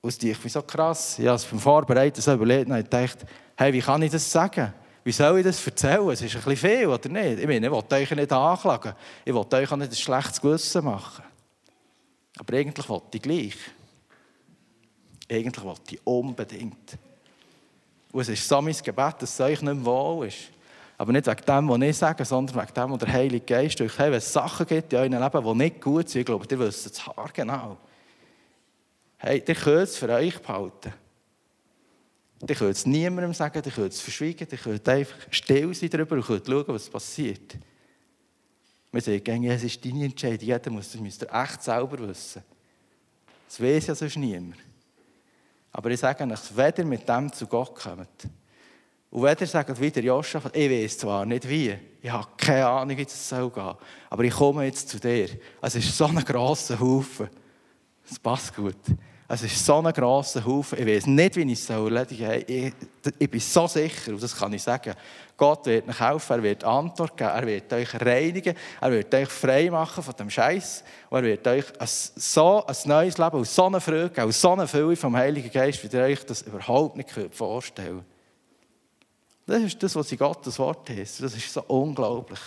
Aus 0.00 0.22
ich 0.22 0.38
bin 0.38 0.48
so 0.48 0.62
krass. 0.62 1.18
Ich 1.18 1.26
habe 1.26 1.34
es 1.34 1.44
beim 1.44 1.58
Vorbereiten 1.58 2.20
so 2.20 2.34
überlegt 2.34 2.70
und 2.70 2.76
gedacht, 2.76 3.18
hey, 3.56 3.72
wie 3.72 3.80
kann 3.80 4.02
ich 4.02 4.12
das 4.12 4.30
sagen? 4.30 4.72
Wie 5.02 5.12
soll 5.12 5.40
ich 5.40 5.44
das 5.44 5.66
erzählen? 5.66 6.08
Es 6.10 6.22
ist 6.22 6.36
ein 6.36 6.42
bisschen 6.42 6.56
viel, 6.56 6.86
oder 6.86 7.08
nicht? 7.08 7.40
Ich 7.40 7.46
meine, 7.48 7.66
ich 7.66 7.72
will 7.72 7.98
euch 7.98 8.10
nicht 8.12 8.32
anklagen. 8.32 8.94
Ich 9.24 9.34
will 9.34 9.44
euch 9.52 9.72
auch 9.72 9.76
nicht 9.76 9.90
ein 9.90 9.96
schlechtes 9.96 10.40
Gewissen 10.40 10.84
machen. 10.84 11.24
Aber 12.38 12.56
eigentlich 12.56 12.88
will 12.88 13.02
ich 13.12 13.22
gleich. 13.22 13.56
Eigentlich 15.32 15.64
wollte 15.64 15.94
ich 15.94 16.06
unbedingt. 16.06 16.98
Und 18.12 18.20
es 18.20 18.28
ist 18.28 18.46
so 18.46 18.60
mein 18.60 18.74
Gebet, 18.74 19.14
dass 19.20 19.32
es 19.32 19.40
euch 19.40 19.62
nicht 19.62 19.74
mehr 19.74 19.84
wohl 19.84 20.26
ist. 20.26 20.50
Aber 20.98 21.10
nicht 21.12 21.26
wegen 21.26 21.44
dem, 21.46 21.68
was 21.68 21.80
ich 21.80 21.96
sage, 21.96 22.24
sondern 22.24 22.56
wegen 22.56 22.74
dem, 22.74 22.90
was 22.90 22.98
der 22.98 23.12
Heilige 23.12 23.46
Geist 23.46 23.80
euch 23.80 23.98
hey, 23.98 24.10
Wenn 24.10 24.18
es 24.18 24.32
Sachen 24.32 24.66
gibt 24.66 24.92
in 24.92 24.98
eurem 24.98 25.22
Leben, 25.22 25.44
die 25.44 25.64
nicht 25.64 25.80
gut 25.80 26.08
sind, 26.08 26.20
ich 26.20 26.26
glaube, 26.26 26.46
ihr 26.50 26.58
wisst 26.58 26.86
es 26.86 27.02
genau. 27.32 27.78
Hey, 29.16 29.42
ihr 29.46 29.54
könnt 29.54 29.88
es 29.88 29.96
für 29.96 30.10
euch 30.10 30.38
behalten. 30.38 30.92
Ihr 32.46 32.54
könnt 32.54 32.76
es 32.76 32.84
niemandem 32.84 33.32
sagen, 33.32 33.62
ihr 33.64 33.72
könnt 33.72 33.92
es 33.92 34.00
verschweigen, 34.00 34.46
ihr 34.50 34.58
könnt 34.58 34.88
einfach 34.88 35.16
still 35.30 35.72
sein 35.72 35.88
darüber 35.90 36.16
und 36.16 36.26
könnt 36.26 36.46
schauen, 36.46 36.64
was 36.68 36.90
passiert. 36.90 37.56
Wir 38.90 39.00
sagen, 39.00 39.44
es 39.44 39.64
ist 39.64 39.82
deine 39.82 40.04
Entscheidung, 40.04 40.46
jeder 40.46 40.70
muss 40.70 40.92
das 40.92 41.00
echt 41.32 41.62
selber 41.62 42.06
wissen. 42.06 42.42
Das 43.48 43.60
weiß 43.60 43.86
ja 43.86 43.94
sonst 43.94 44.16
niemand. 44.18 44.71
Aber 45.72 45.90
ich 45.90 46.00
sage 46.00 46.24
euch, 46.24 46.40
wenn 46.54 46.74
ihr 46.76 46.84
mit 46.84 47.08
dem 47.08 47.32
zu 47.32 47.46
Gott 47.46 47.74
kommt, 47.74 48.28
und 49.10 49.22
wenn 49.22 49.36
ihr 49.38 49.46
sagt, 49.46 49.78
wie 49.78 49.90
der 49.90 50.04
Joshua, 50.04 50.40
ich 50.54 50.70
weiß 50.70 50.98
zwar 50.98 51.26
nicht 51.26 51.46
wie, 51.46 51.76
ich 52.00 52.10
habe 52.10 52.28
keine 52.36 52.66
Ahnung, 52.66 52.96
wie 52.96 53.02
es 53.02 53.28
soll 53.28 53.50
gehen, 53.50 53.74
aber 54.08 54.24
ich 54.24 54.32
komme 54.32 54.64
jetzt 54.64 54.88
zu 54.88 54.98
dir. 54.98 55.28
Es 55.60 55.74
ist 55.74 55.96
so 55.96 56.06
ein 56.06 56.24
grosser 56.24 56.80
Haufen. 56.80 57.28
Es 58.10 58.18
passt 58.18 58.56
gut. 58.56 58.76
Es 59.34 59.42
ist 59.42 59.64
so 59.64 59.78
ein 59.78 59.90
grosser 59.94 60.44
Haufen. 60.44 60.78
Ich 60.78 60.86
weiß 60.86 61.06
nicht, 61.06 61.36
wie 61.36 61.50
ich 61.50 61.58
es 61.58 61.70
erledigen 61.70 62.26
soll. 62.26 62.44
Ich, 62.46 62.72
ich 63.18 63.30
bin 63.30 63.40
so 63.40 63.66
sicher, 63.66 64.12
und 64.12 64.22
das 64.22 64.36
kann 64.36 64.52
ich 64.52 64.62
sagen, 64.62 64.92
Gott 65.38 65.64
wird 65.64 65.88
euch 65.88 66.00
helfen, 66.00 66.32
er 66.34 66.42
wird 66.42 66.64
Antwort 66.64 67.16
geben, 67.16 67.30
er 67.30 67.46
wird 67.46 67.72
euch 67.72 67.94
reinigen, 67.98 68.54
er 68.78 68.90
wird 68.92 69.14
euch 69.14 69.30
frei 69.30 69.70
machen 69.70 70.04
von 70.04 70.14
dem 70.18 70.28
Scheiß 70.28 70.84
und 71.08 71.16
er 71.20 71.24
wird 71.24 71.46
euch 71.46 71.64
ein, 71.80 71.86
so 71.88 72.66
ein 72.66 72.76
neues 72.84 73.16
Leben 73.16 73.36
und 73.38 73.48
so 73.48 73.64
eine 73.64 73.80
Freude 73.80 74.22
und 74.22 74.34
so 74.34 74.52
eine 74.52 74.68
Fülle 74.68 74.96
vom 74.96 75.16
Heiligen 75.16 75.50
Geist, 75.50 75.82
wie 75.82 75.96
ihr 75.96 76.02
euch 76.02 76.26
das 76.26 76.42
überhaupt 76.42 76.98
nicht 76.98 77.08
vorstellen 77.34 78.04
könnt. 79.46 79.62
Das 79.62 79.62
ist 79.62 79.82
das, 79.82 79.96
was 79.96 80.12
in 80.12 80.18
Gottes 80.18 80.58
Wort 80.58 80.90
ist. 80.90 81.22
Das 81.22 81.34
ist 81.34 81.50
so 81.50 81.64
unglaublich. 81.68 82.40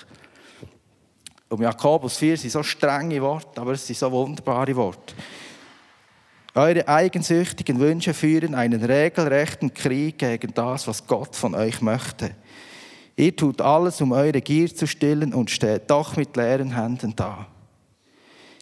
Und 1.50 1.62
Jakobus 1.62 2.18
4 2.18 2.38
sind 2.38 2.52
so 2.52 2.62
strenge 2.62 3.20
Worte, 3.24 3.60
aber 3.60 3.72
es 3.72 3.88
sind 3.88 3.98
so 3.98 4.12
wunderbare 4.12 4.76
Worte. 4.76 5.16
Eure 6.56 6.88
eigensüchtigen 6.88 7.80
Wünsche 7.80 8.14
führen 8.14 8.56
einen 8.56 8.82
regelrechten 8.82 9.74
Krieg 9.74 10.20
gegen 10.20 10.54
das, 10.54 10.88
was 10.88 11.06
Gott 11.06 11.36
von 11.36 11.54
euch 11.54 11.82
möchte. 11.82 12.32
Ihr 13.18 13.36
tut 13.36 13.60
alles, 13.60 14.00
um 14.00 14.14
eure 14.14 14.40
Gier 14.40 14.74
zu 14.74 14.88
stillen 14.88 15.34
und 15.34 15.52
steht 15.52 15.90
doch 15.90 16.16
mit 16.16 16.38
leeren 16.38 16.74
Händen 16.74 17.14
da. 17.14 17.48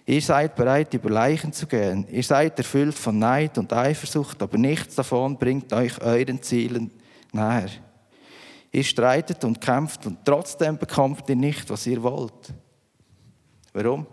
Ihr 0.07 0.21
seid 0.21 0.55
bereit, 0.55 0.91
über 0.95 1.11
Leichen 1.11 1.53
zu 1.53 1.67
gehen. 1.67 2.07
Ihr 2.11 2.23
seid 2.23 2.57
erfüllt 2.57 2.95
von 2.95 3.19
Neid 3.19 3.59
und 3.59 3.71
Eifersucht, 3.71 4.41
aber 4.41 4.57
nichts 4.57 4.95
davon 4.95 5.37
bringt 5.37 5.71
euch 5.71 6.01
euren 6.01 6.41
Zielen 6.41 6.89
näher. 7.31 7.69
Ihr 8.71 8.83
streitet 8.83 9.43
und 9.43 9.61
kämpft 9.61 10.07
und 10.07 10.25
trotzdem 10.25 10.79
bekommt 10.79 11.29
ihr 11.29 11.35
nicht, 11.35 11.69
was 11.69 11.85
ihr 11.85 12.01
wollt. 12.01 12.53
Warum? 13.71 14.07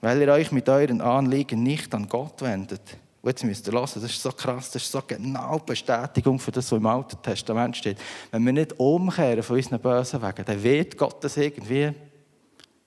Weil 0.00 0.22
ihr 0.22 0.32
euch 0.32 0.52
mit 0.52 0.70
euren 0.70 1.02
Anliegen 1.02 1.62
nicht 1.62 1.94
an 1.94 2.08
Gott 2.08 2.40
wendet. 2.40 2.96
Und 3.22 3.28
jetzt 3.28 3.44
müsst 3.44 3.66
ihr 3.66 3.74
hören, 3.74 3.82
das 3.82 4.02
ist 4.02 4.22
so 4.22 4.32
krass, 4.32 4.70
das 4.70 4.82
ist 4.82 4.92
so 4.92 5.02
genau 5.06 5.58
Bestätigung 5.58 6.38
für 6.38 6.52
das, 6.52 6.72
was 6.72 6.78
im 6.78 6.86
Alten 6.86 7.20
Testament 7.22 7.76
steht. 7.76 7.98
Wenn 8.30 8.46
wir 8.46 8.52
nicht 8.52 8.78
umkehren 8.78 9.42
von 9.42 9.56
unseren 9.56 9.80
bösen 9.80 10.22
Wegen, 10.22 10.44
dann 10.44 10.62
wird 10.62 10.96
Gott 10.96 11.22
das 11.22 11.36
irgendwie 11.36 11.92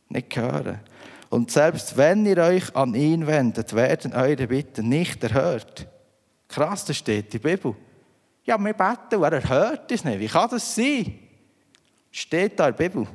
nicht 0.10 0.36
hören. 0.36 0.80
Und 1.30 1.52
selbst 1.52 1.98
wenn 1.98 2.26
ihr 2.26 2.38
euch 2.38 2.76
an 2.76 2.96
ihn 2.96 3.28
wendet, 3.28 3.74
werden 3.74 4.14
eure 4.14 4.48
Bitten 4.48 4.90
nicht 4.90 5.24
erhört. 5.24 5.88
Krass, 6.48 6.86
das 6.86 6.98
steht 6.98 7.34
in 7.34 7.42
der 7.42 7.50
Bibel. 7.50 7.76
Ja, 8.44 8.58
wir 8.58 8.74
beten, 8.74 9.16
und 9.16 9.24
er 9.24 9.34
erhört 9.34 9.92
es 9.92 10.04
nicht. 10.04 10.20
Wie 10.20 10.28
kann 10.28 10.50
das 10.50 10.76
sein? 10.76 11.20
Steht 12.12 12.60
da 12.60 12.70
in 12.70 12.76
der 12.76 12.90
Bibel. 12.90 13.08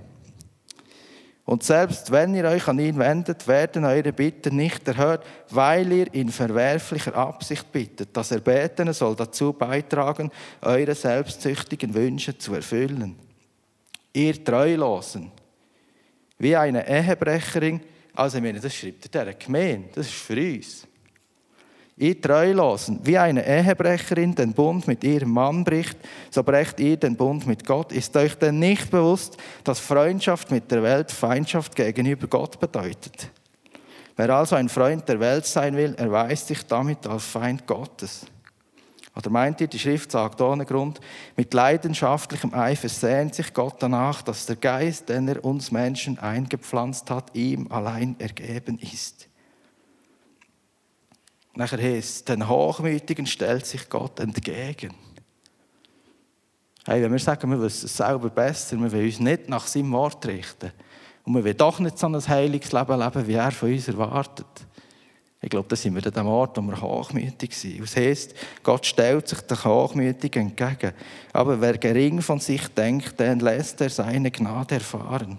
Und 1.49 1.63
selbst 1.63 2.11
wenn 2.11 2.35
ihr 2.35 2.45
euch 2.45 2.69
an 2.69 2.79
ihn 2.79 2.99
wendet, 2.99 3.49
werden 3.49 3.87
eure 3.87 4.13
Bitten 4.13 4.57
nicht 4.57 4.87
erhört, 4.87 5.25
weil 5.49 5.91
ihr 5.91 6.13
in 6.13 6.29
verwerflicher 6.29 7.15
Absicht 7.15 7.73
bittet. 7.73 8.15
Das 8.15 8.33
Erbetene 8.33 8.93
soll 8.93 9.17
dazu 9.17 9.55
beitragen, 9.55 10.31
eure 10.61 10.95
selbstsüchtigen 10.95 11.95
Wünsche 11.95 12.37
zu 12.37 12.53
erfüllen. 12.53 13.17
Ihr 14.13 14.45
Treulosen, 14.45 15.33
wie 16.37 16.55
eine 16.55 16.87
Ehebrecherin, 16.87 17.81
also 18.15 18.37
ich 18.37 18.45
meine, 18.45 18.61
das 18.61 18.75
schreibt 18.75 19.15
der 19.15 19.33
Gemeinde, 19.33 19.89
das 19.95 20.09
ist 20.09 20.17
für 20.17 20.37
uns. 20.37 20.87
Ihr 22.01 22.21
Treulosen, 22.21 23.01
wie 23.03 23.19
eine 23.19 23.45
Ehebrecherin 23.45 24.33
den 24.33 24.53
Bund 24.53 24.87
mit 24.87 25.03
ihrem 25.03 25.33
Mann 25.33 25.65
bricht, 25.65 25.99
so 26.31 26.45
brecht 26.45 26.79
ihr 26.79 26.97
den 26.97 27.17
Bund 27.17 27.45
mit 27.45 27.67
Gott. 27.67 27.91
Ist 27.91 28.17
euch 28.17 28.37
denn 28.37 28.61
nicht 28.61 28.89
bewusst, 28.89 29.37
dass 29.65 29.81
Freundschaft 29.81 30.53
mit 30.53 30.71
der 30.71 30.85
Welt 30.85 31.11
Feindschaft 31.11 31.75
gegenüber 31.75 32.29
Gott 32.29 32.61
bedeutet? 32.61 33.31
Wer 34.17 34.31
also 34.31 34.55
ein 34.55 34.69
Freund 34.69 35.09
der 35.09 35.19
Welt 35.19 35.47
sein 35.47 35.77
will, 35.77 35.95
erweist 35.97 36.47
sich 36.47 36.65
damit 36.67 37.05
als 37.05 37.25
Feind 37.25 37.67
Gottes. 37.67 38.27
Oder 39.17 39.31
meint 39.31 39.61
ihr, 39.61 39.67
die 39.67 39.81
Schrift 39.81 40.13
sagt 40.13 40.41
ohne 40.41 40.65
Grund, 40.65 41.01
mit 41.37 41.53
leidenschaftlichem 41.53 42.55
Eifer 42.55 42.89
sehnt 42.89 43.35
sich 43.35 43.53
Gott 43.53 43.75
danach, 43.81 44.23
dass 44.23 44.47
der 44.47 44.55
Geist, 44.55 45.09
den 45.09 45.27
er 45.27 45.45
uns 45.45 45.73
Menschen 45.73 46.21
eingepflanzt 46.21 47.11
hat, 47.11 47.35
ihm 47.35 47.67
allein 47.73 48.15
ergeben 48.21 48.79
ist. 48.79 49.28
Nachher 51.59 51.83
heißt 51.83 52.29
den 52.29 52.49
Hochmütigen 52.49 53.27
stellt 53.27 53.67
sich 53.67 53.89
Gott 53.89 54.21
entgegen. 54.21 54.95
Hey, 56.87 57.03
wenn 57.03 57.11
wir 57.11 57.19
sagen, 57.19 57.51
wir 57.51 57.61
wissen 57.61 57.87
es 57.87 57.97
selber 57.97 58.31
besser, 58.31 58.77
wir 58.81 58.93
wollen 58.93 59.07
uns 59.07 59.19
nicht 59.19 59.49
nach 59.49 59.67
seinem 59.67 59.91
Wort 59.91 60.25
richten 60.25 60.71
und 61.25 61.35
wir 61.35 61.43
wollen 61.43 61.57
doch 61.57 61.81
nicht 61.81 61.99
so 61.99 62.07
ein 62.07 62.29
heiliges 62.29 62.71
Leben 62.71 63.01
leben, 63.01 63.27
wie 63.27 63.33
er 63.33 63.51
von 63.51 63.73
uns 63.73 63.89
erwartet, 63.89 64.47
ich 65.41 65.51
glaube, 65.51 65.69
da 65.69 65.75
sind 65.75 65.97
wir 65.97 66.07
an 66.07 66.13
dem 66.13 66.27
Ort, 66.29 66.57
wo 66.57 66.63
wir 66.63 66.81
hochmütig 66.81 67.53
sind. 67.57 67.81
Das 67.81 67.97
heisst, 67.97 68.35
Gott 68.63 68.87
stellt 68.87 69.27
sich 69.27 69.41
den 69.41 69.65
Hochmütigen 69.65 70.51
entgegen. 70.51 70.93
Aber 71.33 71.61
wer 71.61 71.77
gering 71.77 72.23
von 72.23 72.39
sich 72.39 72.69
denkt, 72.69 73.19
den 73.19 73.41
lässt 73.41 73.81
er 73.81 73.91
seine 73.91 74.31
Gnade 74.31 74.77
erfahren. 74.77 75.39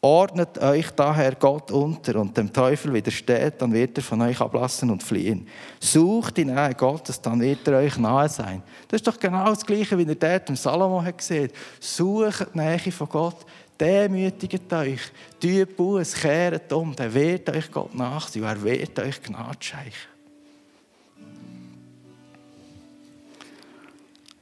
Ordnet 0.00 0.58
euch 0.58 0.90
daher 0.92 1.34
Gott 1.34 1.72
unter 1.72 2.20
und 2.20 2.36
dem 2.36 2.52
Teufel 2.52 2.94
widersteht, 2.94 3.60
dann 3.60 3.72
wird 3.72 3.98
er 3.98 4.04
von 4.04 4.22
euch 4.22 4.40
ablassen 4.40 4.90
und 4.90 5.02
fliehen. 5.02 5.48
Sucht 5.80 6.36
die 6.36 6.44
Nähe 6.44 6.74
Gottes, 6.74 7.20
dann 7.20 7.40
wird 7.40 7.66
er 7.66 7.78
euch 7.78 7.98
nahe 7.98 8.28
sein. 8.28 8.62
Das 8.86 9.00
ist 9.00 9.06
doch 9.08 9.18
genau 9.18 9.46
das 9.46 9.66
Gleiche, 9.66 9.98
wie 9.98 10.06
er 10.06 10.14
dort 10.14 10.48
im 10.50 10.56
Salomo 10.56 11.02
hat 11.02 11.18
gesehen. 11.18 11.50
Sucht 11.80 12.46
die 12.54 12.58
Nähe 12.58 12.78
von 12.92 13.08
Gott, 13.08 13.44
demütigt 13.80 14.72
euch, 14.72 15.00
tut 15.40 15.76
Buß, 15.76 16.14
kehrt 16.14 16.72
um, 16.72 16.94
dann 16.94 17.12
wird 17.12 17.50
euch 17.50 17.68
Gott 17.68 17.92
nachsehen 17.92 18.44
und 18.44 18.50
er 18.50 18.62
wird 18.62 18.96
euch 19.00 19.20
Gnade 19.20 19.58
schenken. 19.58 20.18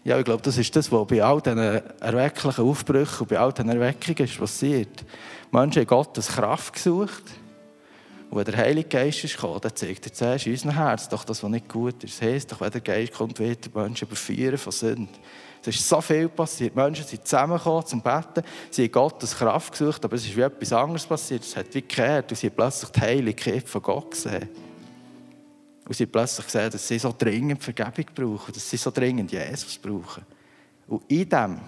Ja, 0.07 0.17
ich 0.21 0.25
glaube, 0.25 0.41
das 0.41 0.57
ist 0.57 0.77
das, 0.77 0.93
was 0.93 1.07
bei 1.09 1.21
all 1.21 1.41
diesen 1.41 1.59
erwecklichen 1.59 2.65
Aufbrüchen 2.65 3.23
und 3.23 3.29
bei 3.29 3.41
all 3.41 3.53
diesen 3.53 3.71
Erweckungen 3.71 4.19
ist 4.19 4.39
passiert. 4.39 5.05
Menschen 5.51 5.81
haben 5.81 5.87
Gottes 5.87 6.29
Kraft 6.29 6.75
gesucht. 6.75 7.25
Und 8.29 8.39
wenn 8.39 8.45
der 8.45 8.57
Heilige 8.57 8.89
Geist 8.89 9.23
ist 9.23 9.41
dann 9.41 9.77
zeigt 9.77 10.07
er 10.07 10.13
zuerst 10.13 10.47
in 10.47 10.53
unserem 10.53 10.75
Herz 10.75 11.09
doch 11.09 11.25
das, 11.25 11.43
was 11.43 11.51
nicht 11.51 11.69
gut 11.69 12.03
ist. 12.03 12.21
Das 12.21 12.29
heisst 12.29 12.53
doch, 12.53 12.61
wenn 12.61 12.73
der 12.73 12.81
Geist 12.81 13.13
kommt, 13.13 13.39
wird 13.39 13.67
der 13.73 13.83
Menschen 13.83 14.09
überführen 14.09 14.59
von 14.59 14.73
Sünden. 14.73 15.09
Es 15.69 15.77
ist 15.77 15.89
so 15.89 16.01
viel 16.01 16.29
passiert. 16.29 16.75
Die 16.75 16.79
Menschen 16.79 17.05
sind 17.05 17.27
zusammengekommen 17.27 17.87
zum 17.87 18.01
Beten. 18.01 18.43
Sie 18.71 18.85
haben 18.85 18.93
Gottes 18.93 19.37
Kraft 19.37 19.73
gesucht, 19.73 20.05
aber 20.05 20.15
es 20.15 20.25
ist 20.25 20.37
wie 20.37 20.43
etwas 20.43 20.73
anderes 20.73 21.07
passiert. 21.07 21.43
Es 21.43 21.57
hat 21.57 21.75
wie 21.75 21.81
gekehrt 21.81 22.31
und 22.31 22.37
sie 22.37 22.49
haben 22.49 22.57
plötzlich 22.57 22.91
die 22.91 23.01
Heiligkeit 23.01 23.69
von 23.69 23.83
Gott 23.83 24.11
gesehen. 24.13 24.49
Und 25.87 25.95
sie 25.95 26.05
haben 26.05 26.13
plötzlich 26.13 26.47
gesehen, 26.47 26.71
dass 26.71 26.87
sie 26.87 26.99
so 26.99 27.15
dringend 27.17 27.63
Vergebung 27.63 28.07
brauchen, 28.15 28.53
dass 28.53 28.69
sie 28.69 28.77
so 28.77 28.91
dringend 28.91 29.33
Jesus 29.33 29.79
brauchen. 29.79 30.25
Und 30.87 31.03
in 31.11 31.29
dem 31.29 31.61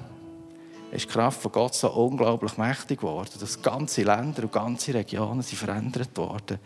ist 0.91 1.05
die 1.05 1.13
Kraft 1.13 1.43
von 1.43 1.53
Gott 1.53 1.75
so 1.75 1.91
unglaublich 1.91 2.57
mächtig 2.57 3.01
geworden, 3.01 3.33
dass 3.39 3.61
ganze 3.61 4.03
Länder 4.03 4.45
und 4.45 4.53
ganze 4.53 4.95
Regionen 4.95 5.43
sind 5.43 5.59
verändert 5.59 6.17
worden. 6.17 6.59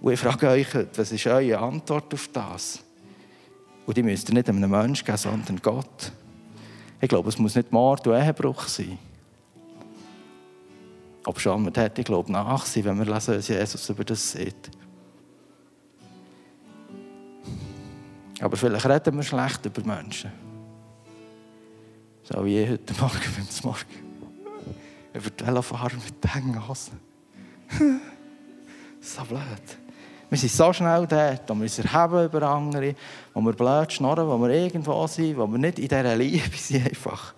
Und 0.00 0.12
ich 0.12 0.20
frage 0.20 0.48
euch, 0.48 0.66
was 0.96 1.12
ist 1.12 1.26
eure 1.26 1.58
Antwort 1.58 2.12
auf 2.12 2.28
das? 2.32 2.80
Und 3.86 3.96
die 3.96 4.02
müsst 4.02 4.28
ihr 4.28 4.34
nicht 4.34 4.48
einem 4.48 4.70
Menschen 4.70 5.04
geben, 5.04 5.18
sondern 5.18 5.56
Gott. 5.62 6.12
Ich 7.00 7.08
glaube, 7.08 7.28
es 7.28 7.38
muss 7.38 7.54
nicht 7.54 7.72
Mord 7.72 8.06
und 8.06 8.14
Ehebruch 8.14 8.66
sein. 8.66 8.98
Aber 11.24 11.38
schon 11.38 11.62
man 11.62 11.74
hätte, 11.74 12.00
ich 12.00 12.06
glaube, 12.06 12.30
nachsehen, 12.32 12.86
wenn 12.86 12.98
wir 12.98 13.12
lesen, 13.12 13.36
was 13.36 13.48
Jesus 13.48 13.88
über 13.88 14.04
das 14.04 14.32
sieht. 14.32 14.70
Aber 18.40 18.56
vielleicht 18.56 18.86
reden 18.86 19.16
wir 19.16 19.22
schlecht 19.22 19.66
über 19.66 19.82
Menschen. 19.84 20.47
So 22.30 22.44
wie 22.44 22.58
ich 22.58 22.68
heute 22.68 22.92
Morgen 23.00 23.20
beim 23.36 23.46
Morgen. 23.62 24.66
Über 25.14 25.30
die 25.30 25.46
Velofahrer 25.46 25.94
mit 25.94 26.22
den 26.22 26.30
Hängenhosen. 26.30 27.00
so 29.00 29.24
blöd. 29.24 29.40
Wir 30.28 30.36
sind 30.36 30.52
so 30.52 30.70
schnell 30.74 31.06
dort, 31.06 31.48
wo 31.48 31.54
wir 31.54 31.62
uns 31.62 31.78
erheben 31.78 32.26
über 32.26 32.42
andere, 32.42 32.94
wo 33.32 33.40
wir 33.40 33.54
blöd 33.54 33.90
schnurren, 33.90 34.28
wo 34.28 34.36
wir 34.46 34.50
irgendwo 34.50 35.06
sind, 35.06 35.38
wo 35.38 35.46
wir 35.46 35.56
nicht 35.56 35.78
in 35.78 35.88
dieser 35.88 36.16
Liebe 36.16 36.54
sind 36.54 36.84
einfach. 36.84 37.32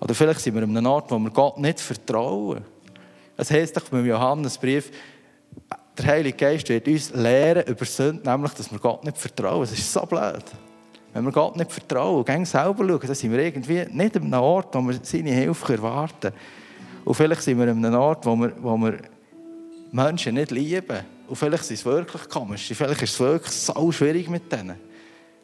Oder 0.00 0.14
vielleicht 0.16 0.40
sind 0.40 0.56
wir 0.56 0.64
an 0.64 0.76
einem 0.76 0.86
Ort, 0.86 1.08
wo 1.12 1.18
wir 1.20 1.30
Gott 1.30 1.58
nicht 1.58 1.78
vertrauen. 1.78 2.64
Es 3.36 3.52
heisst 3.52 3.76
doch 3.76 3.88
beim 3.88 4.04
Johannesbrief, 4.04 4.90
der 5.96 6.06
Heilige 6.06 6.36
Geist 6.36 6.68
wird 6.68 6.88
uns 6.88 7.14
lehren 7.14 7.62
über 7.68 7.84
Sünde, 7.84 8.28
nämlich, 8.28 8.52
dass 8.54 8.72
wir 8.72 8.80
Gott 8.80 9.04
nicht 9.04 9.16
vertrauen. 9.16 9.62
Es 9.62 9.70
ist 9.70 9.92
so 9.92 10.04
blöd. 10.06 10.44
Wenn 11.16 11.24
wir 11.24 11.32
Gott 11.32 11.56
nicht 11.56 11.72
vertrauen 11.72 12.22
und 12.22 12.46
selber 12.46 12.86
schauen, 12.86 13.00
dann 13.06 13.14
sind 13.14 13.32
wir 13.32 13.38
irgendwie 13.38 13.86
nicht 13.90 14.16
an 14.16 14.24
einem 14.24 14.34
Ort, 14.34 14.74
wo 14.74 14.82
wir 14.82 14.98
seine 15.02 15.30
Hilfe 15.30 15.72
erwarten. 15.72 16.30
Und 17.06 17.14
vielleicht 17.14 17.40
sind 17.40 17.58
wir 17.58 17.70
an 17.70 17.82
einem 17.82 17.98
Ort, 17.98 18.26
wo 18.26 18.36
wir, 18.36 18.52
wo 18.60 18.76
wir 18.76 18.98
Menschen 19.92 20.34
nicht 20.34 20.50
lieben. 20.50 20.98
Und 21.26 21.36
vielleicht 21.36 21.62
ist 21.62 21.70
es 21.70 21.84
wirklich 21.86 22.28
komisch. 22.28 22.70
Vielleicht 22.70 23.00
ist 23.00 23.14
es 23.14 23.20
wirklich 23.20 23.50
so 23.50 23.90
schwierig 23.92 24.28
mit 24.28 24.52
denen. 24.52 24.76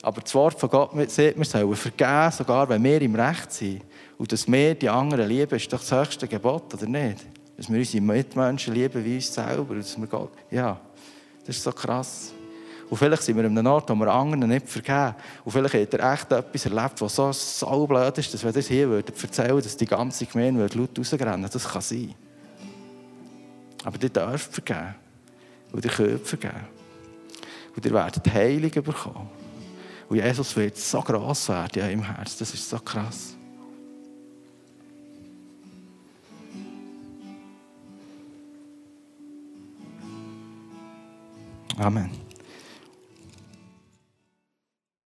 Aber 0.03 0.21
das 0.21 0.35
Wort 0.35 0.61
von 0.61 0.69
Gott 0.69 0.91
sagt, 1.11 1.39
wir 1.39 1.45
sollen 1.47 1.75
vergeben, 1.75 2.31
sogar 2.33 2.69
wenn 2.69 2.85
wir 2.85 3.01
im 3.01 3.15
Recht 3.15 3.51
sind. 3.51 3.81
Und 4.19 4.31
dass 4.31 4.47
wir 4.47 4.75
die 4.75 4.91
anderen 4.91 5.27
lieben, 5.27 5.57
ist 5.57 5.73
doch 5.73 5.81
das 5.81 5.91
höchste 5.91 6.29
Gebot, 6.29 6.75
oder 6.75 6.85
nicht? 6.85 7.25
Dass 7.57 7.73
wir 7.73 7.79
unsere 7.79 8.05
Mitmenschen 8.05 8.75
lieben 8.75 9.03
wie 9.03 9.15
uns 9.15 9.33
selber. 9.33 9.77
Dass 9.77 9.99
wir 9.99 10.07
Gott, 10.07 10.33
ja, 10.51 10.79
das 11.47 11.57
ist 11.57 11.63
so 11.63 11.73
krass. 11.73 12.35
Und 12.93 12.99
vielleicht 12.99 13.23
sind 13.23 13.39
wir 13.39 13.47
an 13.47 13.57
einem 13.57 13.73
Ort, 13.73 13.89
wo 13.89 13.95
wir 13.95 14.13
anderen 14.13 14.51
nicht 14.51 14.69
vergeben. 14.69 15.15
Und 15.47 15.51
vielleicht 15.51 15.73
hat 15.73 15.95
er 15.99 16.13
echt 16.13 16.31
etwas 16.31 16.67
erlebt, 16.67 17.01
was 17.01 17.17
so, 17.17 17.33
so 17.33 17.87
blöd 17.87 18.19
ist, 18.19 18.35
dass 18.35 18.45
wenn 18.45 18.53
ihr 18.53 18.59
es 18.59 18.69
hier 18.69 18.87
würdet 18.87 19.23
erzählen 19.23 19.63
dass 19.63 19.79
die 19.79 19.87
ganze 19.87 20.27
Gemeinde 20.27 20.67
laut 20.77 20.99
rausrennen 20.99 21.49
Das 21.51 21.67
kann 21.67 21.81
sein. 21.81 22.15
Aber 23.83 23.97
ihr 23.99 24.11
dürft 24.11 24.53
vergeben. 24.53 24.95
Und 25.73 25.83
ihr 25.83 25.91
könnt 25.91 26.27
vergeben. 26.27 26.67
Und 27.75 27.87
ihr 27.87 27.93
werdet 27.93 28.31
Heilung 28.31 28.71
bekommen. 28.71 29.31
Und 30.11 30.17
Jesus 30.19 30.55
wird 30.55 30.77
so 30.77 31.01
gross 31.01 31.49
werden 31.49 31.81
in 31.81 31.89
eurem 31.89 32.15
Herz. 32.15 32.37
Das 32.37 32.53
ist 32.53 32.69
so 32.69 32.79
krass. 32.79 33.35
Amen. 41.79 42.22